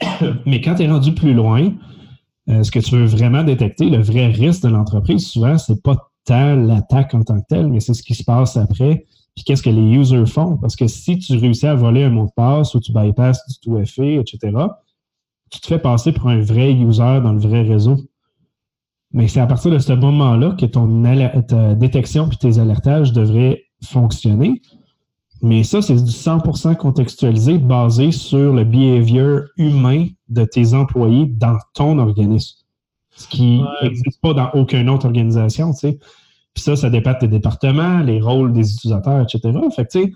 Mais 0.46 0.60
quand 0.60 0.76
tu 0.76 0.82
es 0.82 0.90
rendu 0.90 1.12
plus 1.12 1.34
loin, 1.34 1.72
euh, 2.48 2.62
ce 2.62 2.70
que 2.70 2.78
tu 2.78 2.96
veux 2.96 3.06
vraiment 3.06 3.42
détecter, 3.42 3.88
le 3.88 4.02
vrai 4.02 4.26
risque 4.26 4.62
de 4.62 4.68
l'entreprise, 4.68 5.26
souvent, 5.26 5.56
c'est 5.58 5.82
pas 5.82 5.96
tant 6.24 6.56
l'attaque 6.56 7.14
en 7.14 7.22
tant 7.22 7.40
que 7.40 7.46
telle, 7.48 7.68
mais 7.68 7.80
c'est 7.80 7.94
ce 7.94 8.02
qui 8.02 8.14
se 8.14 8.24
passe 8.24 8.56
après, 8.56 9.04
puis 9.34 9.44
qu'est-ce 9.44 9.62
que 9.62 9.70
les 9.70 9.82
users 9.82 10.26
font. 10.26 10.56
Parce 10.58 10.76
que 10.76 10.86
si 10.86 11.18
tu 11.18 11.36
réussis 11.36 11.66
à 11.66 11.74
voler 11.74 12.04
un 12.04 12.10
mot 12.10 12.26
de 12.26 12.32
passe 12.34 12.74
ou 12.74 12.80
tu 12.80 12.92
bypasses 12.92 13.46
du 13.48 13.58
tout 13.60 13.78
effet, 13.78 14.16
etc., 14.16 14.38
tu 15.50 15.60
te 15.60 15.66
fais 15.66 15.78
passer 15.78 16.12
pour 16.12 16.28
un 16.28 16.40
vrai 16.40 16.72
user 16.72 17.20
dans 17.22 17.32
le 17.32 17.38
vrai 17.38 17.62
réseau. 17.62 17.96
Mais 19.14 19.28
c'est 19.28 19.40
à 19.40 19.46
partir 19.46 19.70
de 19.70 19.78
ce 19.78 19.92
moment-là 19.92 20.56
que 20.58 20.66
ton 20.66 21.02
ta 21.48 21.74
détection 21.74 22.28
et 22.28 22.36
tes 22.36 22.58
alertages 22.58 23.12
devraient 23.12 23.62
fonctionner. 23.82 24.60
Mais 25.40 25.62
ça, 25.62 25.82
c'est 25.82 25.94
du 25.94 26.10
100% 26.10 26.76
contextualisé, 26.76 27.58
basé 27.58 28.10
sur 28.10 28.52
le 28.52 28.64
behavior 28.64 29.42
humain 29.56 30.08
de 30.28 30.44
tes 30.44 30.74
employés 30.74 31.26
dans 31.26 31.56
ton 31.74 31.98
organisme. 31.98 32.58
Ce 33.14 33.28
qui 33.28 33.62
n'existe 33.82 34.20
pas 34.20 34.34
dans 34.34 34.50
aucune 34.54 34.88
autre 34.88 35.06
organisation, 35.06 35.72
tu 35.72 35.78
sais. 35.78 35.98
Puis 36.54 36.62
ça, 36.62 36.76
ça 36.76 36.90
dépend 36.90 37.12
de 37.12 37.18
tes 37.18 37.28
départements, 37.28 38.00
les 38.00 38.20
rôles 38.20 38.52
des 38.52 38.74
utilisateurs, 38.74 39.22
etc. 39.22 39.58
Fait 39.74 39.84
que, 39.84 39.90
tu 39.90 40.02
sais, 40.02 40.12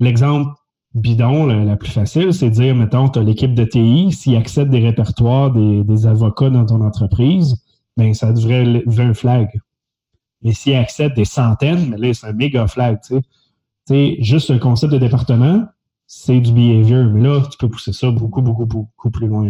l'exemple 0.00 0.52
bidon, 0.94 1.46
la, 1.46 1.76
plus 1.76 1.90
facile, 1.90 2.34
c'est 2.34 2.50
de 2.50 2.54
dire, 2.54 2.74
mettons, 2.74 3.08
tu 3.08 3.18
as 3.18 3.22
l'équipe 3.22 3.54
de 3.54 3.64
TI, 3.64 4.12
s'ils 4.12 4.36
acceptent 4.36 4.70
des 4.70 4.80
répertoires 4.80 5.50
des, 5.52 6.06
avocats 6.06 6.50
dans 6.50 6.66
ton 6.66 6.80
entreprise, 6.80 7.56
ben 7.96 8.14
ça 8.14 8.32
devrait 8.32 8.64
lever 8.64 9.02
un 9.02 9.14
flag. 9.14 9.48
Mais 10.42 10.52
s'ils 10.52 10.74
acceptent 10.74 11.16
des 11.16 11.24
centaines, 11.24 11.90
mais 11.90 11.96
là, 11.96 12.14
c'est 12.14 12.26
un 12.26 12.32
méga 12.32 12.66
flag, 12.66 12.98
tu 13.06 13.14
sais 13.14 13.22
juste 14.20 14.50
le 14.50 14.58
concept 14.58 14.92
de 14.92 14.98
département, 14.98 15.64
c'est 16.06 16.40
du 16.40 16.52
behavior. 16.52 17.04
Mais 17.04 17.28
là, 17.28 17.42
tu 17.50 17.58
peux 17.58 17.68
pousser 17.68 17.92
ça 17.92 18.10
beaucoup, 18.10 18.42
beaucoup, 18.42 18.66
beaucoup 18.66 19.10
plus 19.10 19.26
loin. 19.26 19.48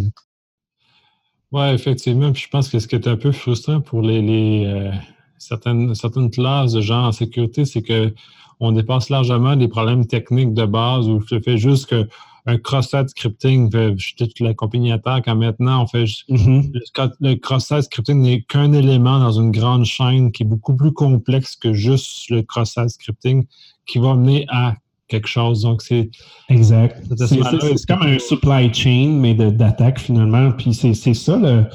Oui, 1.50 1.68
effectivement. 1.68 2.32
Puis 2.32 2.42
je 2.42 2.48
pense 2.48 2.68
que 2.68 2.78
ce 2.78 2.88
qui 2.88 2.94
est 2.94 3.06
un 3.06 3.16
peu 3.16 3.32
frustrant 3.32 3.80
pour 3.80 4.00
les, 4.00 4.64
euh, 4.66 4.90
certaines, 5.38 5.94
certaines 5.94 6.30
classes 6.30 6.72
de 6.72 6.80
gens 6.80 7.06
en 7.08 7.12
sécurité, 7.12 7.64
c'est 7.64 7.82
qu'on 7.82 8.72
dépasse 8.72 9.10
largement 9.10 9.56
des 9.56 9.68
problèmes 9.68 10.06
techniques 10.06 10.54
de 10.54 10.64
base 10.64 11.08
où 11.08 11.20
je 11.20 11.40
fais 11.40 11.58
juste 11.58 11.86
que 11.86 12.08
un 12.46 12.58
cross-site 12.58 13.10
scripting, 13.10 13.70
jeter 13.96 14.26
toute 14.26 14.40
la 14.40 14.54
compagnie 14.54 14.90
à 14.92 14.98
terre 14.98 15.22
quand 15.24 15.36
maintenant 15.36 15.84
on 15.84 15.86
fait 15.86 16.04
mm-hmm. 16.04 17.12
le 17.20 17.34
cross-site 17.36 17.82
scripting 17.82 18.20
n'est 18.20 18.42
qu'un 18.42 18.72
élément 18.72 19.20
dans 19.20 19.32
une 19.32 19.52
grande 19.52 19.84
chaîne 19.84 20.32
qui 20.32 20.42
est 20.42 20.46
beaucoup 20.46 20.74
plus 20.74 20.92
complexe 20.92 21.54
que 21.56 21.72
juste 21.72 22.30
le 22.30 22.42
cross-site 22.42 22.90
scripting 22.90 23.46
qui 23.86 23.98
va 23.98 24.14
mener 24.14 24.46
à 24.48 24.74
quelque 25.12 25.28
chose. 25.28 25.62
Donc, 25.62 25.82
c'est. 25.82 26.10
Exact. 26.48 27.00
C'est 27.16 27.86
comme 27.86 28.02
un 28.02 28.18
supply 28.18 28.72
chain, 28.72 29.18
mais 29.20 29.34
d'attaque 29.34 30.00
finalement. 30.00 30.50
Puis 30.52 30.74
c'est 30.74 31.14
ça, 31.14 31.36
le, 31.36 31.66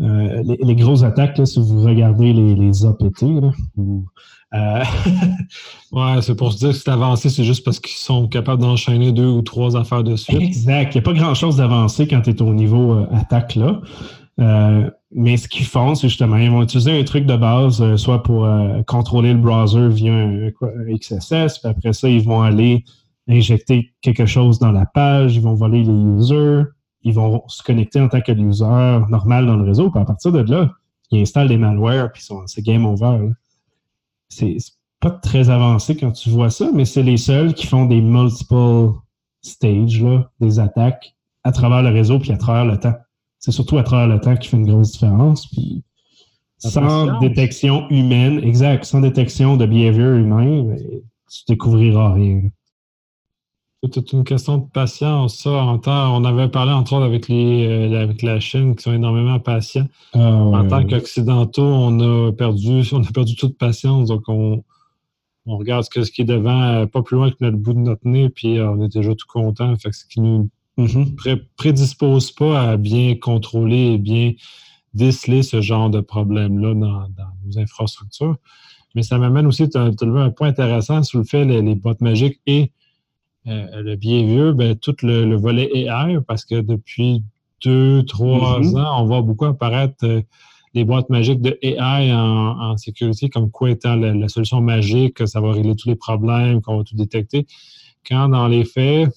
euh, 0.00 0.56
les, 0.62 0.76
grosses 0.76 1.02
attaques, 1.02 1.38
là, 1.38 1.46
si 1.46 1.58
vous 1.58 1.82
regardez 1.82 2.32
les, 2.32 2.54
les 2.54 2.84
APT, 2.84 3.22
là, 3.22 3.50
euh, 4.54 4.82
ouais, 5.92 6.22
c'est 6.22 6.34
pour 6.34 6.52
se 6.52 6.58
dire 6.58 6.68
que 6.70 6.74
c'est 6.74 6.90
avancé, 6.90 7.30
c'est 7.30 7.44
juste 7.44 7.64
parce 7.64 7.80
qu'ils 7.80 7.96
sont 7.96 8.26
capables 8.28 8.62
d'enchaîner 8.62 9.12
deux 9.12 9.28
ou 9.28 9.42
trois 9.42 9.76
affaires 9.76 10.02
de 10.02 10.16
suite. 10.16 10.40
Exact. 10.40 10.94
Il 10.94 10.98
n'y 10.98 11.00
a 11.00 11.02
pas 11.02 11.12
grand-chose 11.12 11.56
d'avancé 11.56 12.08
quand 12.08 12.22
tu 12.22 12.30
es 12.30 12.42
au 12.42 12.54
niveau 12.54 12.92
euh, 12.92 13.06
attaque 13.12 13.54
là. 13.54 13.80
Mais 15.12 15.36
ce 15.36 15.48
qu'ils 15.48 15.66
font, 15.66 15.94
c'est 15.96 16.08
justement, 16.08 16.36
ils 16.36 16.50
vont 16.50 16.62
utiliser 16.62 16.98
un 16.98 17.02
truc 17.02 17.26
de 17.26 17.36
base, 17.36 17.82
euh, 17.82 17.96
soit 17.96 18.22
pour 18.22 18.44
euh, 18.44 18.82
contrôler 18.84 19.32
le 19.32 19.40
browser 19.40 19.88
via 19.88 20.14
un, 20.14 20.50
XSS, 20.96 21.58
puis 21.58 21.68
après 21.68 21.92
ça, 21.92 22.08
ils 22.08 22.22
vont 22.22 22.42
aller 22.42 22.84
injecter 23.28 23.92
quelque 24.02 24.26
chose 24.26 24.60
dans 24.60 24.70
la 24.70 24.86
page, 24.86 25.34
ils 25.34 25.42
vont 25.42 25.54
voler 25.54 25.82
les 25.82 25.92
users, 25.92 26.62
ils 27.02 27.12
vont 27.12 27.42
se 27.48 27.62
connecter 27.62 28.00
en 28.00 28.08
tant 28.08 28.20
que 28.20 28.30
user 28.30 29.00
normal 29.08 29.46
dans 29.46 29.56
le 29.56 29.64
réseau, 29.64 29.90
puis 29.90 30.00
à 30.00 30.04
partir 30.04 30.30
de 30.30 30.40
là, 30.40 30.70
ils 31.10 31.22
installent 31.22 31.48
des 31.48 31.58
malwares, 31.58 32.12
puis 32.12 32.24
c'est 32.46 32.62
game 32.62 32.86
over. 32.86 33.30
C'est 34.30 34.56
pas 35.00 35.10
très 35.10 35.50
avancé 35.50 35.96
quand 35.96 36.12
tu 36.12 36.30
vois 36.30 36.50
ça, 36.50 36.70
mais 36.72 36.84
c'est 36.84 37.02
les 37.02 37.16
seuls 37.16 37.54
qui 37.54 37.66
font 37.66 37.86
des 37.86 38.00
multiple 38.00 38.92
stages, 39.42 40.02
là, 40.02 40.30
des 40.40 40.58
attaques 40.58 41.14
à 41.44 41.52
travers 41.52 41.82
le 41.82 41.90
réseau, 41.90 42.18
puis 42.18 42.32
à 42.32 42.36
travers 42.36 42.64
le 42.64 42.78
temps 42.78 42.94
c'est 43.40 43.52
surtout 43.52 43.78
à 43.78 43.82
travers 43.82 44.06
le 44.06 44.20
temps 44.20 44.36
qui 44.36 44.48
fait 44.48 44.56
une 44.58 44.66
grosse 44.66 44.92
différence. 44.92 45.46
Puis 45.48 45.82
sans 46.58 47.18
détection 47.20 47.88
humaine, 47.88 48.38
exact, 48.44 48.84
sans 48.84 49.00
détection 49.00 49.56
de 49.56 49.66
behavior 49.66 50.14
humain, 50.14 50.62
ben, 50.62 50.78
tu 50.78 51.40
découvriras 51.48 52.12
rien. 52.12 52.42
C'est 53.82 54.12
une 54.12 54.24
question 54.24 54.58
de 54.58 54.66
patience, 54.68 55.38
ça. 55.38 55.50
En 55.50 55.78
temps, 55.78 56.14
on 56.14 56.24
avait 56.24 56.48
parlé 56.48 56.72
entre 56.72 56.92
autres 56.94 57.06
avec, 57.06 57.28
les, 57.28 57.66
euh, 57.66 58.02
avec 58.02 58.20
la 58.20 58.38
Chine 58.38 58.76
qui 58.76 58.82
sont 58.82 58.92
énormément 58.92 59.40
patients. 59.40 59.88
Ah, 60.12 60.18
en 60.18 60.68
tant 60.68 60.86
qu'occidentaux, 60.86 61.62
on 61.62 62.28
a 62.28 62.32
perdu, 62.32 62.82
on 62.92 63.02
a 63.02 63.10
perdu 63.10 63.36
toute 63.36 63.56
patience. 63.56 64.08
Donc 64.08 64.24
on, 64.28 64.62
regarde 65.46 65.86
ce, 65.90 66.10
qui 66.10 66.22
est 66.22 66.26
devant, 66.26 66.62
euh, 66.62 66.86
pas 66.86 67.02
plus 67.02 67.16
loin 67.16 67.30
que 67.30 67.36
notre 67.40 67.56
bout 67.56 67.72
de 67.72 67.78
notre 67.78 68.06
nez, 68.06 68.28
puis 68.28 68.58
euh, 68.58 68.70
on 68.70 68.84
est 68.84 68.92
déjà 68.92 69.14
tout 69.14 69.26
content. 69.26 69.74
Fait 69.76 69.88
que 69.88 69.96
ce 69.96 70.04
qui 70.04 70.20
nous 70.20 70.50
Mhm. 70.76 71.16
prédispose 71.56 72.32
pas 72.32 72.70
à 72.70 72.76
bien 72.76 73.14
contrôler 73.16 73.92
et 73.92 73.98
bien 73.98 74.32
déceler 74.94 75.42
ce 75.42 75.60
genre 75.60 75.90
de 75.90 76.00
problème-là 76.00 76.74
dans, 76.74 77.06
nos 77.44 77.58
infrastructures. 77.58 78.36
Mais 78.94 79.02
ça 79.02 79.18
m'amène 79.18 79.46
aussi, 79.46 79.68
tu 79.68 79.78
as, 79.78 79.90
levé 80.02 80.20
un 80.20 80.30
point 80.30 80.48
intéressant 80.48 81.02
sur 81.02 81.18
le 81.18 81.24
fait 81.24 81.44
les, 81.44 81.62
les 81.62 81.74
boîtes 81.74 82.00
magiques 82.00 82.40
et 82.46 82.72
euh, 83.46 83.82
le 83.82 83.96
bien 83.96 84.24
vieux, 84.24 84.52
ben, 84.52 84.76
tout 84.76 84.96
le, 85.02 85.34
volet 85.36 85.70
AI, 85.74 86.18
parce 86.26 86.44
que 86.44 86.60
depuis 86.60 87.22
deux, 87.64 88.04
trois 88.04 88.60
mhm. 88.60 88.76
ans, 88.76 89.02
on 89.02 89.06
voit 89.06 89.22
beaucoup 89.22 89.46
apparaître 89.46 90.04
euh, 90.04 90.20
les 90.74 90.84
boîtes 90.84 91.10
magiques 91.10 91.40
de 91.40 91.58
AI 91.62 92.12
en, 92.12 92.76
sécurité, 92.76 93.28
comme 93.28 93.50
quoi 93.50 93.70
étant 93.70 93.96
la, 93.96 94.14
la, 94.14 94.28
solution 94.28 94.60
magique, 94.60 95.14
que 95.14 95.26
ça 95.26 95.40
va 95.40 95.52
régler 95.52 95.74
tous 95.74 95.88
les 95.88 95.96
problèmes, 95.96 96.60
qu'on 96.60 96.78
va 96.78 96.84
tout 96.84 96.96
détecter. 96.96 97.46
Quand 98.06 98.28
dans 98.28 98.46
les 98.46 98.64
faits, 98.64 99.10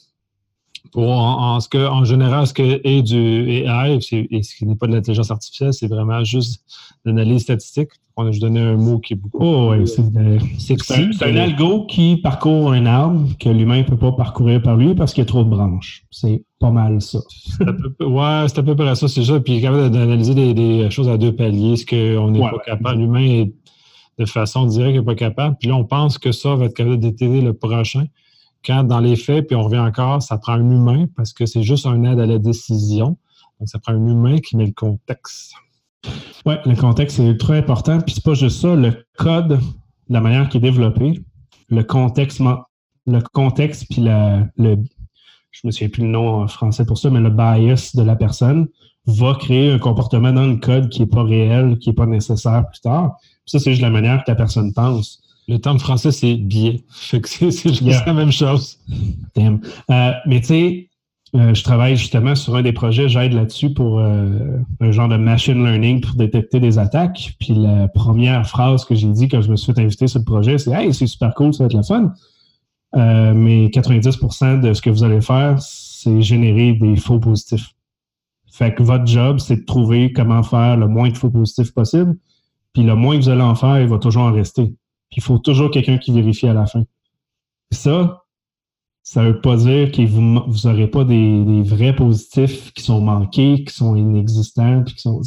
pour 0.92 1.10
en, 1.10 1.60
ce 1.60 1.70
que, 1.70 1.88
en 1.88 2.06
général, 2.06 2.46
ce 2.46 2.54
que 2.54 2.82
est 2.84 3.02
du 3.02 3.50
AI, 3.50 3.98
et 4.12 4.44
ce 4.44 4.56
qui 4.56 4.66
n'est 4.66 4.76
pas 4.76 4.88
de 4.88 4.94
l'intelligence 4.94 5.32
artificielle, 5.32 5.74
c'est 5.74 5.88
vraiment 5.88 6.24
juste 6.24 6.64
l'analyse 7.06 7.44
statistique. 7.44 7.90
On 8.16 8.28
a 8.28 8.32
juste 8.32 8.44
donné 8.44 8.60
un 8.60 8.76
mot 8.76 9.00
qui 9.00 9.14
est 9.14 9.16
beaucoup. 9.16 9.40
Oh, 9.44 9.72
oui, 9.72 9.88
c'est 9.88 11.24
un, 11.24 11.36
algo 11.36 11.86
qui 11.88 12.18
parcourt 12.18 12.72
un 12.72 12.86
arbre 12.86 13.28
que 13.40 13.50
l'humain 13.50 13.80
ne 13.80 13.84
peut 13.84 13.98
pas 13.98 14.12
parcourir 14.12 14.62
par 14.62 14.78
lui 14.78 14.94
parce 14.94 15.14
qu'il 15.14 15.24
y 15.24 15.26
a 15.26 15.28
trop 15.28 15.44
de 15.44 15.50
branches. 15.50 16.06
C'est 16.12 16.44
pas 16.60 16.70
mal 16.70 17.02
ça. 17.02 17.20
ouais, 18.00 18.46
c'est 18.48 18.60
à 18.60 18.64
peu 18.64 18.76
près 18.76 18.94
ça, 18.94 19.08
c'est 19.08 19.24
ça. 19.24 19.40
Puis 19.40 19.54
il 19.54 19.58
est 19.58 19.62
capable 19.62 19.90
d'analyser 19.90 20.54
des, 20.54 20.92
choses 20.92 21.10
à 21.10 21.18
deux 21.18 21.36
paliers, 21.36 21.76
ce 21.76 21.88
qu'on 21.88 22.30
n'est 22.30 22.40
pas 22.40 22.60
capable. 22.64 23.00
L'humain 23.00 23.24
est 23.24 23.54
de 24.20 24.26
façon 24.26 24.68
directe 24.68 24.98
n'est 24.98 25.04
pas 25.04 25.16
capable. 25.16 25.56
Puis 25.60 25.70
là, 25.70 25.76
on 25.76 25.86
pense 25.86 26.20
que 26.20 26.32
ça 26.32 26.56
va 26.56 26.66
être 26.66 26.76
capable 26.76 27.00
d'étayer 27.00 27.42
le 27.42 27.54
prochain 27.54 28.06
quand 28.66 28.84
dans 28.84 29.00
les 29.00 29.16
faits, 29.16 29.48
puis 29.48 29.56
on 29.56 29.64
revient 29.64 29.80
encore, 29.80 30.22
ça 30.22 30.38
prend 30.38 30.54
un 30.54 30.70
humain 30.70 31.06
parce 31.16 31.34
que 31.34 31.46
c'est 31.46 31.64
juste 31.64 31.86
un 31.86 32.04
aide 32.04 32.20
à 32.20 32.26
la 32.26 32.40
décision. 32.40 33.18
Donc, 33.60 33.70
ça 33.70 33.80
prend 33.80 33.94
un 33.94 34.08
humain 34.08 34.40
qui 34.40 34.58
met 34.58 34.66
le 34.66 34.74
contexte. 34.74 35.54
Oui, 36.46 36.56
le 36.66 36.76
contexte 36.76 37.20
est 37.20 37.38
très 37.38 37.58
important. 37.58 38.00
Puis 38.02 38.16
c'est 38.16 38.24
pas 38.24 38.34
juste 38.34 38.62
ça, 38.62 38.76
le 38.76 39.06
code, 39.18 39.60
la 40.10 40.22
manière 40.22 40.50
qui 40.50 40.58
est 40.58 40.62
développé, 40.62 41.22
le 41.70 41.84
contexte, 41.84 42.42
le 43.06 43.22
contexte 43.34 43.86
puis 43.90 44.02
le, 44.02 44.78
je 45.52 45.62
me 45.64 45.72
souviens 45.72 45.90
plus 45.90 46.04
le 46.04 46.10
nom 46.10 46.42
en 46.42 46.48
français 46.48 46.86
pour 46.86 46.98
ça, 46.98 47.10
mais 47.10 47.22
le 47.22 47.30
bias 47.30 47.92
de 47.96 48.04
la 48.04 48.16
personne 48.16 48.68
va 49.06 49.36
créer 49.36 49.72
un 49.72 49.80
comportement 49.80 50.32
dans 50.32 50.46
le 50.46 50.58
code 50.58 50.90
qui 50.90 51.02
n'est 51.02 51.08
pas 51.08 51.24
réel, 51.24 51.78
qui 51.78 51.90
n'est 51.90 51.96
pas 51.96 52.06
nécessaire 52.06 52.66
plus 52.70 52.80
tard. 52.80 53.18
ça, 53.46 53.60
c'est 53.60 53.72
juste 53.72 53.82
la 53.82 53.90
manière 53.90 54.24
que 54.24 54.32
la 54.32 54.36
personne 54.36 54.74
pense. 54.74 55.22
Le 55.48 55.58
terme 55.58 55.80
français, 55.80 56.12
c'est 56.12 56.36
biais. 56.36 56.84
c'est 56.90 57.26
juste 57.74 58.06
la 58.06 58.14
même 58.14 58.32
chose. 58.32 58.80
Euh, 59.38 60.12
mais 60.26 60.40
tu 60.42 60.48
sais, 60.48 60.90
Euh, 61.36 61.56
je 61.56 61.64
travaille 61.64 61.98
justement 61.98 62.36
sur 62.36 62.56
un 62.56 62.62
des 62.62 62.74
projets, 62.74 63.10
j'aide 63.10 63.34
là-dessus 63.34 63.74
pour 63.74 64.00
euh, 64.00 64.60
un 64.80 64.92
genre 64.92 65.08
de 65.08 65.18
machine 65.18 65.64
learning 65.66 66.00
pour 66.00 66.14
détecter 66.14 66.60
des 66.60 66.78
attaques. 66.78 67.34
Puis 67.40 67.56
la 67.56 67.88
première 67.88 68.48
phrase 68.48 68.86
que 68.86 68.94
j'ai 68.94 69.08
dit 69.08 69.28
quand 69.30 69.42
je 69.42 69.50
me 69.50 69.56
suis 69.56 69.74
fait 69.74 69.82
inviter 69.82 70.06
sur 70.08 70.20
le 70.20 70.26
projet, 70.26 70.60
c'est 70.60 70.72
Hey, 70.72 70.94
c'est 70.94 71.08
super 71.08 71.34
cool, 71.34 71.52
ça 71.52 71.64
va 71.64 71.66
être 71.66 71.74
la 71.74 71.82
fun. 71.82 72.14
Euh, 72.96 73.34
mais 73.34 73.70
90% 73.70 74.62
de 74.62 74.74
ce 74.74 74.82
que 74.84 74.92
vous 74.92 75.04
allez 75.04 75.22
faire, 75.22 75.60
c'est 75.60 76.22
générer 76.22 76.74
des 76.74 76.98
faux 76.98 77.20
positifs. 77.20 77.74
Fait 78.52 78.76
que 78.76 78.84
votre 78.84 79.08
job, 79.08 79.40
c'est 79.40 79.56
de 79.56 79.66
trouver 79.66 80.14
comment 80.14 80.44
faire 80.44 80.78
le 80.78 80.88
moins 80.88 81.10
de 81.10 81.18
faux 81.18 81.32
positifs 81.32 81.74
possible. 81.74 82.16
Puis 82.74 82.84
le 82.84 82.94
moins 82.96 83.18
que 83.18 83.24
vous 83.24 83.30
allez 83.30 83.42
en 83.42 83.56
faire, 83.56 83.82
il 83.82 83.88
va 83.88 83.98
toujours 83.98 84.22
en 84.24 84.32
rester. 84.32 84.72
Puis 85.14 85.22
il 85.22 85.24
faut 85.24 85.38
toujours 85.38 85.70
quelqu'un 85.70 86.00
qui 86.00 86.12
vérifie 86.12 86.48
à 86.48 86.54
la 86.54 86.66
fin. 86.66 86.84
ça, 87.70 88.24
ça 89.04 89.22
ne 89.22 89.28
veut 89.28 89.42
pas 89.42 89.58
dire 89.58 89.92
que 89.92 90.02
vous 90.02 90.22
n'aurez 90.22 90.88
pas 90.88 91.04
des, 91.04 91.62
vrais 91.62 91.96
positifs 91.96 92.74
qui 92.74 92.82
sont 92.82 93.00
manqués, 93.00 93.64
qui 93.64 93.74
sont 93.76 93.96
inexistants, 93.96 94.82
puis 94.84 94.96
qui 94.96 95.02
sont. 95.02 95.22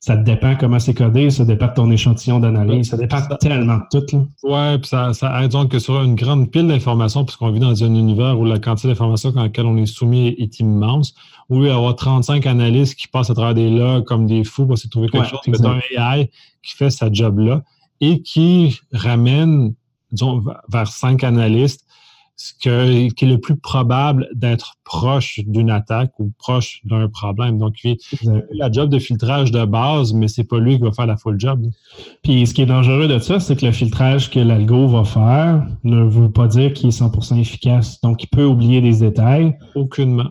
Ça 0.00 0.16
dépend 0.16 0.54
comment 0.56 0.78
c'est 0.78 0.92
codé, 0.92 1.30
ça 1.30 1.46
dépend 1.46 1.68
de 1.68 1.72
ton 1.72 1.90
échantillon 1.90 2.38
d'analyse, 2.40 2.90
ça 2.90 2.98
dépend 2.98 3.22
tellement 3.40 3.78
de 3.90 4.00
tout. 4.00 4.28
Oui, 4.42 4.78
puis 4.78 4.88
ça, 4.88 5.14
ça 5.14 5.42
aide 5.42 5.52
donc 5.52 5.70
que 5.70 5.78
sur 5.78 6.02
une 6.02 6.14
grande 6.14 6.50
pile 6.50 6.66
d'informations, 6.66 7.24
puisqu'on 7.24 7.50
vit 7.50 7.60
dans 7.60 7.82
un 7.82 7.94
univers 7.94 8.38
où 8.38 8.44
la 8.44 8.58
quantité 8.58 8.88
d'informations 8.88 9.30
dans 9.30 9.44
laquelle 9.44 9.64
on 9.64 9.78
est 9.78 9.86
soumis 9.86 10.34
est 10.36 10.60
immense, 10.60 11.14
où 11.48 11.62
il 11.62 11.68
y 11.68 11.70
avoir 11.70 11.96
35 11.96 12.44
analystes 12.44 12.96
qui 12.96 13.08
passent 13.08 13.30
à 13.30 13.34
travers 13.34 13.54
des 13.54 13.70
logs 13.70 14.04
comme 14.04 14.26
des 14.26 14.44
fous 14.44 14.66
pour 14.66 14.74
essayer 14.74 14.88
de 14.88 14.90
trouver 14.90 15.08
quelque 15.08 15.28
chose, 15.28 15.40
mais 15.46 15.66
un 15.66 15.80
AI 15.96 16.30
qui 16.62 16.74
fait 16.74 16.90
sa 16.90 17.10
job-là 17.10 17.62
et 18.10 18.22
qui 18.22 18.80
ramène, 18.92 19.74
disons, 20.10 20.42
vers 20.68 20.88
cinq 20.88 21.24
analystes 21.24 21.84
ce 22.36 22.52
qui 22.58 22.68
est 22.68 23.28
le 23.28 23.38
plus 23.38 23.56
probable 23.56 24.28
d'être 24.34 24.74
proche 24.84 25.40
d'une 25.46 25.70
attaque 25.70 26.12
ou 26.18 26.32
proche 26.38 26.80
d'un 26.84 27.08
problème. 27.08 27.58
Donc, 27.58 27.76
il 27.84 27.96
fait 28.00 28.26
la 28.52 28.70
job 28.72 28.90
de 28.90 28.98
filtrage 28.98 29.52
de 29.52 29.64
base, 29.64 30.12
mais 30.12 30.26
c'est 30.26 30.44
pas 30.44 30.58
lui 30.58 30.76
qui 30.76 30.82
va 30.82 30.92
faire 30.92 31.06
la 31.06 31.16
full 31.16 31.38
job. 31.38 31.64
Puis, 32.22 32.46
ce 32.46 32.54
qui 32.54 32.62
est 32.62 32.66
dangereux 32.66 33.06
de 33.06 33.18
ça, 33.20 33.38
c'est 33.38 33.54
que 33.56 33.64
le 33.64 33.72
filtrage 33.72 34.30
que 34.30 34.40
l'algo 34.40 34.88
va 34.88 35.04
faire 35.04 35.66
ne 35.84 36.02
veut 36.02 36.30
pas 36.30 36.48
dire 36.48 36.72
qu'il 36.72 36.88
est 36.88 37.00
100% 37.00 37.38
efficace. 37.38 38.00
Donc, 38.00 38.22
il 38.24 38.28
peut 38.28 38.44
oublier 38.44 38.80
des 38.80 38.98
détails. 38.98 39.56
Aucunement. 39.76 40.30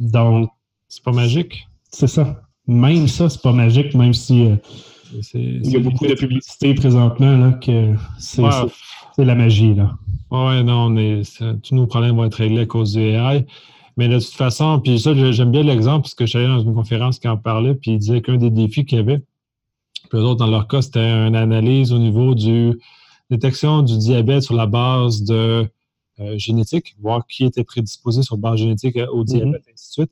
Donc, 0.00 0.50
c'est 0.88 1.04
pas 1.04 1.12
magique? 1.12 1.68
C'est 1.90 2.08
ça. 2.08 2.42
Même 2.66 3.06
ça, 3.06 3.28
c'est 3.28 3.42
pas 3.42 3.52
magique, 3.52 3.94
même 3.94 4.14
si 4.14 4.46
euh, 4.46 4.56
il 5.34 5.70
y 5.70 5.76
a 5.76 5.78
beaucoup 5.78 6.06
de 6.06 6.14
publicité 6.14 6.74
présentement 6.74 7.36
là, 7.36 7.52
que 7.52 7.94
c'est 8.18 9.24
la 9.24 9.34
magie. 9.34 9.74
Là. 9.74 9.96
Oui, 10.30 10.64
non, 10.64 10.94
tous 11.62 11.74
nos 11.74 11.86
problèmes 11.86 12.16
vont 12.16 12.24
être 12.24 12.34
réglés 12.34 12.62
à 12.62 12.66
cause 12.66 12.94
du 12.94 13.00
AI. 13.00 13.46
Mais 13.96 14.08
de 14.08 14.18
toute 14.18 14.34
façon, 14.34 14.80
puis 14.80 14.98
ça, 14.98 15.14
j'aime 15.14 15.52
bien 15.52 15.62
l'exemple 15.62 16.02
parce 16.02 16.14
que 16.14 16.26
j'allais 16.26 16.48
dans 16.48 16.60
une 16.60 16.74
conférence 16.74 17.20
qui 17.20 17.28
en 17.28 17.36
parlait, 17.36 17.74
puis 17.74 17.92
il 17.92 17.98
disait 17.98 18.22
qu'un 18.22 18.36
des 18.36 18.50
défis 18.50 18.84
qu'il 18.84 18.98
y 18.98 19.00
avait, 19.00 19.22
puis 20.10 20.18
eux 20.18 20.22
autres, 20.22 20.40
dans 20.40 20.50
leur 20.50 20.66
cas, 20.66 20.82
c'était 20.82 20.98
une 20.98 21.36
analyse 21.36 21.92
au 21.92 21.98
niveau 21.98 22.34
du 22.34 22.78
détection 23.30 23.82
du 23.82 23.96
diabète 23.96 24.42
sur 24.42 24.54
la 24.54 24.66
base 24.66 25.22
de 25.22 25.68
euh, 26.20 26.38
génétique, 26.38 26.96
voir 27.00 27.26
qui 27.26 27.44
était 27.44 27.64
prédisposé 27.64 28.22
sur 28.22 28.36
base 28.36 28.58
génétique 28.58 28.96
au 29.12 29.22
mm-hmm. 29.22 29.26
diabète, 29.26 29.62
et 29.68 29.72
ainsi 29.72 29.88
de 29.88 29.92
suite. 29.92 30.10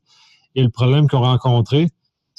Et 0.55 0.63
le 0.63 0.71
problème 0.71 1.09
qu'on 1.09 1.21
rencontrait, 1.21 1.89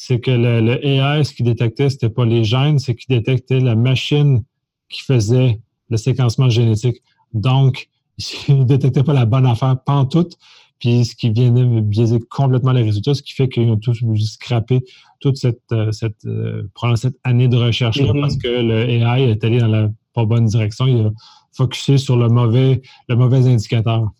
c'est 0.05 0.19
que 0.19 0.31
le, 0.31 0.59
le, 0.59 0.85
AI, 0.85 1.23
ce 1.23 1.33
qu'il 1.33 1.45
détectait, 1.45 1.89
ce 1.89 1.95
n'était 1.95 2.09
pas 2.09 2.25
les 2.25 2.43
gènes, 2.43 2.77
c'est 2.77 2.93
qu'il 2.93 3.15
détectait 3.15 3.61
la 3.61 3.75
machine 3.75 4.43
qui 4.89 5.01
faisait 5.01 5.61
le 5.89 5.95
séquencement 5.95 6.49
génétique. 6.49 6.97
Donc, 7.33 7.87
il 8.49 8.59
ne 8.59 8.63
détectait 8.65 9.03
pas 9.03 9.13
la 9.13 9.25
bonne 9.25 9.45
affaire 9.45 9.77
pantoute, 9.85 10.37
puis 10.77 11.05
ce 11.05 11.15
qui 11.15 11.29
venait 11.29 11.81
biaiser 11.81 12.19
complètement 12.19 12.73
les 12.73 12.83
résultats, 12.83 13.13
ce 13.13 13.21
qui 13.21 13.31
fait 13.31 13.47
qu'ils 13.47 13.69
ont 13.69 13.77
tous 13.77 14.03
scrappé 14.25 14.83
toute 15.21 15.37
cette, 15.37 15.61
euh, 15.71 15.93
cette, 15.93 16.25
euh, 16.25 16.67
cette 16.95 17.15
année 17.23 17.47
de 17.47 17.55
recherche-là 17.55 18.11
mm-hmm. 18.11 18.21
parce 18.21 18.35
que 18.35 18.49
le 18.49 18.89
AI 18.89 19.31
est 19.31 19.43
allé 19.45 19.59
dans 19.59 19.67
la 19.67 19.89
pas 20.13 20.25
bonne 20.25 20.47
direction. 20.47 20.85
Il 20.85 21.05
a 21.05 21.11
focusé 21.53 21.97
sur 21.97 22.17
le 22.17 22.27
mauvais, 22.27 22.81
le 23.07 23.15
mauvais 23.15 23.47
indicateur. 23.47 24.11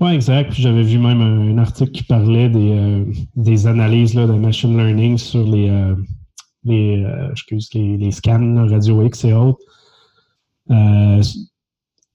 Oui, 0.00 0.12
exact. 0.12 0.52
J'avais 0.52 0.82
vu 0.82 0.98
même 0.98 1.20
un, 1.20 1.58
article 1.58 1.92
qui 1.92 2.02
parlait 2.02 2.48
des, 2.48 2.70
euh, 2.72 3.04
des 3.36 3.66
analyses 3.66 4.14
là, 4.14 4.26
de 4.26 4.32
machine 4.32 4.76
learning 4.76 5.16
sur 5.16 5.44
les, 5.44 5.94
les, 6.64 7.06
les, 7.74 8.10
scans 8.10 8.66
radio 8.68 9.02
X 9.02 9.24
et 9.24 9.32
autres 9.32 9.60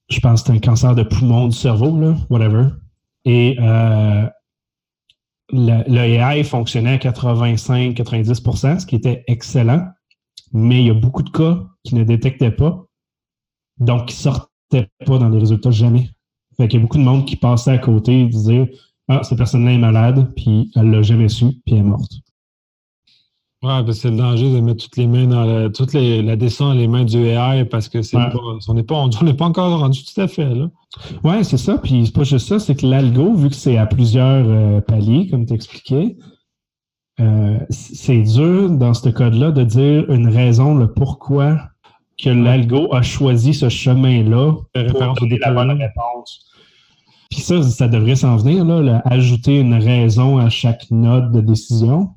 je 0.09 0.19
pense 0.19 0.41
que 0.41 0.47
c'est 0.47 0.53
un 0.53 0.59
cancer 0.59 0.95
de 0.95 1.03
poumon 1.03 1.47
du 1.47 1.55
cerveau, 1.55 1.91
whatever. 2.29 2.69
Et 3.25 3.57
euh, 3.59 4.27
le, 5.51 6.43
fonctionnait 6.43 6.93
à 6.93 6.97
85-90% 6.97 8.79
ce 8.79 8.85
qui 8.85 8.95
était 8.95 9.23
excellent, 9.27 9.87
mais 10.51 10.79
il 10.81 10.87
y 10.87 10.89
a 10.89 10.95
beaucoup 10.95 11.23
de 11.23 11.29
cas 11.29 11.63
qui 11.83 11.95
ne 11.95 12.03
détectaient 12.03 12.51
pas, 12.51 12.85
donc 13.77 14.07
qui 14.07 14.15
ne 14.15 14.33
sortaient 14.33 14.89
pas 15.05 15.17
dans 15.19 15.29
les 15.29 15.39
résultats 15.39 15.71
jamais. 15.71 16.09
Fait 16.59 16.67
qu'il 16.67 16.79
y 16.79 16.81
a 16.81 16.83
beaucoup 16.83 16.97
de 16.97 17.03
monde 17.03 17.25
qui 17.25 17.37
passait 17.37 17.71
à 17.71 17.77
côté 17.77 18.21
et 18.21 18.25
disait 18.25 18.69
Ah, 19.07 19.21
cette 19.23 19.37
personne-là 19.37 19.71
est 19.71 19.77
malade, 19.77 20.29
puis 20.35 20.71
elle 20.75 20.89
ne 20.89 20.97
l'a 20.97 21.01
jamais 21.01 21.29
su, 21.29 21.45
puis 21.65 21.75
elle 21.75 21.77
est 21.77 21.83
morte. 21.83 22.11
Oui, 23.61 23.71
c'est 23.93 24.09
le 24.09 24.17
danger 24.17 24.53
de 24.53 24.59
mettre 24.59 24.85
toutes 24.85 24.97
les 24.97 25.07
mains 25.07 25.27
dans 25.27 25.43
la, 25.43 25.69
toute 25.69 25.93
les, 25.93 26.21
la 26.21 26.35
descente 26.37 26.69
dans 26.69 26.79
les 26.79 26.87
mains 26.87 27.03
du 27.03 27.17
AI 27.17 27.65
parce 27.65 27.89
que 27.89 28.01
c'est 28.01 28.17
on 28.67 28.73
n'est 28.73 28.83
pas, 28.83 28.95
on, 28.95 29.09
pas 29.09 29.45
encore 29.45 29.79
rendu 29.79 30.01
tout 30.03 30.21
à 30.21 30.27
fait 30.29 30.53
là. 30.53 30.69
Oui, 31.23 31.43
c'est 31.43 31.57
ça. 31.57 31.77
Puis 31.77 32.05
c'est 32.05 32.13
pas 32.13 32.23
juste 32.23 32.47
ça, 32.47 32.59
c'est 32.59 32.75
que 32.75 32.85
l'algo, 32.85 33.33
vu 33.33 33.49
que 33.49 33.55
c'est 33.55 33.77
à 33.77 33.85
plusieurs 33.85 34.45
euh, 34.47 34.81
paliers, 34.81 35.27
comme 35.27 35.45
tu 35.45 35.53
expliquais, 35.53 36.15
euh, 37.19 37.57
c'est 37.69 38.21
dur 38.21 38.69
dans 38.69 38.93
ce 38.93 39.09
code-là 39.09 39.51
de 39.51 39.63
dire 39.63 40.09
une 40.09 40.29
raison, 40.29 40.75
le 40.75 40.91
pourquoi 40.93 41.57
que 42.21 42.29
l'algo 42.29 42.93
a 42.93 43.01
choisi 43.01 43.53
ce 43.53 43.69
chemin-là 43.69 44.53
pour 44.73 45.15
donner 45.15 45.37
la 45.39 45.51
bonne 45.51 45.71
réponse. 45.71 46.48
Puis 47.29 47.41
ça, 47.41 47.61
ça 47.63 47.87
devrait 47.87 48.15
s'en 48.15 48.37
venir, 48.37 48.65
là, 48.65 49.01
ajouter 49.05 49.59
une 49.59 49.75
raison 49.75 50.37
à 50.37 50.49
chaque 50.49 50.89
note 50.91 51.31
de 51.31 51.41
décision 51.41 52.09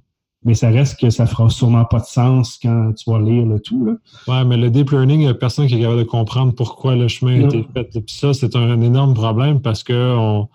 mais 0.44 0.54
ça 0.54 0.70
reste 0.70 0.98
que 0.98 1.10
ça 1.10 1.26
fera 1.26 1.48
sûrement 1.50 1.84
pas 1.84 2.00
de 2.00 2.04
sens 2.04 2.58
quand 2.60 2.92
tu 2.94 3.08
vas 3.10 3.20
lire 3.20 3.46
le 3.46 3.60
tout. 3.60 3.84
Là. 3.84 3.92
Ouais, 4.26 4.44
mais 4.44 4.56
le 4.56 4.70
deep 4.70 4.90
learning, 4.90 5.20
il 5.20 5.24
n'y 5.24 5.28
a 5.28 5.34
personne 5.34 5.66
qui 5.66 5.76
est 5.76 5.80
capable 5.80 6.00
de 6.00 6.04
comprendre 6.04 6.52
pourquoi 6.52 6.96
le 6.96 7.06
chemin 7.08 7.42
a 7.42 7.46
été 7.46 7.64
fait. 7.72 7.84
Puis 7.84 8.14
ça, 8.14 8.34
c'est 8.34 8.56
un, 8.56 8.80
énorme 8.80 9.14
problème 9.14 9.60
parce 9.60 9.84
que 9.84 10.16
on, 10.16 10.48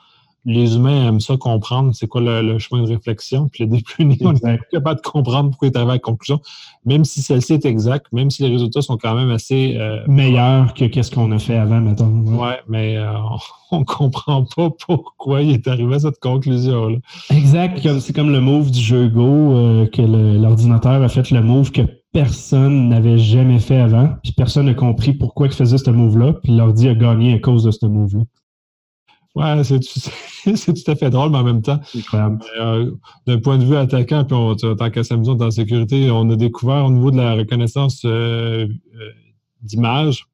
les 0.48 0.78
humains 0.78 1.10
aiment 1.10 1.20
ça 1.20 1.36
comprendre 1.36 1.94
c'est 1.94 2.08
quoi 2.08 2.22
le, 2.22 2.58
chemin 2.58 2.82
de 2.82 2.88
réflexion. 2.88 3.50
Puis 3.52 3.66
le 3.66 3.78
learning, 4.00 4.18
on 4.22 4.34
est 4.34 4.60
capable 4.72 5.02
de 5.02 5.08
comprendre 5.08 5.50
pourquoi 5.50 5.68
il 5.68 5.72
est 5.72 5.78
arrivé 5.78 5.92
à 5.92 5.96
la 5.96 6.00
conclusion, 6.00 6.40
même 6.86 7.04
si 7.04 7.22
celle-ci 7.22 7.54
est 7.54 7.66
exacte, 7.66 8.06
même 8.14 8.32
si 8.32 8.44
les 8.44 8.50
résultats 8.50 8.82
sont 8.82 8.98
quand 8.98 9.14
même 9.14 9.30
assez 9.30 9.76
euh, 9.78 10.00
meilleurs 10.08 10.74
que 10.74 10.86
qu'est-ce 10.86 11.12
qu'on 11.12 11.32
a 11.34 11.40
fait 11.40 11.58
avant, 11.58 11.82
mettons. 11.82 12.24
Ouais, 12.26 12.60
mais 12.70 12.96
euh, 12.96 13.12
on 13.72 13.80
ne 13.80 13.84
comprend 13.84 14.46
pas 14.56 14.70
pourquoi 14.88 15.42
il 15.42 15.52
est 15.52 15.68
arrivé 15.68 15.96
à 15.96 16.00
cette 16.00 16.20
conclusion-là. 16.20 16.98
Exact. 17.30 18.00
C'est 18.00 18.14
comme 18.14 18.32
le 18.32 18.40
move 18.40 18.72
du 18.72 18.80
jeu 18.80 19.10
Go, 19.10 19.54
euh, 19.54 19.86
que 19.88 20.02
l'ordinateur 20.02 21.04
a 21.04 21.10
fait 21.10 21.30
le 21.30 21.42
move 21.42 21.72
que 21.72 21.82
personne 22.14 22.88
n'avait 22.88 23.18
jamais 23.18 23.60
fait 23.60 23.78
avant, 23.78 24.12
puis 24.24 24.32
personne 24.32 24.68
n'a 24.68 24.74
compris 24.74 25.14
pourquoi 25.14 25.48
il 25.48 25.54
faisait 25.54 25.78
ce 25.78 25.92
move-là, 25.92 26.34
puis 26.42 26.56
l'ordi 26.56 26.88
a 26.88 26.96
gagné 26.96 27.34
à 27.34 27.40
cause 27.40 27.66
de 27.66 27.72
ce 27.72 27.86
move-là. 27.86 28.24
Ouais, 29.36 29.64
c'est 29.64 30.74
tout 30.74 30.92
à 30.92 30.96
fait 30.96 31.10
drôle, 31.10 31.32
mais 31.32 31.38
en 31.38 31.44
même 31.44 31.62
temps, 31.62 31.80
euh, 32.14 32.92
d'un 33.28 33.40
point 33.40 33.58
de 33.58 33.66
vue 33.66 33.76
attaquant, 33.76 34.26
puis 34.26 34.36
on, 34.36 34.56
tant 34.56 34.90
qu'à 34.90 35.04
s'amuser 35.04 35.36
dans 35.36 35.46
la 35.46 35.52
sécurité, 35.52 36.10
on 36.10 36.30
a 36.32 36.36
découvert 36.36 36.86
au 36.86 36.92
niveau 36.92 37.12
de 37.12 37.18
la 37.18 37.34
reconnaissance 37.36 38.02
euh, 38.06 38.68
euh, 38.68 39.12
d'image, 39.62 40.26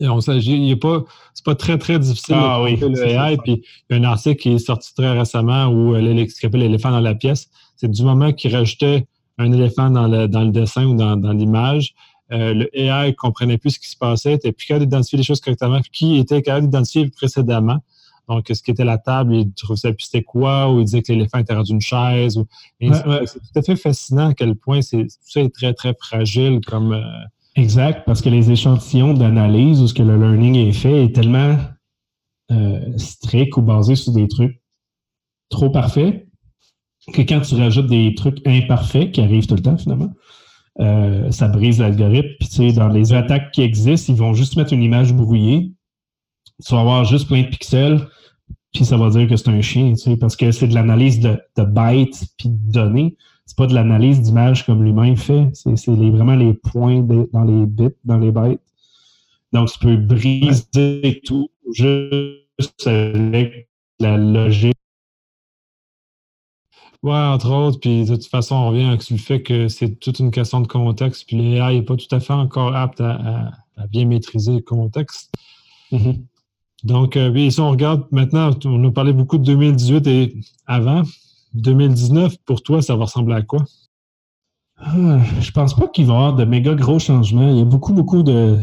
et 0.00 0.08
on 0.08 0.20
s'agit, 0.20 0.74
pas, 0.76 1.04
c'est 1.34 1.44
pas 1.44 1.54
très, 1.54 1.76
très 1.76 1.98
difficile 1.98 2.34
ah, 2.38 2.58
de 2.58 2.64
oui, 2.64 2.76
le 2.76 3.06
AI. 3.06 3.36
Puis 3.36 3.62
il 3.90 3.96
y 3.96 3.98
a 3.98 4.02
un 4.02 4.10
article 4.10 4.40
qui 4.40 4.48
est 4.52 4.58
sorti 4.58 4.94
très 4.94 5.16
récemment 5.16 5.66
où 5.66 5.94
ce 5.94 6.46
appelle 6.46 6.60
l'éléphant 6.60 6.90
dans 6.90 7.00
la 7.00 7.14
pièce, 7.14 7.50
c'est 7.76 7.90
du 7.90 8.02
moment 8.02 8.32
qu'il 8.32 8.56
rajoutait 8.56 9.06
un 9.36 9.52
éléphant 9.52 9.90
dans 9.90 10.08
le, 10.08 10.26
dans 10.26 10.42
le 10.42 10.50
dessin 10.50 10.86
ou 10.86 10.94
dans, 10.94 11.16
dans 11.16 11.32
l'image, 11.32 11.94
le 12.30 12.68
AI 12.78 13.08
ne 13.08 13.12
comprenait 13.12 13.58
plus 13.58 13.70
ce 13.70 13.80
qui 13.80 13.88
se 13.88 13.96
passait, 13.96 14.30
n'était 14.30 14.52
plus 14.52 14.66
capable 14.66 14.86
d'identifier 14.86 15.18
les 15.18 15.24
choses 15.24 15.40
correctement, 15.40 15.80
qui 15.92 16.16
était 16.18 16.42
capable 16.42 16.66
d'identifier 16.66 17.08
précédemment. 17.10 17.80
Donc, 18.30 18.46
ce 18.48 18.62
qui 18.62 18.70
était 18.70 18.84
la 18.84 18.96
table, 18.96 19.34
il 19.34 19.52
trouvait 19.54 19.92
plus 19.92 20.04
c'était 20.04 20.22
quoi, 20.22 20.72
ou 20.72 20.78
il 20.78 20.84
disait 20.84 21.02
que 21.02 21.12
l'éléphant 21.12 21.38
était 21.38 21.52
rendu 21.52 21.72
une 21.72 21.80
chaise. 21.80 22.40
C'est 22.80 22.88
tout 22.88 23.58
à 23.58 23.62
fait 23.62 23.74
fascinant 23.74 24.28
à 24.28 24.34
quel 24.34 24.54
point 24.54 24.82
c'est, 24.82 25.02
tout 25.02 25.30
ça 25.30 25.40
est 25.40 25.52
très, 25.52 25.74
très 25.74 25.94
fragile 26.00 26.60
comme. 26.64 26.92
Euh, 26.92 27.02
exact, 27.56 28.04
parce 28.06 28.22
que 28.22 28.28
les 28.28 28.52
échantillons 28.52 29.14
d'analyse 29.14 29.82
où 29.82 29.88
ce 29.88 29.94
que 29.94 30.04
le 30.04 30.16
learning 30.16 30.54
est 30.54 30.72
fait 30.72 31.06
est 31.06 31.14
tellement 31.14 31.58
euh, 32.52 32.96
strict 32.96 33.56
ou 33.56 33.62
basé 33.62 33.96
sur 33.96 34.12
des 34.12 34.28
trucs 34.28 34.60
trop 35.48 35.70
parfaits 35.70 36.28
que 37.12 37.22
quand 37.22 37.40
tu 37.40 37.56
rajoutes 37.56 37.88
des 37.88 38.14
trucs 38.14 38.46
imparfaits 38.46 39.10
qui 39.10 39.20
arrivent 39.20 39.48
tout 39.48 39.56
le 39.56 39.62
temps 39.62 39.76
finalement, 39.76 40.12
euh, 40.80 41.30
ça 41.30 41.48
brise 41.48 41.78
l'algorithme. 41.78 42.28
Puis 42.38 42.48
tu 42.48 42.56
sais, 42.56 42.72
dans 42.72 42.88
les 42.88 43.12
attaques 43.12 43.52
qui 43.52 43.62
existent, 43.62 44.12
ils 44.12 44.18
vont 44.18 44.34
juste 44.34 44.56
mettre 44.56 44.72
une 44.72 44.82
image 44.82 45.12
brouillée. 45.12 45.72
Tu 46.64 46.74
vas 46.74 46.80
avoir 46.80 47.04
juste 47.04 47.28
plein 47.28 47.42
de 47.42 47.48
pixels 47.48 48.06
puis 48.72 48.84
ça 48.84 48.96
va 48.96 49.10
dire 49.10 49.28
que 49.28 49.36
c'est 49.36 49.50
un 49.50 49.60
chien, 49.60 49.94
parce 50.20 50.36
que 50.36 50.52
c'est 50.52 50.68
de 50.68 50.74
l'analyse 50.74 51.20
de, 51.20 51.38
bytes 51.56 52.24
puis 52.38 52.48
de 52.48 52.72
données. 52.72 53.16
C'est 53.46 53.56
pas 53.56 53.66
de 53.66 53.74
l'analyse 53.74 54.20
d'images 54.20 54.64
comme 54.64 54.84
l'humain 54.84 55.16
fait. 55.16 55.50
C'est 55.54 55.88
vraiment 55.88 56.36
les 56.36 56.54
points 56.54 57.00
dans 57.00 57.44
les 57.44 57.66
bits, 57.66 57.96
dans 58.04 58.18
les 58.18 58.30
bytes. 58.30 58.60
Donc, 59.52 59.72
tu 59.72 59.78
peux 59.80 59.96
briser 59.96 61.20
tout 61.24 61.50
juste 61.72 62.86
avec 62.86 63.68
la 63.98 64.16
logique. 64.16 64.76
Ouais, 67.02 67.12
entre 67.12 67.50
autres, 67.50 67.80
puis 67.80 68.04
de 68.04 68.14
toute 68.14 68.26
façon, 68.26 68.56
on 68.56 68.68
revient 68.68 68.84
avec 68.84 69.08
le 69.08 69.16
fait 69.16 69.42
que 69.42 69.68
c'est 69.68 69.98
toute 69.98 70.18
une 70.18 70.30
question 70.30 70.60
de 70.60 70.66
contexte, 70.66 71.26
puis 71.26 71.36
l'AI 71.36 71.76
n'est 71.76 71.82
pas 71.82 71.96
tout 71.96 72.14
à 72.14 72.20
fait 72.20 72.34
encore 72.34 72.76
apte 72.76 73.00
à, 73.00 73.52
bien 73.90 74.04
maîtriser 74.04 74.52
le 74.52 74.60
contexte. 74.60 75.32
Mm-hmm. 75.92 76.20
Donc, 76.84 77.16
euh, 77.16 77.50
si 77.50 77.60
on 77.60 77.70
regarde 77.70 78.04
maintenant, 78.10 78.50
on 78.66 78.84
a 78.84 78.90
parlé 78.90 79.14
beaucoup 79.14 79.38
de 79.38 79.44
2018 79.44 80.06
et 80.06 80.34
avant. 80.66 81.02
2019, 81.54 82.36
pour 82.44 82.62
toi, 82.62 82.80
ça 82.80 82.96
va 82.96 83.04
ressembler 83.04 83.34
à 83.34 83.42
quoi? 83.42 83.64
Ah, 84.76 85.18
je 85.40 85.50
pense 85.50 85.74
pas 85.74 85.88
qu'il 85.88 86.06
va 86.06 86.12
y 86.12 86.16
avoir 86.16 86.34
de 86.34 86.44
méga 86.44 86.74
gros 86.74 86.98
changements. 86.98 87.50
Il 87.50 87.58
y 87.58 87.60
a 87.60 87.64
beaucoup, 87.64 87.92
beaucoup 87.92 88.22
de, 88.22 88.58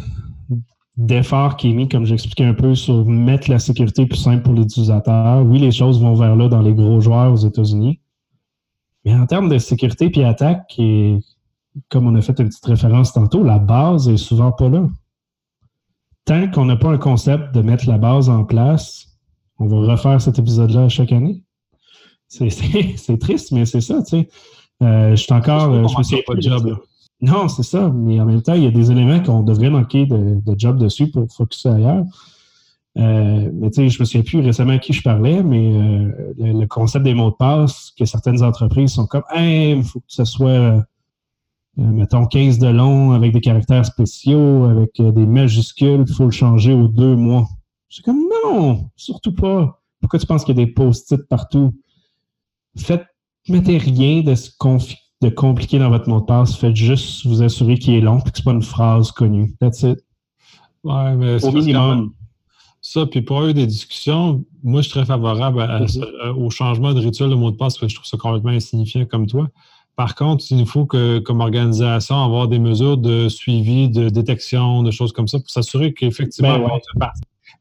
d'efforts 0.96 1.58
qui 1.58 1.70
est 1.70 1.74
mis, 1.74 1.88
comme 1.88 2.06
j'expliquais 2.06 2.46
un 2.46 2.54
peu, 2.54 2.76
sur 2.76 3.06
mettre 3.06 3.50
la 3.50 3.60
sécurité 3.60 4.06
plus 4.06 4.18
simple 4.18 4.44
pour 4.44 4.54
l'utilisateur. 4.54 5.46
Oui, 5.46 5.60
les 5.60 5.72
choses 5.72 6.02
vont 6.02 6.16
vers 6.16 6.36
là 6.36 6.48
dans 6.48 6.62
les 6.62 6.74
gros 6.74 7.02
joueurs 7.02 7.32
aux 7.32 7.48
États-Unis. 7.48 8.00
Mais 9.06 9.14
en 9.14 9.26
termes 9.26 9.50
de 9.50 9.58
sécurité 9.58 10.10
puis 10.10 10.24
attaque, 10.24 10.74
et 10.78 11.18
comme 11.90 12.08
on 12.08 12.16
a 12.16 12.22
fait 12.22 12.40
une 12.40 12.50
petite 12.50 12.66
référence 12.66 13.14
tantôt, 13.14 13.44
la 13.44 13.60
base 13.60 14.10
est 14.10 14.18
souvent 14.18 14.52
pas 14.52 14.70
là 14.70 14.88
tant 16.28 16.52
qu'on 16.52 16.66
n'a 16.66 16.76
pas 16.76 16.90
un 16.90 16.98
concept 16.98 17.56
de 17.56 17.62
mettre 17.62 17.88
la 17.88 17.98
base 17.98 18.30
en 18.30 18.44
place, 18.44 19.08
on 19.60 19.66
va 19.66 19.94
refaire 19.94 20.22
cet 20.22 20.38
épisode-là 20.38 20.90
chaque 20.90 21.12
année. 21.12 21.42
C'est 22.28 22.50
triste, 23.20 23.52
mais 23.54 23.66
c'est 23.66 23.82
ça, 23.82 24.04
tu 24.04 24.10
sais. 24.10 24.30
Euh, 24.84 25.12
je 25.12 25.16
suis 25.16 25.34
encore. 25.34 25.74
Je, 25.74 25.88
je 25.88 25.98
me 25.98 26.04
suis 26.04 26.22
pas 26.24 26.36
de 26.36 26.42
job, 26.42 26.78
Non, 27.22 27.48
c'est 27.48 27.64
ça. 27.64 27.90
Mais 27.90 28.20
en 28.20 28.26
même 28.26 28.42
temps, 28.44 28.54
il 28.54 28.64
y 28.64 28.68
a 28.68 28.72
des 28.72 28.92
éléments 28.92 29.24
qu'on 29.24 29.42
devrait 29.42 29.72
manquer 29.72 30.06
de, 30.06 30.40
job 30.58 30.78
dessus 30.78 31.10
pour 31.10 31.32
focuser 31.32 31.70
ailleurs. 31.70 32.04
Euh, 32.98 33.52
mais 33.54 33.70
tu 33.70 33.76
sais, 33.76 33.90
je 33.90 34.00
me 34.00 34.06
souviens 34.06 34.24
plus 34.24 34.40
récemment 34.40 34.74
à 34.74 34.80
qui 34.80 34.92
je 34.92 35.04
parlais, 35.04 35.44
mais 35.44 35.72
euh, 35.72 36.34
le, 36.38 36.66
concept 36.66 37.06
des 37.06 37.14
mots 37.14 37.30
de 37.30 37.36
passe, 37.36 37.92
que 37.98 38.06
certaines 38.06 38.42
entreprises 38.42 38.94
sont 38.94 39.06
comme, 39.06 39.24
il 39.36 39.84
faut 39.84 40.00
que 40.00 40.06
ce 40.08 40.26
soit 40.26 40.50
euh, 40.50 40.82
mettons 41.76 42.26
15 42.26 42.58
de 42.58 42.68
long 42.68 43.12
avec 43.12 43.34
des 43.34 43.42
caractères 43.42 43.86
spéciaux, 43.86 44.66
avec 44.66 45.00
des 45.00 45.26
majuscules, 45.26 46.06
il 46.08 46.14
faut 46.14 46.26
le 46.26 46.32
changer 46.32 46.74
aux 46.74 46.88
deux 46.88 47.16
mois. 47.16 47.48
C'est 47.90 48.04
comme 48.04 48.22
non, 48.44 48.90
surtout 48.96 49.34
pas. 49.34 49.80
Pourquoi 50.02 50.20
tu 50.20 50.26
penses 50.26 50.44
qu'il 50.44 50.58
y 50.58 50.62
a 50.62 50.66
des 50.66 50.72
post-it 50.72 51.22
partout? 51.28 51.74
Faites, 52.76 53.06
mettez 53.48 53.78
rien 53.78 54.22
de, 54.22 54.34
de 55.22 55.30
compliqué 55.30 55.78
dans 55.78 55.90
votre 55.90 56.10
mot 56.10 56.20
de 56.20 56.26
passe. 56.26 56.56
Faites 56.56 56.76
juste 56.76 57.26
vous 57.28 57.44
assurer 57.44 57.78
qu'il 57.78 57.94
est 57.94 58.02
long 58.02 58.20
et 58.20 58.32
que 58.32 58.38
ce 58.38 58.44
pas 58.44 58.52
une 58.52 58.64
phrase 58.64 59.12
connue. 59.12 59.56
That's 59.60 59.84
it. 59.84 60.00
Ouais, 60.84 61.16
mais 61.16 61.44
Au 61.44 61.52
minimum. 61.52 62.14
Ça, 62.90 63.06
puis 63.06 63.22
pour 63.22 63.42
eux, 63.42 63.54
des 63.54 63.68
discussions, 63.68 64.46
moi, 64.64 64.80
je 64.80 64.88
suis 64.88 64.98
très 64.98 65.06
favorable 65.06 65.60
mm-hmm. 65.60 66.30
au 66.38 66.50
changement 66.50 66.94
de 66.94 67.02
rituel 67.02 67.30
de 67.30 67.36
mot 67.36 67.52
de 67.52 67.58
passe 67.58 67.78
parce 67.78 67.82
que 67.82 67.88
je 67.90 67.96
trouve 67.96 68.08
ça 68.08 68.16
complètement 68.16 68.52
insignifiant 68.52 69.04
comme 69.04 69.28
toi. 69.28 69.50
Par 69.98 70.16
contre, 70.16 70.46
il 70.52 70.66
faut 70.66 70.86
que, 70.86 71.20
comme 71.20 71.42
organisation, 71.42 72.24
avoir 72.24 72.48
des 72.48 72.60
mesures 72.60 72.98
de 72.98 73.28
suivi, 73.28 73.90
de 73.90 74.08
détection, 74.08 74.84
de 74.84 74.92
choses 74.92 75.12
comme 75.12 75.28
ça 75.28 75.38
pour 75.38 75.50
s'assurer 75.50 75.94
qu'effectivement, 75.94 76.60
ben 76.96 77.10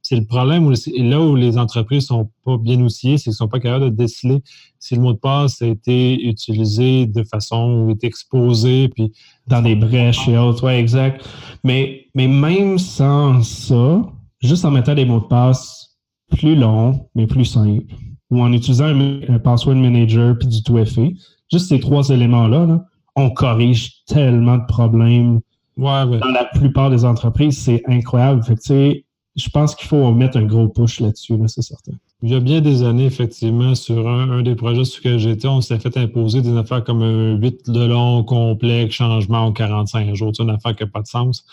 c'est 0.01 0.15
le 0.15 0.27
problème 0.27 0.65
où, 0.65 0.71
là 0.71 1.21
où 1.21 1.35
les 1.35 1.59
entreprises 1.59 2.05
ne 2.05 2.19
sont 2.19 2.31
pas 2.45 2.57
bien 2.57 2.81
outillées, 2.81 3.19
c'est 3.19 3.25
qu'elles 3.25 3.33
ne 3.33 3.37
sont 3.37 3.49
pas 3.49 3.59
capables 3.59 3.87
de 3.87 3.97
déceler 3.97 4.45
si 4.79 4.95
le 4.95 5.01
mot 5.01 5.13
de 5.13 5.19
passe 5.19 5.61
a 5.61 5.67
été 5.67 6.25
utilisé 6.25 7.07
de 7.07 7.25
façon 7.25 7.73
ou 7.73 7.91
est 7.91 8.05
exposé. 8.05 8.91
Puis 8.91 9.13
dans 9.49 9.63
des 9.63 9.75
brèches 9.75 10.29
et 10.29 10.39
autres, 10.39 10.69
oui, 10.69 10.75
exact. 10.75 11.29
Mais, 11.65 12.07
mais 12.15 12.29
même 12.29 12.79
sans 12.79 13.43
ça, 13.43 14.05
juste 14.47 14.65
en 14.65 14.71
mettant 14.71 14.95
des 14.95 15.05
mots 15.05 15.21
de 15.21 15.27
passe 15.27 15.99
plus 16.31 16.57
longs, 16.57 17.09
mais 17.15 17.27
plus 17.27 17.45
simples, 17.45 17.95
ou 18.31 18.41
en 18.43 18.53
utilisant 18.53 18.87
un, 18.87 19.39
password 19.39 19.77
manager 19.77 20.37
puis 20.39 20.49
du 20.49 20.63
tout 20.63 20.83
fait 20.85 21.15
juste 21.53 21.69
ces 21.69 21.81
trois 21.81 22.09
éléments-là, 22.09 22.85
on 23.15 23.31
corrige 23.31 24.05
tellement 24.07 24.59
de 24.59 24.67
problèmes 24.67 25.41
dans 25.77 26.33
la 26.33 26.45
plupart 26.55 26.91
des 26.91 27.05
entreprises. 27.05 27.59
C'est 27.59 27.83
incroyable. 27.87 28.43
Fait 28.43 29.05
je 29.37 29.51
pense 29.51 29.75
qu'il 29.75 29.87
faut 29.87 30.11
mettre 30.13 30.39
un 30.39 30.45
gros 30.45 30.69
push 30.69 31.01
là-dessus, 31.01 31.35
c'est 31.47 31.63
certain. 31.63 31.93
Il 32.23 32.31
y 32.31 32.35
a 32.35 32.41
bien 32.41 32.63
des 32.63 32.83
années, 32.83 33.05
effectivement, 33.05 33.75
sur 33.75 34.09
un, 34.09 34.43
des 34.43 34.55
projets 34.55 34.85
sur 34.85 35.03
lesquels 35.05 35.19
j'étais, 35.19 35.49
on 35.49 35.61
s'est 35.61 35.79
fait 35.79 35.95
imposer 35.99 36.41
des 36.41 36.57
affaires 36.57 36.83
comme 36.83 37.03
un 37.03 37.35
8 37.35 37.69
de 37.71 37.85
long, 37.85 38.25
complexe, 38.25 38.95
changement 38.95 39.41
en 39.41 39.53
45 39.53 40.15
jours. 40.15 40.33
C'est 40.35 40.43
une 40.43 40.51
affaire 40.51 40.75
qui 40.75 40.85
n'a 40.85 40.89
pas 40.89 41.03
de 41.03 41.07
sens. 41.07 41.45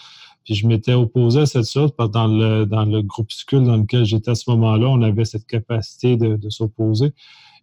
Puis 0.43 0.55
je 0.55 0.67
m'étais 0.67 0.93
opposé 0.93 1.41
à 1.41 1.45
cette 1.45 1.69
chose 1.69 1.91
parce 1.95 2.09
que 2.09 2.13
dans 2.13 2.27
le, 2.27 2.65
dans 2.65 2.85
le 2.85 3.01
groupuscule 3.01 3.63
dans 3.63 3.77
lequel 3.77 4.05
j'étais 4.05 4.31
à 4.31 4.35
ce 4.35 4.49
moment-là, 4.51 4.87
on 4.89 5.01
avait 5.01 5.25
cette 5.25 5.45
capacité 5.45 6.17
de, 6.17 6.49
s'opposer. 6.49 7.13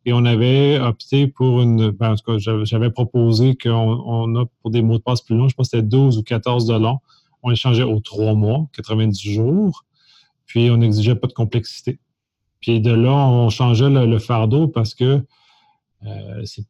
Et 0.06 0.14
on 0.14 0.24
avait 0.24 0.78
opté 0.78 1.26
pour 1.26 1.60
une. 1.60 1.90
Ben, 1.90 2.12
en 2.12 2.14
tout 2.16 2.32
cas, 2.32 2.38
j'avais 2.64 2.90
proposé 2.90 3.54
qu'on 3.54 3.70
on 3.70 4.34
a 4.36 4.46
pour 4.62 4.70
des 4.70 4.80
mots 4.80 4.96
de 4.96 5.02
passe 5.02 5.20
plus 5.20 5.36
longs, 5.36 5.48
je 5.48 5.54
pense 5.54 5.68
que 5.68 5.76
c'était 5.76 5.86
12 5.86 6.16
ou 6.16 6.22
14 6.22 6.66
de 6.66 6.74
long. 6.74 7.00
On 7.42 7.50
les 7.50 7.56
changeait 7.56 7.82
aux 7.82 8.00
trois 8.00 8.34
mois, 8.34 8.66
90 8.72 9.20
jours. 9.30 9.84
Puis 10.46 10.70
on 10.70 10.78
n'exigeait 10.78 11.14
pas 11.14 11.26
de 11.26 11.32
complexité. 11.32 12.00
Puis 12.60 12.80
de 12.80 12.92
là, 12.92 13.10
on 13.12 13.50
changeait 13.50 13.90
le, 13.90 14.18
fardeau 14.18 14.68
parce 14.68 14.94
que 14.94 15.22
euh, 16.06 16.44
c'est 16.44 16.64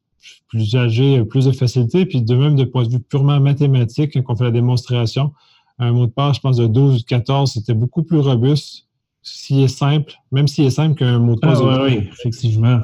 plus 0.47 0.75
âgé, 0.75 1.23
plus 1.25 1.45
de 1.45 1.51
facilité. 1.51 2.05
Puis 2.05 2.21
de 2.21 2.35
même, 2.35 2.55
de 2.55 2.63
point 2.63 2.83
de 2.83 2.89
vue 2.89 2.99
purement 2.99 3.39
mathématique, 3.39 4.13
quand 4.13 4.33
on 4.33 4.35
fait 4.35 4.43
la 4.43 4.51
démonstration, 4.51 5.33
un 5.81 5.91
mot 5.91 6.05
de 6.05 6.11
passe, 6.11 6.37
je 6.37 6.41
pense, 6.41 6.57
de 6.57 6.67
12 6.67 7.01
ou 7.01 7.03
14, 7.05 7.51
c'était 7.51 7.73
beaucoup 7.73 8.03
plus 8.03 8.19
robuste 8.19 8.87
s'il 9.23 9.61
est 9.61 9.67
simple, 9.67 10.13
même 10.31 10.47
s'il 10.47 10.65
est 10.65 10.71
simple 10.71 10.95
qu'un 10.95 11.19
mot 11.19 11.35
de 11.35 11.39
passe. 11.39 11.59
Ah, 11.61 11.83
oui, 11.83 12.09
effectivement. 12.11 12.79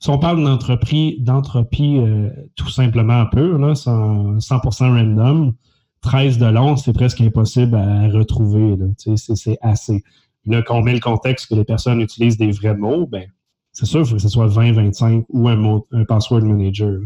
Si 0.00 0.10
on 0.10 0.18
parle 0.18 0.44
d'entropie, 0.44 1.16
d'entropie 1.20 1.96
euh, 1.98 2.28
tout 2.56 2.68
simplement 2.68 3.24
peu, 3.26 3.56
là, 3.56 3.72
100%, 3.72 4.38
random, 4.80 5.54
13 6.02 6.38
de 6.38 6.46
long, 6.46 6.76
c'est 6.76 6.92
presque 6.92 7.20
impossible 7.20 7.76
à 7.76 8.08
retrouver. 8.08 8.76
C'est 8.98 9.58
assez. 9.62 10.02
Là, 10.46 10.62
quand 10.62 10.78
on 10.78 10.82
met 10.82 10.92
le 10.92 11.00
contexte 11.00 11.48
que 11.48 11.54
les 11.54 11.64
personnes 11.64 12.00
utilisent 12.00 12.36
des 12.36 12.50
vrais 12.50 12.76
mots, 12.76 13.06
ben, 13.06 13.26
c'est 13.72 13.86
sûr, 13.86 14.00
il 14.00 14.06
faut 14.06 14.16
que 14.16 14.22
ce 14.22 14.28
soit 14.28 14.46
20, 14.46 14.72
25 14.72 15.24
ou 15.30 15.48
un, 15.48 15.56
mot, 15.56 15.86
un 15.92 16.04
password 16.04 16.42
manager. 16.42 17.00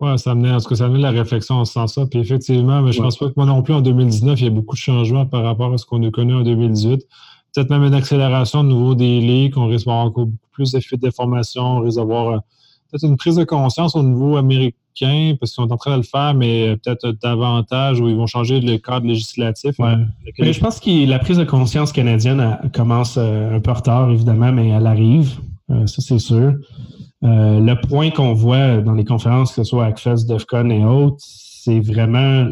Oui, 0.00 0.16
ça 0.16 0.30
amenait, 0.30 0.52
en 0.52 0.60
tout 0.60 0.68
cas, 0.68 0.76
ça 0.76 0.84
amenait 0.84 1.00
la 1.00 1.10
réflexion 1.10 1.56
en 1.56 1.64
ce 1.64 1.72
sens-là. 1.72 2.06
Puis 2.06 2.20
effectivement, 2.20 2.82
mais 2.82 2.92
je 2.92 2.98
ne 2.98 3.04
pense 3.04 3.18
pas 3.18 3.26
que 3.26 3.34
moi 3.36 3.46
non 3.46 3.62
plus, 3.62 3.74
en 3.74 3.80
2019, 3.80 4.40
il 4.40 4.44
y 4.44 4.46
a 4.46 4.50
beaucoup 4.50 4.76
de 4.76 4.80
changements 4.80 5.26
par 5.26 5.42
rapport 5.42 5.72
à 5.72 5.78
ce 5.78 5.84
qu'on 5.84 6.02
a 6.06 6.10
connu 6.10 6.34
en 6.34 6.42
2018. 6.42 7.04
Peut-être 7.54 7.70
même 7.70 7.82
une 7.82 7.94
accélération 7.94 8.60
au 8.60 8.64
niveau 8.64 8.94
des 8.94 9.20
leaks, 9.20 9.56
on 9.56 9.66
risque 9.66 9.86
d'avoir 9.86 10.04
encore 10.04 10.26
beaucoup 10.26 10.48
plus 10.52 10.72
d'effets 10.72 10.96
de 10.96 11.02
déformation, 11.02 11.62
on 11.62 11.80
risque 11.80 11.96
d'avoir 11.96 12.28
euh, 12.28 12.38
peut-être 12.90 13.04
une 13.04 13.16
prise 13.16 13.36
de 13.36 13.44
conscience 13.44 13.96
au 13.96 14.02
niveau 14.04 14.36
américain, 14.36 15.34
parce 15.40 15.52
qu'ils 15.52 15.64
sont 15.64 15.72
en 15.72 15.76
train 15.76 15.92
de 15.92 15.96
le 15.96 16.02
faire, 16.02 16.34
mais 16.34 16.76
peut-être 16.76 17.10
davantage, 17.20 18.00
où 18.00 18.08
ils 18.08 18.16
vont 18.16 18.26
changer 18.26 18.60
le 18.60 18.78
cadre 18.78 19.06
législatif. 19.06 19.78
Ouais. 19.80 19.94
Mais 20.38 20.52
je 20.52 20.60
pense 20.60 20.78
que 20.78 21.06
la 21.08 21.18
prise 21.18 21.38
de 21.38 21.44
conscience 21.44 21.90
canadienne 21.90 22.58
commence 22.72 23.16
euh, 23.16 23.56
un 23.56 23.60
peu 23.60 23.70
en 23.72 23.74
retard, 23.74 24.10
évidemment, 24.10 24.52
mais 24.52 24.68
elle 24.68 24.86
arrive. 24.86 25.38
Euh, 25.70 25.86
ça, 25.86 26.02
c'est 26.02 26.18
sûr. 26.18 26.54
Euh, 27.24 27.60
le 27.60 27.74
point 27.80 28.10
qu'on 28.10 28.32
voit 28.32 28.78
dans 28.78 28.92
les 28.92 29.04
conférences, 29.04 29.50
que 29.50 29.56
ce 29.56 29.64
soit 29.64 29.86
ACFES, 29.86 30.26
DEFCON 30.26 30.70
et 30.70 30.84
autres, 30.84 31.16
c'est 31.20 31.80
vraiment 31.80 32.44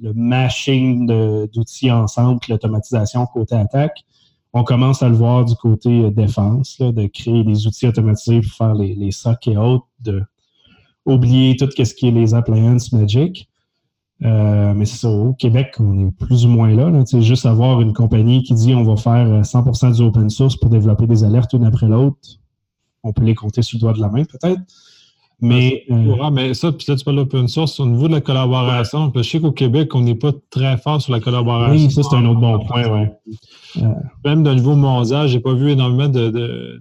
le 0.00 0.12
mashing 0.14 1.06
d'outils 1.52 1.90
ensemble, 1.90 2.40
l'automatisation 2.48 3.26
côté 3.26 3.54
attaque. 3.56 4.04
On 4.52 4.64
commence 4.64 5.02
à 5.02 5.08
le 5.08 5.16
voir 5.16 5.44
du 5.44 5.54
côté 5.56 6.10
défense, 6.10 6.78
de 6.78 7.06
créer 7.06 7.42
des 7.44 7.66
outils 7.66 7.88
automatisés 7.88 8.40
pour 8.40 8.52
faire 8.52 8.74
les, 8.74 8.94
les 8.94 9.10
SOC 9.10 9.48
et 9.48 9.56
autres, 9.56 9.86
de 10.00 10.22
oublier 11.04 11.56
tout 11.56 11.68
ce 11.76 11.94
qui 11.94 12.08
est 12.08 12.10
les 12.10 12.34
appliances 12.34 12.92
Magic. 12.92 13.48
Euh, 14.22 14.72
mais 14.74 14.84
c'est 14.84 14.98
ça, 14.98 15.10
au 15.10 15.34
Québec, 15.34 15.74
on 15.80 16.08
est 16.08 16.10
plus 16.12 16.46
ou 16.46 16.48
moins 16.48 16.74
là. 16.74 16.88
là 16.88 17.04
juste 17.20 17.46
avoir 17.46 17.80
une 17.80 17.92
compagnie 17.92 18.42
qui 18.42 18.54
dit 18.54 18.74
on 18.74 18.84
va 18.84 18.96
faire 18.96 19.26
100% 19.42 19.96
du 19.96 20.02
open 20.02 20.30
source 20.30 20.56
pour 20.56 20.70
développer 20.70 21.06
des 21.06 21.24
alertes 21.24 21.52
une 21.52 21.64
après 21.64 21.88
l'autre, 21.88 22.18
on 23.04 23.12
peut 23.12 23.24
les 23.24 23.34
compter 23.34 23.62
sur 23.62 23.76
le 23.76 23.80
doigt 23.80 23.92
de 23.92 24.00
la 24.00 24.08
main, 24.08 24.24
peut-être. 24.24 24.60
Mais, 25.40 25.84
euh, 25.90 26.30
mais 26.30 26.54
ça, 26.54 26.72
puis 26.72 26.86
là, 26.88 26.96
tu 26.96 27.04
parles 27.04 27.16
d'open 27.16 27.48
source. 27.48 27.78
Au 27.80 27.86
niveau 27.86 28.08
de 28.08 28.12
la 28.12 28.20
collaboration, 28.20 29.12
je 29.14 29.22
sais 29.22 29.40
qu'au 29.40 29.52
Québec, 29.52 29.94
on 29.94 30.00
n'est 30.00 30.14
pas 30.14 30.32
très 30.50 30.76
fort 30.78 31.02
sur 31.02 31.12
la 31.12 31.20
collaboration. 31.20 31.74
Oui, 31.74 31.90
ça, 31.90 32.02
c'est 32.02 32.16
un 32.16 32.24
autre 32.24 32.40
bon 32.40 32.60
point, 32.60 32.84
oui. 32.88 33.32
Euh, 33.82 33.88
Même 34.24 34.42
d'un 34.42 34.54
niveau 34.54 34.74
mondial, 34.74 35.28
je 35.28 35.34
n'ai 35.34 35.40
pas 35.40 35.52
vu 35.52 35.70
énormément 35.70 36.08
de, 36.08 36.80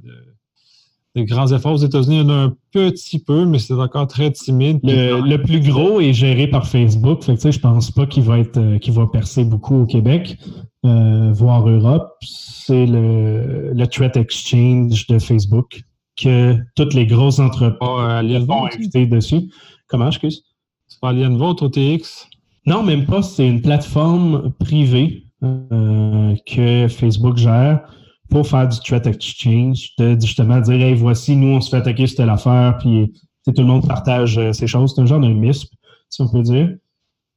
grands 1.17 1.51
efforts. 1.51 1.73
Aux 1.73 1.77
États-Unis, 1.77 2.17
il 2.17 2.21
y 2.21 2.25
en 2.25 2.29
a 2.29 2.33
un 2.33 2.55
petit 2.71 3.19
peu, 3.19 3.45
mais 3.45 3.59
c'est 3.59 3.73
encore 3.73 4.07
très 4.07 4.31
timide. 4.31 4.79
Le, 4.83 5.37
plus 5.37 5.59
gros 5.59 5.99
est 5.99 6.13
géré 6.13 6.47
par 6.47 6.67
Facebook. 6.67 7.23
Fait 7.23 7.35
que, 7.35 7.51
je 7.51 7.59
pense 7.59 7.91
pas 7.91 8.05
qu'il 8.05 8.23
va 8.23 8.39
être 8.39 8.57
euh, 8.57 8.77
qu'il 8.77 8.93
va 8.93 9.07
percer 9.07 9.43
beaucoup 9.43 9.81
au 9.81 9.85
Québec, 9.85 10.37
euh, 10.85 11.31
voire 11.33 11.67
Europe. 11.67 12.13
C'est 12.21 12.85
le, 12.85 13.73
le 13.73 13.87
Threat 13.87 14.15
Exchange 14.15 15.07
de 15.07 15.19
Facebook 15.19 15.83
que 16.15 16.57
toutes 16.75 16.93
les 16.93 17.05
grosses 17.05 17.39
entreprises 17.39 18.45
vont 18.45 18.65
inviter 18.65 19.05
dessus. 19.05 19.51
Comment, 19.87 20.07
excuse? 20.07 20.43
C'est 20.87 20.99
pas 20.99 21.09
Alienvote, 21.09 21.61
OTX? 21.61 22.27
Non, 22.65 22.83
même 22.83 23.05
pas. 23.05 23.21
C'est 23.21 23.47
une 23.47 23.61
plateforme 23.61 24.53
privée 24.59 25.25
euh, 25.43 26.35
que 26.45 26.87
Facebook 26.87 27.37
gère 27.37 27.81
pour 28.29 28.47
faire 28.47 28.67
du 28.67 28.79
threat 28.79 29.05
exchange, 29.05 29.89
de 29.97 30.19
justement 30.19 30.59
dire 30.59 30.81
hey, 30.81 30.95
voici, 30.95 31.35
nous, 31.35 31.55
on 31.55 31.61
se 31.61 31.69
fait 31.69 31.77
attaquer 31.77 32.07
sur 32.07 32.17
telle 32.17 32.29
affaire, 32.29 32.77
puis 32.79 33.13
tout 33.45 33.53
le 33.57 33.65
monde 33.65 33.87
partage 33.87 34.37
euh, 34.37 34.53
ces 34.53 34.67
choses. 34.67 34.93
C'est 34.95 35.01
un 35.01 35.05
genre 35.05 35.19
de 35.19 35.27
MISP, 35.27 35.71
si 36.09 36.21
on 36.21 36.29
peut 36.29 36.41
dire. 36.41 36.75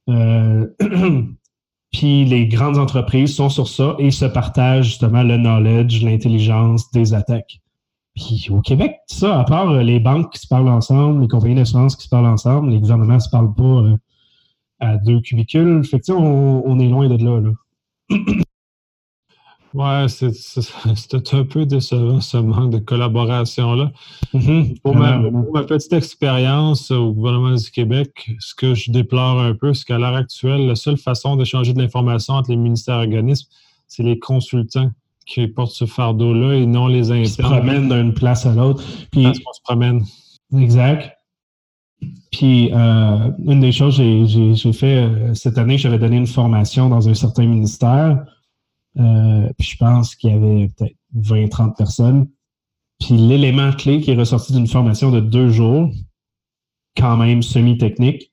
Euh, 0.09 0.65
puis 1.91 2.25
les 2.25 2.47
grandes 2.47 2.77
entreprises 2.77 3.35
sont 3.35 3.49
sur 3.49 3.67
ça 3.67 3.95
et 3.99 4.11
se 4.11 4.25
partagent 4.25 4.87
justement 4.87 5.23
le 5.23 5.37
knowledge, 5.37 6.03
l'intelligence 6.03 6.89
des 6.91 7.13
attaques. 7.13 7.59
Puis 8.17 8.47
au 8.49 8.61
Québec, 8.61 8.95
ça, 9.07 9.39
à 9.39 9.43
part 9.43 9.69
euh, 9.69 9.83
les 9.83 9.99
banques 9.99 10.33
qui 10.33 10.39
se 10.39 10.47
parlent 10.47 10.67
ensemble, 10.67 11.21
les 11.21 11.27
compagnies 11.27 11.55
d'assurance 11.55 11.95
qui 11.95 12.03
se 12.03 12.09
parlent 12.09 12.25
ensemble, 12.25 12.71
les 12.71 12.79
gouvernements 12.79 13.15
ne 13.15 13.19
se 13.19 13.29
parlent 13.29 13.53
pas 13.53 13.83
à 14.79 14.97
deux 14.97 15.21
cubicules. 15.21 15.83
Fait 15.83 15.99
que, 15.99 16.11
on, 16.11 16.63
on 16.65 16.79
est 16.79 16.89
loin 16.89 17.07
de 17.07 17.23
là. 17.23 17.39
là. 17.39 18.17
Ouais, 19.73 20.07
c'était 20.07 21.35
un 21.35 21.43
peu 21.43 21.65
décevant 21.65 22.19
ce 22.19 22.37
manque 22.37 22.71
de 22.71 22.79
collaboration-là. 22.79 23.91
Mm-hmm. 24.33 24.81
pour, 24.81 24.95
ma, 24.95 25.63
petite 25.65 25.93
expérience 25.93 26.89
au 26.89 27.11
gouvernement 27.11 27.53
du 27.53 27.69
Québec, 27.69 28.31
ce 28.39 28.55
que 28.55 28.73
je 28.73 28.91
déplore 28.91 29.39
un 29.39 29.53
peu, 29.53 29.75
c'est 29.75 29.85
qu'à 29.85 29.99
l'heure 29.99 30.15
actuelle, 30.15 30.65
la 30.65 30.75
seule 30.75 30.97
façon 30.97 31.35
d'échanger 31.35 31.73
de 31.73 31.79
l'information 31.79 32.35
entre 32.35 32.49
les 32.49 32.55
ministères 32.55 33.01
et 33.01 33.05
organismes, 33.05 33.49
c'est 33.87 34.01
les 34.03 34.17
consultants 34.17 34.89
qui 35.27 35.47
portent 35.47 35.71
ce 35.71 35.85
fardeau-là 35.85 36.55
et 36.55 36.65
non 36.65 36.87
les 36.87 37.11
internes. 37.11 37.23
Ils 37.23 37.29
se 37.29 37.41
promènent 37.41 37.89
d'une 37.89 38.13
place 38.13 38.45
à 38.45 38.53
l'autre. 38.53 38.83
Puis, 39.11 39.23
Parce 39.23 39.39
qu'on 39.39 39.53
se 39.53 39.61
promène. 39.61 40.03
Exact. 40.57 41.13
Puis, 42.31 42.71
euh, 42.73 43.31
une 43.45 43.59
des 43.59 43.71
choses 43.71 43.97
que 43.97 44.53
j'ai 44.55 44.73
fait 44.73 45.03
euh, 45.03 45.33
cette 45.33 45.57
année, 45.57 45.77
j'avais 45.77 45.99
donné 45.99 46.17
une 46.17 46.27
formation 46.27 46.89
dans 46.89 47.09
un 47.09 47.13
certain 47.13 47.45
ministère 47.45 48.25
euh, 48.99 49.49
puis 49.57 49.67
je 49.67 49.77
pense 49.77 50.15
qu'il 50.15 50.31
y 50.31 50.33
avait 50.33 50.69
peut-être 50.69 50.95
20-30 51.15 51.75
personnes. 51.75 52.29
Puis 52.99 53.15
l'élément 53.15 53.71
clé 53.71 54.01
qui 54.01 54.11
est 54.11 54.15
ressorti 54.15 54.53
d'une 54.53 54.67
formation 54.67 55.11
de 55.11 55.19
deux 55.19 55.49
jours, 55.49 55.91
quand 56.95 57.17
même 57.17 57.43
semi-technique, 57.43 58.31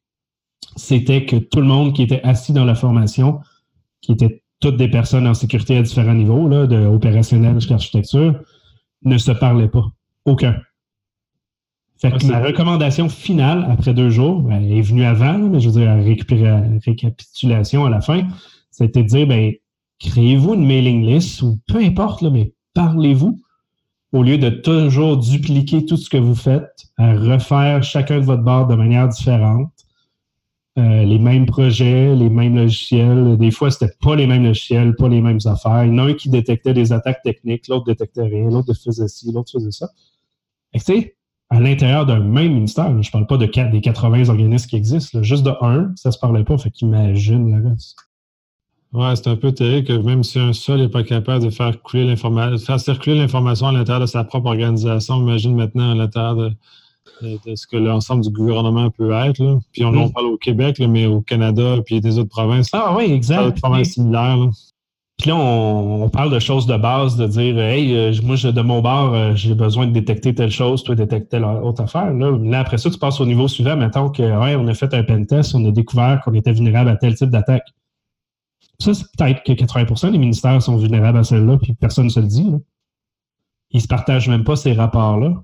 c'était 0.76 1.26
que 1.26 1.36
tout 1.36 1.60
le 1.60 1.66
monde 1.66 1.94
qui 1.94 2.02
était 2.02 2.22
assis 2.22 2.52
dans 2.52 2.64
la 2.64 2.74
formation, 2.74 3.40
qui 4.00 4.12
étaient 4.12 4.42
toutes 4.64 4.78
des 4.78 4.88
personnes 4.88 5.26
en 5.26 5.34
sécurité 5.34 5.76
à 5.76 5.82
différents 5.82 6.14
niveaux, 6.14 6.48
là, 6.48 6.66
de 6.66 6.86
opérationnel 6.86 7.52
jusqu'à 7.56 7.74
architecture, 7.74 8.34
ne 9.02 9.18
se 9.18 9.30
parlait 9.30 9.68
pas. 9.68 9.84
Aucun. 10.24 10.56
Fait 11.98 12.10
que 12.10 12.26
ma 12.26 12.40
recommandation 12.40 13.10
finale, 13.10 13.66
après 13.70 13.92
deux 13.92 14.08
jours, 14.08 14.40
ben, 14.40 14.62
elle 14.62 14.72
est 14.72 14.80
venue 14.80 15.04
avant, 15.04 15.36
mais 15.36 15.60
je 15.60 15.68
veux 15.68 15.80
dire, 15.80 15.94
la 15.94 16.02
récapitulation 16.02 17.84
à 17.84 17.90
la 17.90 18.00
fin, 18.00 18.26
c'était 18.70 19.02
de 19.02 19.08
dire, 19.08 19.26
ben, 19.26 19.52
créez-vous 20.00 20.54
une 20.54 20.66
mailing 20.66 21.04
list 21.04 21.42
ou 21.42 21.60
peu 21.68 21.78
importe, 21.84 22.22
là, 22.22 22.30
mais 22.30 22.54
parlez-vous 22.72 23.38
au 24.12 24.22
lieu 24.22 24.38
de 24.38 24.48
toujours 24.48 25.18
dupliquer 25.18 25.84
tout 25.84 25.98
ce 25.98 26.08
que 26.08 26.16
vous 26.16 26.34
faites, 26.34 26.86
à 26.96 27.12
refaire 27.12 27.82
chacun 27.82 28.18
de 28.18 28.24
votre 28.24 28.42
bord 28.42 28.66
de 28.66 28.76
manière 28.76 29.08
différente. 29.08 29.73
Euh, 30.76 31.04
les 31.04 31.20
mêmes 31.20 31.46
projets, 31.46 32.16
les 32.16 32.28
mêmes 32.28 32.56
logiciels. 32.56 33.36
Des 33.38 33.52
fois, 33.52 33.70
c'était 33.70 33.94
pas 34.00 34.16
les 34.16 34.26
mêmes 34.26 34.42
logiciels, 34.42 34.96
pas 34.96 35.08
les 35.08 35.20
mêmes 35.20 35.38
affaires. 35.44 35.84
Il 35.84 35.90
y 35.90 35.92
en 35.92 35.98
a 35.98 36.10
un 36.10 36.14
qui 36.14 36.28
détectait 36.28 36.74
des 36.74 36.92
attaques 36.92 37.22
techniques, 37.22 37.68
l'autre 37.68 37.84
détectait 37.84 38.24
rien, 38.24 38.50
l'autre 38.50 38.74
faisait 38.74 39.06
ci, 39.06 39.30
l'autre 39.32 39.52
faisait 39.52 39.70
ça. 39.70 39.90
Et 40.72 40.80
tu 40.80 40.86
sais, 40.86 41.16
à 41.48 41.60
l'intérieur 41.60 42.06
d'un 42.06 42.18
même 42.18 42.54
ministère, 42.54 43.00
je 43.00 43.10
parle 43.12 43.28
pas 43.28 43.36
de 43.36 43.46
des 43.46 43.80
80 43.80 44.30
organismes 44.30 44.68
qui 44.68 44.74
existent, 44.74 45.22
juste 45.22 45.44
de 45.44 45.52
un, 45.60 45.92
ça 45.94 46.10
se 46.10 46.18
parlait 46.18 46.42
pas, 46.42 46.58
fait 46.58 46.70
qu'imagine 46.70 47.54
le 47.54 47.68
reste. 47.70 47.96
Ouais, 48.92 49.14
c'est 49.14 49.28
un 49.28 49.36
peu 49.36 49.52
terrible 49.52 49.86
que 49.86 49.92
même 49.92 50.24
si 50.24 50.40
un 50.40 50.52
seul 50.52 50.80
n'est 50.80 50.88
pas 50.88 51.04
capable 51.04 51.44
de 51.44 51.50
faire 51.50 51.80
couler 51.82 52.04
l'information, 52.04 52.58
faire 52.58 52.80
circuler 52.80 53.16
l'information 53.16 53.68
à 53.68 53.72
l'intérieur 53.72 54.00
de 54.00 54.06
sa 54.06 54.24
propre 54.24 54.46
organisation, 54.46 55.20
imagine 55.20 55.54
maintenant 55.54 55.92
à 55.92 55.94
l'intérieur 55.94 56.36
de, 56.36 56.52
ce 57.20 57.66
que 57.66 57.76
l'ensemble 57.76 58.22
du 58.22 58.30
gouvernement 58.30 58.90
peut 58.90 59.12
être. 59.12 59.38
Là. 59.38 59.58
Puis 59.72 59.84
on, 59.84 59.88
en 59.88 60.08
mm. 60.08 60.12
parle 60.12 60.26
au 60.26 60.36
Québec, 60.36 60.80
mais 60.80 61.06
au 61.06 61.20
Canada, 61.20 61.76
puis 61.84 62.00
des 62.00 62.18
autres 62.18 62.30
provinces. 62.30 62.70
Ah 62.72 62.94
oui, 62.96 63.12
exact. 63.12 63.54
Des 63.54 63.60
provinces 63.60 63.92
similaires. 63.92 64.38
Puis 65.18 65.30
là, 65.30 65.36
on, 65.36 66.08
parle 66.08 66.32
de 66.32 66.40
choses 66.40 66.66
de 66.66 66.76
base, 66.76 67.16
de 67.16 67.26
dire 67.26 67.58
Hey, 67.58 67.94
euh, 67.94 68.12
moi, 68.24 68.36
de 68.36 68.60
mon 68.60 68.80
bord, 68.80 69.14
euh, 69.14 69.34
j'ai 69.36 69.54
besoin 69.54 69.86
de 69.86 69.92
détecter 69.92 70.34
telle 70.34 70.50
chose, 70.50 70.82
toi, 70.82 70.96
détecter 70.96 71.28
telle 71.28 71.44
autre 71.44 71.82
affaire. 71.82 72.12
Là, 72.12 72.58
après 72.58 72.78
ça, 72.78 72.90
tu 72.90 72.98
passes 72.98 73.20
au 73.20 73.26
niveau 73.26 73.46
suivant. 73.46 73.76
Mettons 73.76 74.10
que 74.10 74.22
ouais, 74.22 74.56
on 74.56 74.66
a 74.66 74.74
fait 74.74 74.92
un 74.92 75.04
pen 75.04 75.24
test, 75.26 75.54
on 75.54 75.64
a 75.66 75.70
découvert 75.70 76.20
qu'on 76.24 76.34
était 76.34 76.52
vulnérable 76.52 76.90
à 76.90 76.96
tel 76.96 77.14
type 77.14 77.30
d'attaque. 77.30 77.66
Ça, 78.80 78.92
c'est 78.92 79.06
peut-être 79.16 79.44
que 79.44 79.52
80% 79.52 80.10
des 80.10 80.18
ministères 80.18 80.60
sont 80.60 80.76
vulnérables 80.76 81.18
à 81.18 81.24
celle-là, 81.24 81.58
puis 81.58 81.74
personne 81.74 82.06
ne 82.06 82.10
se 82.10 82.18
le 82.18 82.26
dit. 82.26 82.50
Là. 82.50 82.58
Ils 83.70 83.80
se 83.80 83.88
partagent 83.88 84.28
même 84.28 84.44
pas 84.44 84.56
ces 84.56 84.72
rapports-là. 84.72 85.42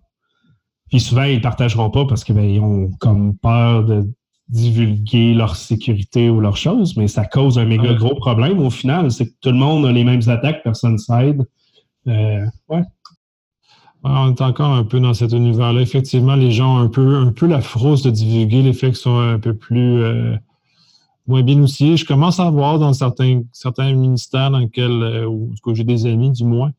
Puis 0.90 1.00
souvent, 1.00 1.22
ils 1.22 1.36
ne 1.36 1.42
partageront 1.42 1.90
pas 1.90 2.04
parce 2.04 2.24
qu'ils 2.24 2.34
ben, 2.34 2.60
ont 2.60 2.90
comme 2.98 3.36
peur 3.36 3.84
de 3.84 4.10
divulguer 4.48 5.32
leur 5.32 5.54
sécurité 5.54 6.28
ou 6.28 6.40
leurs 6.40 6.56
choses, 6.56 6.96
mais 6.96 7.06
ça 7.06 7.24
cause 7.24 7.58
un 7.58 7.64
méga 7.64 7.94
gros 7.94 8.16
problème 8.16 8.58
au 8.58 8.70
final. 8.70 9.10
C'est 9.12 9.26
que 9.26 9.34
tout 9.40 9.50
le 9.50 9.56
monde 9.56 9.86
a 9.86 9.92
les 9.92 10.02
mêmes 10.02 10.28
attaques, 10.28 10.62
personne 10.64 10.94
ne 10.94 10.98
s'aide. 10.98 11.46
Euh, 12.08 12.44
ouais. 12.68 12.82
On 14.02 14.30
est 14.30 14.40
encore 14.40 14.72
un 14.72 14.84
peu 14.84 14.98
dans 14.98 15.14
cet 15.14 15.32
univers-là. 15.32 15.80
Effectivement, 15.80 16.34
les 16.34 16.50
gens 16.50 16.76
ont 16.76 16.80
un 16.80 16.88
peu, 16.88 17.16
un 17.16 17.32
peu 17.32 17.46
la 17.46 17.60
frousse 17.60 18.02
de 18.02 18.10
divulguer 18.10 18.62
les 18.62 18.72
faits 18.72 18.94
qui 18.94 19.00
sont 19.00 19.18
un 19.18 19.38
peu 19.38 19.54
plus 19.54 20.02
euh, 20.02 20.36
moins 21.26 21.42
bien 21.42 21.62
aussi. 21.62 21.96
Je 21.96 22.06
commence 22.06 22.40
à 22.40 22.50
voir 22.50 22.78
dans 22.78 22.94
certains, 22.94 23.42
certains 23.52 23.92
ministères 23.92 24.50
dans 24.50 24.58
lesquels, 24.58 25.02
euh, 25.02 25.26
où, 25.26 25.54
j'ai 25.74 25.84
des 25.84 26.06
amis 26.06 26.30
du 26.30 26.44
moins, 26.44 26.72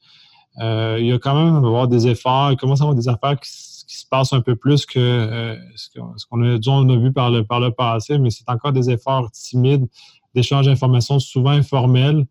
euh, 0.59 0.97
il 0.99 1.05
y 1.05 1.11
a 1.11 1.19
quand 1.19 1.35
même 1.35 1.55
à 1.55 1.57
avoir 1.57 1.87
des 1.87 2.07
efforts, 2.07 2.51
il 2.51 2.57
commence 2.57 2.81
à 2.81 2.85
avoir 2.85 2.95
des 2.95 3.07
affaires 3.07 3.39
qui, 3.39 3.51
se 3.97 4.07
passent 4.07 4.33
un 4.33 4.41
peu 4.41 4.55
plus 4.55 4.85
que 4.85 4.99
euh, 4.99 5.55
ce 5.75 5.89
qu'on 6.29 6.43
a, 6.43 6.93
a, 6.93 6.97
vu 6.97 7.11
par 7.11 7.31
le, 7.31 7.43
par 7.43 7.59
le 7.59 7.71
passé, 7.71 8.17
mais 8.17 8.29
c'est 8.29 8.49
encore 8.49 8.73
des 8.73 8.89
efforts 8.89 9.31
timides 9.31 9.87
d'échange 10.33 10.65
d'informations 10.65 11.19
souvent 11.19 11.51
informels. 11.51 12.25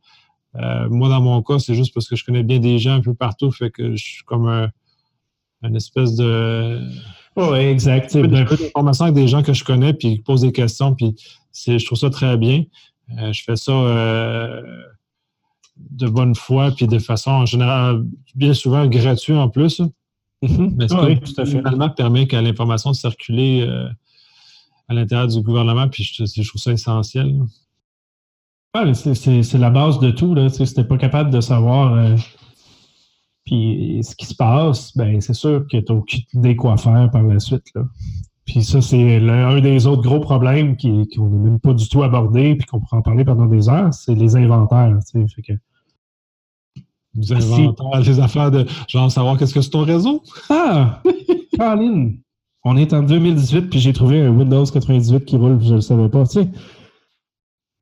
moi, 0.55 1.09
dans 1.09 1.21
mon 1.21 1.43
cas, 1.43 1.59
c'est 1.59 1.75
juste 1.75 1.93
parce 1.93 2.09
que 2.09 2.17
je 2.17 2.25
connais 2.25 2.43
bien 2.43 2.59
des 2.59 2.79
gens 2.79 2.95
un 2.95 3.03
peu 3.03 3.15
partout, 3.15 3.51
fait 3.51 3.71
que 3.71 3.95
je 3.95 4.03
suis 4.03 4.25
comme 4.25 4.49
un, 4.49 4.71
une 5.63 5.77
espèce 5.77 6.17
de 6.17 6.81
oui, 7.37 7.59
exact. 7.59 8.15
Un 8.17 8.23
peu 8.23 8.57
d'informations 8.57 9.05
avec 9.05 9.15
des 9.15 9.29
gens 9.29 9.43
que 9.43 9.53
je 9.53 9.65
connais, 9.65 9.93
puis 9.93 10.17
qui 10.17 10.23
posent 10.23 10.43
des 10.43 10.53
questions, 10.53 10.95
puis 10.95 11.15
je 11.55 11.85
trouve 11.85 11.99
ça 11.99 12.11
très 12.11 12.37
bien. 12.37 12.65
Euh, 13.19 13.33
je 13.33 13.43
fais 13.43 13.57
ça 13.57 13.73
euh, 13.73 14.63
de 15.77 16.09
bonne 16.09 16.35
foi, 16.35 16.71
puis 16.77 16.87
de 16.87 16.99
façon 16.99 17.31
en 17.31 17.47
général, 17.47 18.05
bien 18.35 18.55
souvent 18.55 18.87
gratuit 18.87 19.35
en 19.35 19.49
plus. 19.49 19.83
Mais 20.43 20.93
oui, 20.93 21.20
tout 21.20 21.38
à 21.38 21.45
fait. 21.45 21.59
Finalement, 21.59 21.91
permet 21.91 22.26
qu'à 22.26 22.41
l'information 22.41 22.91
de 22.91 22.97
circuler 22.97 23.62
euh, 23.62 23.88
à 24.88 24.95
l'intérieur 24.95 25.28
du 25.28 25.41
gouvernement, 25.43 25.88
puis 25.88 26.03
je, 26.05 26.24
je, 26.24 26.49
trouve 26.49 26.61
ça 26.61 26.72
essentiel. 26.72 27.41
C'est 28.95 29.59
la 29.59 29.70
base 29.70 29.99
de 29.99 30.11
tout. 30.11 30.36
Si 30.49 30.74
tu 30.74 30.80
n'es 30.80 30.86
pas 30.86 30.97
capable 30.97 31.30
de 31.30 31.41
savoir 31.41 32.16
puis 33.51 34.01
ce 34.03 34.14
qui 34.14 34.26
se 34.26 34.34
passe, 34.34 34.97
ben 34.97 35.20
c'est 35.20 35.34
sûr 35.34 35.66
que 35.66 35.76
tu 35.76 35.93
n'as 35.93 35.99
aucune 35.99 36.22
idée 36.34 36.57
quoi 36.57 36.76
faire 36.76 37.11
par 37.11 37.22
la 37.22 37.41
suite. 37.41 37.66
Là. 37.74 37.82
Puis 38.47 38.62
ça, 38.64 38.80
c'est 38.80 39.16
un 39.16 39.61
des 39.61 39.86
autres 39.86 40.03
gros 40.03 40.20
problèmes 40.20 40.76
qu'on 40.76 41.28
n'a 41.28 41.38
même 41.38 41.61
pas 41.61 41.72
du 41.72 41.88
tout 41.88 42.03
abordé 42.03 42.55
puis 42.55 42.66
qu'on 42.66 42.80
pourrait 42.80 42.99
en 42.99 43.03
parler 43.03 43.24
pendant 43.24 43.47
des 43.47 43.68
heures, 43.68 43.93
c'est 43.93 44.14
les 44.14 44.36
inventaires. 44.36 44.97
Fait 45.12 45.43
que, 45.43 45.53
les 47.15 47.33
inventaires, 47.33 48.01
les 48.01 48.21
affaires 48.21 48.51
de 48.51 48.67
genre 48.89 49.11
savoir 49.11 49.39
qu'est-ce 49.39 49.55
que 49.55 49.61
c'est 49.61 49.71
ton 49.71 49.85
réseau? 49.85 50.23
Ah! 50.49 51.03
Caroline! 51.57 52.21
On 52.65 52.77
est 52.77 52.93
en 52.93 53.03
2018 53.03 53.71
puis 53.71 53.81
j'ai 53.81 53.93
trouvé 53.93 54.21
un 54.21 54.31
Windows 54.31 54.65
98 54.65 55.25
qui 55.25 55.37
roule, 55.37 55.59
je 55.63 55.71
ne 55.71 55.75
le 55.77 55.81
savais 55.81 56.09
pas. 56.09 56.27
Tu 56.27 56.43
sais, 56.43 56.49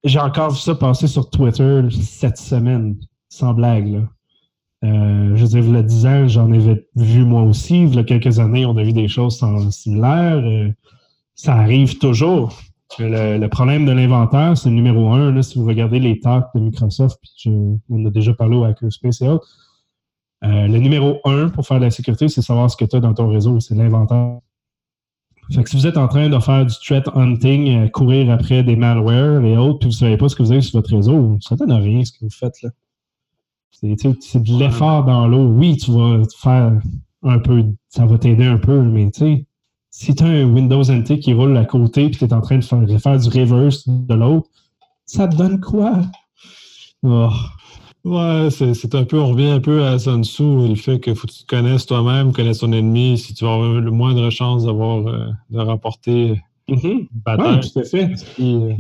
j'ai 0.05 0.21
encore 0.21 0.51
vu 0.51 0.59
ça 0.59 0.75
passer 0.75 1.07
sur 1.09 1.29
Twitter 1.31 1.83
cette 1.91 2.39
semaine, 2.39 2.97
sans 3.29 3.55
blague. 3.55 3.93
Là. 3.93 4.01
Euh, 4.85 5.35
je 5.35 5.43
veux 5.43 5.49
dire, 5.49 5.65
il 5.65 5.73
y 5.73 5.77
a 5.77 5.83
10 5.83 6.07
ans, 6.07 6.29
j'en 6.29 6.53
avais 6.53 6.87
vu 6.95 7.25
moi 7.25 7.43
aussi. 7.43 7.83
Il 7.83 7.95
y 7.95 7.99
a 7.99 8.05
quelques 8.05 8.39
années, 8.39 8.65
on 8.65 8.77
a 8.77 8.83
vu 8.83 8.93
des 8.93 9.09
choses 9.09 9.45
similaires. 9.71 10.39
Euh, 10.45 10.71
ça 11.35 11.55
arrive 11.55 11.99
toujours. 11.99 12.57
Le, 12.99 13.47
problème 13.49 13.85
de 13.85 13.93
l'inventaire, 13.93 14.57
c'est 14.57 14.71
le 14.71 14.75
numéro 14.75 15.11
un. 15.13 15.31
Là, 15.31 15.43
si 15.43 15.59
vous 15.59 15.67
regardez 15.67 16.01
les 16.01 16.21
talks 16.21 16.49
de 16.55 16.61
Microsoft, 16.61 17.19
puis 17.23 17.51
on 17.91 18.05
a 18.07 18.11
déjà 18.11 18.33
parlé 18.35 18.57
au 18.57 18.65
Hackerspace 18.65 19.21
et 19.23 19.29
autres, 19.29 19.49
Euh, 20.45 20.69
le 20.69 20.79
numéro 20.79 21.19
un 21.25 21.49
pour 21.49 21.67
faire 21.67 21.81
de 21.81 21.85
la 21.87 21.91
sécurité, 21.91 22.29
c'est 22.29 22.43
savoir 22.43 22.71
ce 22.71 22.77
que 22.77 22.85
tu 22.85 22.95
as 22.95 23.01
dans 23.01 23.13
ton 23.13 23.29
réseau, 23.29 23.59
c'est 23.59 23.75
l'inventaire. 23.75 24.39
Fait 25.53 25.65
que 25.65 25.71
si 25.71 25.77
vous 25.77 25.87
êtes 25.87 25.97
en 25.97 26.09
train 26.09 26.29
de 26.29 26.39
faire 26.39 26.65
du 26.67 26.75
threat 26.77 27.09
hunting, 27.15 27.87
euh, 27.87 27.89
courir 27.89 28.31
après 28.31 28.63
des 28.63 28.77
malwares 28.77 29.45
et 29.45 29.57
autres, 29.57 29.81
puis 29.81 29.89
vous 29.89 29.95
ne 29.95 29.99
savez 29.99 30.17
pas 30.17 30.29
ce 30.29 30.37
que 30.37 30.43
vous 30.45 30.53
avez 30.53 30.61
sur 30.61 30.79
votre 30.79 30.95
réseau, 30.95 31.39
ça 31.41 31.55
ne 31.55 31.59
donne 31.61 31.73
rien 31.73 32.05
ce 32.05 32.13
que 32.13 32.19
vous 32.21 32.31
faites 32.31 32.63
là. 32.63 32.71
C'est 33.71 33.89
de 34.43 34.59
l'effort 34.59 35.05
dans 35.05 35.27
l'eau. 35.27 35.49
Oui, 35.49 35.77
tu 35.77 35.91
vas 35.93 36.23
faire 36.37 36.73
un 37.23 37.39
peu, 37.39 37.65
ça 37.89 38.07
va 38.07 38.19
t'aider 38.19 38.47
un 38.47 38.59
peu, 38.59 38.81
mais 38.83 39.11
tu 39.11 39.19
sais, 39.21 39.47
si 39.91 40.15
tu 40.15 40.23
as 40.23 40.27
un 40.27 40.45
Windows 40.45 40.83
NT 40.83 41.19
qui 41.19 41.33
roule 41.33 41.57
à 41.57 41.65
côté 41.65 42.09
puis 42.09 42.19
tu 42.19 42.25
es 42.25 42.33
en 42.33 42.41
train 42.41 42.59
de 42.59 42.65
faire, 42.65 43.19
du 43.19 43.29
reverse 43.29 43.89
de 43.89 44.15
l'autre, 44.15 44.49
ça 45.07 45.27
te 45.27 45.37
donne 45.37 45.61
quoi? 45.61 46.03
Oh. 47.03 47.31
Ouais, 48.05 48.49
c'est 48.51 48.95
un 48.95 49.05
peu, 49.05 49.19
on 49.19 49.29
revient 49.29 49.51
un 49.51 49.61
peu 49.61 49.85
à 49.85 49.99
Sun 49.99 50.25
Tzu, 50.25 50.69
le 50.69 50.77
fait 50.77 51.01
que 51.01 51.13
faut 51.15 51.27
que 51.27 51.33
tu 51.33 51.43
te 51.43 51.47
connaisses 51.47 51.85
toi-même, 51.85 52.33
connaisses 52.33 52.59
ton 52.59 52.73
ennemi, 52.73 53.19
si 53.19 53.35
tu 53.35 53.45
vas 53.45 53.55
avoir 53.55 53.81
le 53.81 53.91
moindre 53.91 54.31
chance 54.31 54.65
d'avoir 54.65 55.07
euh, 55.07 55.27
de 55.51 55.59
rapporter 55.59 56.41
mm 56.69 57.07
bataille. 57.13 57.61
tout 57.61 57.79
à 57.81 57.85
fait. 57.85 58.11
Euh, 58.41 58.73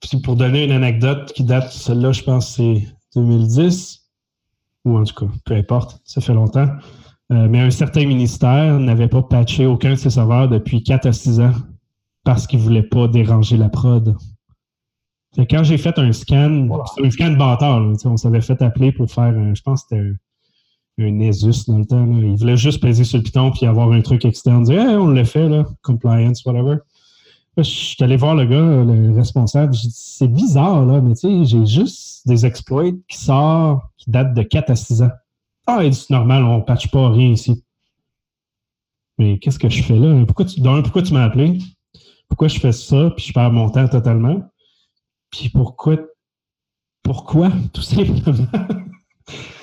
puis, 0.00 0.20
pour 0.20 0.36
donner 0.36 0.64
une 0.64 0.72
anecdote 0.72 1.32
qui 1.32 1.44
date, 1.44 1.72
celle-là, 1.72 2.12
je 2.12 2.22
pense 2.22 2.54
c'est 2.54 2.86
2010, 3.14 4.04
ou 4.84 4.98
en 4.98 5.04
tout 5.04 5.14
cas, 5.14 5.32
peu 5.44 5.54
importe, 5.54 6.00
ça 6.04 6.20
fait 6.20 6.34
longtemps. 6.34 6.68
Euh, 7.32 7.48
mais 7.48 7.60
un 7.60 7.70
certain 7.70 8.06
ministère 8.06 8.78
n'avait 8.78 9.08
pas 9.08 9.22
patché 9.22 9.66
aucun 9.66 9.90
de 9.90 9.96
ses 9.96 10.10
serveurs 10.10 10.48
depuis 10.48 10.82
4 10.82 11.06
à 11.06 11.12
6 11.12 11.40
ans 11.40 11.54
parce 12.24 12.46
qu'il 12.46 12.60
ne 12.60 12.64
voulait 12.64 12.82
pas 12.82 13.08
déranger 13.08 13.56
la 13.56 13.68
prod. 13.68 14.16
quand 15.50 15.64
j'ai 15.64 15.78
fait 15.78 15.98
un 15.98 16.12
scan, 16.12 16.68
un 17.02 17.10
scan 17.10 17.32
bâtard, 17.32 17.82
on 18.04 18.16
s'avait 18.16 18.40
fait 18.40 18.60
appeler 18.62 18.92
pour 18.92 19.10
faire, 19.10 19.32
je 19.54 19.62
pense 19.62 19.84
que 19.84 19.88
c'était 19.88 20.02
un, 20.02 21.10
Nesus 21.10 21.66
dans 21.68 21.78
le 21.78 21.84
temps. 21.84 22.06
Il 22.06 22.36
voulait 22.36 22.56
juste 22.56 22.80
peser 22.80 23.04
sur 23.04 23.18
le 23.18 23.24
piton 23.24 23.50
puis 23.50 23.66
avoir 23.66 23.92
un 23.92 24.00
truc 24.00 24.24
externe, 24.24 24.62
dire 24.64 24.82
on 24.82 25.08
l'a 25.08 25.24
fait, 25.24 25.48
là, 25.48 25.66
compliance, 25.82 26.44
whatever. 26.44 26.78
je 27.58 27.62
suis 27.62 28.04
allé 28.04 28.16
voir 28.16 28.34
le 28.34 28.46
gars, 28.46 28.84
le 28.84 29.14
responsable, 29.14 29.74
j'ai 29.74 29.88
dit 29.88 29.94
c'est 29.94 30.28
bizarre, 30.28 30.86
là, 30.86 31.00
mais 31.00 31.14
tu 31.14 31.28
sais, 31.28 31.44
j'ai 31.44 31.66
juste 31.66 32.26
des 32.26 32.46
exploits 32.46 32.92
qui 33.08 33.18
sortent, 33.18 33.84
qui 33.98 34.10
datent 34.10 34.34
de 34.34 34.42
4 34.42 34.70
à 34.70 34.76
6 34.76 35.02
ans. 35.02 35.10
Ah, 35.66 35.80
c'est 35.90 36.10
normal, 36.10 36.44
on 36.44 36.58
ne 36.58 36.62
patche 36.62 36.90
pas 36.90 37.10
rien 37.10 37.30
ici. 37.30 37.62
Mais 39.18 39.38
qu'est-ce 39.38 39.58
que 39.58 39.68
je 39.68 39.82
fais 39.82 39.96
là? 39.96 40.24
Pourquoi 40.26 40.44
tu, 40.44 40.60
pourquoi 40.60 41.02
tu 41.02 41.12
m'as 41.12 41.24
appelé? 41.24 41.58
Pourquoi 42.28 42.48
je 42.48 42.58
fais 42.58 42.72
ça, 42.72 43.10
puis 43.16 43.26
je 43.26 43.32
perds 43.32 43.52
mon 43.52 43.70
temps 43.70 43.88
totalement? 43.88 44.42
Puis 45.30 45.48
pourquoi, 45.48 45.96
pourquoi, 47.02 47.50
tout 47.72 47.82
simplement? 47.82 48.46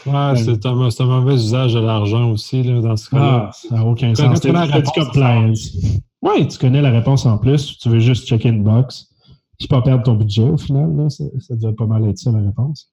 Ouais, 0.06 0.36
c'est 0.36 0.66
un, 0.66 0.72
un, 0.72 1.06
mauvais 1.06 1.36
usage 1.36 1.74
de 1.74 1.80
l'argent 1.80 2.30
aussi, 2.32 2.64
là, 2.64 2.82
dans 2.82 2.98
ce 2.98 3.10
cas-là. 3.10 3.48
Ah, 3.48 3.52
ça 3.54 3.76
n'a 3.76 3.86
aucun 3.86 4.14
sens. 4.14 4.42
Tu 4.42 4.48
connais 4.48 4.68
la 4.68 4.76
réponse. 4.76 5.78
Oui, 6.22 6.48
tu 6.48 6.58
connais 6.58 6.82
la 6.82 6.92
réponse 6.92 7.26
en 7.26 7.38
plus. 7.38 7.78
Tu 7.78 7.90
veux 7.90 8.00
juste 8.00 8.28
checker 8.28 8.50
une 8.50 8.64
box. 8.64 9.10
Puis 9.58 9.68
pas 9.68 9.82
perdre 9.82 10.04
ton 10.04 10.16
budget 10.16 10.44
au 10.44 10.58
final. 10.58 10.94
Là. 10.96 11.10
Ça, 11.10 11.24
ça 11.40 11.56
devrait 11.56 11.74
pas 11.74 11.86
mal 11.86 12.06
être 12.10 12.18
ça, 12.18 12.32
la 12.32 12.40
réponse. 12.40 12.92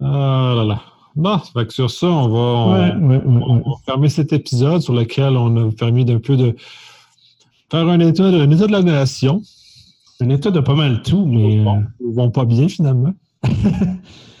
Ah 0.00 0.54
là 0.56 0.64
là. 0.64 0.80
Bon, 1.16 1.38
fait 1.38 1.66
que 1.66 1.72
sur 1.72 1.90
ça, 1.90 2.08
on 2.08 2.28
va, 2.28 2.96
fermer 3.86 4.08
cet 4.08 4.32
épisode 4.32 4.82
sur 4.82 4.94
lequel 4.94 5.36
on 5.36 5.68
a 5.68 5.70
permis 5.70 6.04
d'un 6.04 6.18
peu 6.18 6.36
de 6.36 6.56
faire 7.70 7.88
un 7.88 8.00
état, 8.00 8.30
de, 8.30 8.52
état 8.52 8.66
de 8.66 8.72
la 8.72 8.82
nation. 8.82 9.40
Un 10.20 10.28
état 10.30 10.50
de 10.50 10.60
pas 10.60 10.74
mal 10.74 11.02
tout, 11.02 11.24
mais. 11.26 11.62
Bon, 11.62 11.84
ils 12.00 12.14
vont 12.14 12.30
pas 12.30 12.44
bien 12.44 12.68
finalement. 12.68 13.14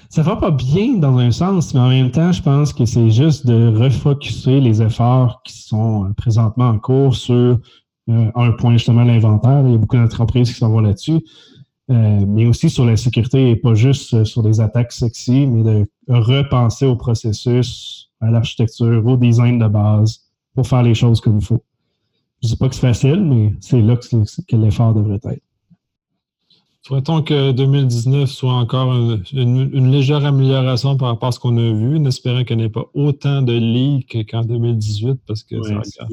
ça 0.08 0.22
va 0.22 0.36
pas 0.36 0.50
bien 0.50 0.94
dans 0.94 1.18
un 1.18 1.30
sens, 1.30 1.74
mais 1.74 1.80
en 1.80 1.88
même 1.88 2.10
temps, 2.10 2.32
je 2.32 2.42
pense 2.42 2.72
que 2.72 2.84
c'est 2.84 3.10
juste 3.10 3.46
de 3.46 3.76
refocuser 3.76 4.60
les 4.60 4.82
efforts 4.82 5.42
qui 5.44 5.54
sont 5.54 6.04
euh, 6.04 6.12
présentement 6.16 6.68
en 6.68 6.78
cours 6.78 7.14
sur 7.14 7.34
euh, 7.34 8.30
un 8.34 8.52
point 8.52 8.72
justement 8.72 9.02
l'inventaire. 9.04 9.62
Il 9.64 9.72
y 9.72 9.74
a 9.74 9.78
beaucoup 9.78 9.96
d'entreprises 9.96 10.52
qui 10.52 10.58
s'en 10.58 10.70
vont 10.70 10.80
là-dessus. 10.80 11.20
Euh, 11.90 12.24
mais 12.26 12.46
aussi 12.46 12.70
sur 12.70 12.86
la 12.86 12.96
sécurité 12.96 13.50
et 13.50 13.56
pas 13.56 13.74
juste 13.74 14.14
euh, 14.14 14.24
sur 14.24 14.42
des 14.42 14.58
attaques 14.60 14.90
sexy, 14.90 15.46
mais 15.46 15.62
de 15.62 15.86
repenser 16.08 16.86
au 16.86 16.96
processus, 16.96 18.10
à 18.20 18.30
l'architecture, 18.30 19.04
au 19.04 19.18
design 19.18 19.58
de 19.58 19.68
base 19.68 20.22
pour 20.54 20.66
faire 20.66 20.82
les 20.82 20.94
choses 20.94 21.20
comme 21.20 21.38
il 21.38 21.44
faut. 21.44 21.62
Je 22.42 22.48
ne 22.48 22.52
dis 22.52 22.56
pas 22.56 22.68
que 22.68 22.74
c'est 22.74 22.80
facile, 22.80 23.22
mais 23.22 23.54
c'est 23.60 23.82
là 23.82 23.96
que, 23.96 24.56
l'effort 24.56 24.94
devrait 24.94 25.20
être. 25.24 25.42
Souhaitons 26.82 27.22
que 27.22 27.52
2019 27.52 28.30
soit 28.30 28.52
encore 28.52 28.94
une, 29.32 29.90
légère 29.90 30.24
amélioration 30.24 30.96
par 30.96 31.08
rapport 31.08 31.30
à 31.30 31.32
ce 31.32 31.40
qu'on 31.40 31.56
a 31.56 31.72
vu, 31.72 31.98
en 31.98 32.04
espérant 32.04 32.44
qu'il 32.44 32.58
n'y 32.58 32.64
ait 32.64 32.68
pas 32.68 32.84
autant 32.94 33.42
de 33.42 33.54
leaks 33.54 34.26
qu'en 34.30 34.42
2018, 34.42 35.20
parce 35.26 35.42
que 35.42 35.62
ça, 35.62 36.06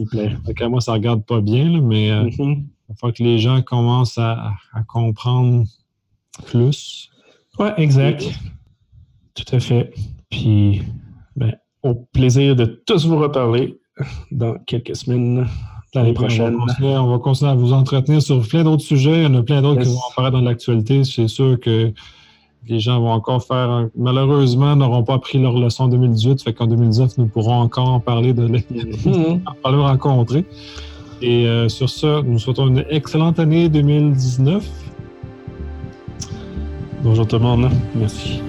regarde, 0.48 0.72
moi, 0.72 0.82
ça 0.82 0.94
ne 0.94 0.98
regarde 0.98 1.26
pas 1.26 1.42
bien, 1.42 1.82
mais 1.82 2.12
euh, 2.12 2.24
mm-hmm. 2.26 2.64
Il 2.92 3.00
faut 3.00 3.12
que 3.12 3.24
les 3.24 3.40
gens 3.40 3.62
commencent 3.62 4.18
à, 4.18 4.54
comprendre 4.88 5.66
plus. 6.46 7.10
Oui, 7.60 7.68
exact. 7.78 8.24
Tout 9.36 9.56
à 9.56 9.60
fait. 9.60 9.94
Puis, 10.30 10.82
ben, 11.36 11.56
au 11.84 11.96
plaisir 11.96 12.56
de 12.56 12.66
tous 12.66 13.06
vous 13.06 13.18
reparler 13.18 13.80
dans 14.32 14.56
quelques 14.66 14.96
semaines 14.96 15.48
l'année 15.94 16.14
prochaine. 16.14 16.56
On 16.56 17.08
va, 17.08 17.20
continuer, 17.20 17.52
à 17.52 17.56
vous 17.56 17.74
entretenir 17.74 18.22
sur 18.22 18.46
plein 18.48 18.64
d'autres 18.64 18.84
sujets. 18.84 19.18
Il 19.18 19.24
y 19.24 19.26
en 19.26 19.36
a 19.36 19.44
plein 19.44 19.62
d'autres 19.62 19.82
qui 19.82 19.90
vont 19.90 20.00
apparaître 20.12 20.38
dans 20.38 20.44
l'actualité. 20.44 21.04
C'est 21.04 21.28
sûr 21.28 21.60
que 21.60 21.94
les 22.68 22.80
gens 22.80 23.00
vont 23.00 23.12
encore 23.12 23.44
faire, 23.44 23.90
malheureusement, 23.96 24.76
n'auront 24.76 25.04
pas 25.04 25.16
appris 25.16 25.40
leur 25.40 25.58
leçon 25.58 25.86
en 25.86 25.88
2018. 25.88 26.44
Fait 26.44 26.54
qu'en 26.54 26.68
2019, 26.68 27.18
nous 27.18 27.28
pourrons 27.28 27.56
encore 27.56 27.90
en 27.90 28.00
parler 28.00 28.34
de 28.34 28.46
les, 28.46 28.60
mm-hmm. 28.60 29.42
rencontrer. 29.64 30.46
Et 31.22 31.48
euh, 31.48 31.70
sur 31.70 31.90
ça, 31.90 32.22
nous 32.26 32.40
souhaitons 32.40 32.68
une 32.68 32.84
excellente 32.90 33.40
année 33.40 33.70
2019. 33.70 34.68
Bonjour 37.04 37.28
tout 37.28 37.38
le 37.38 37.44
monde. 37.44 37.70
Merci. 37.96 38.42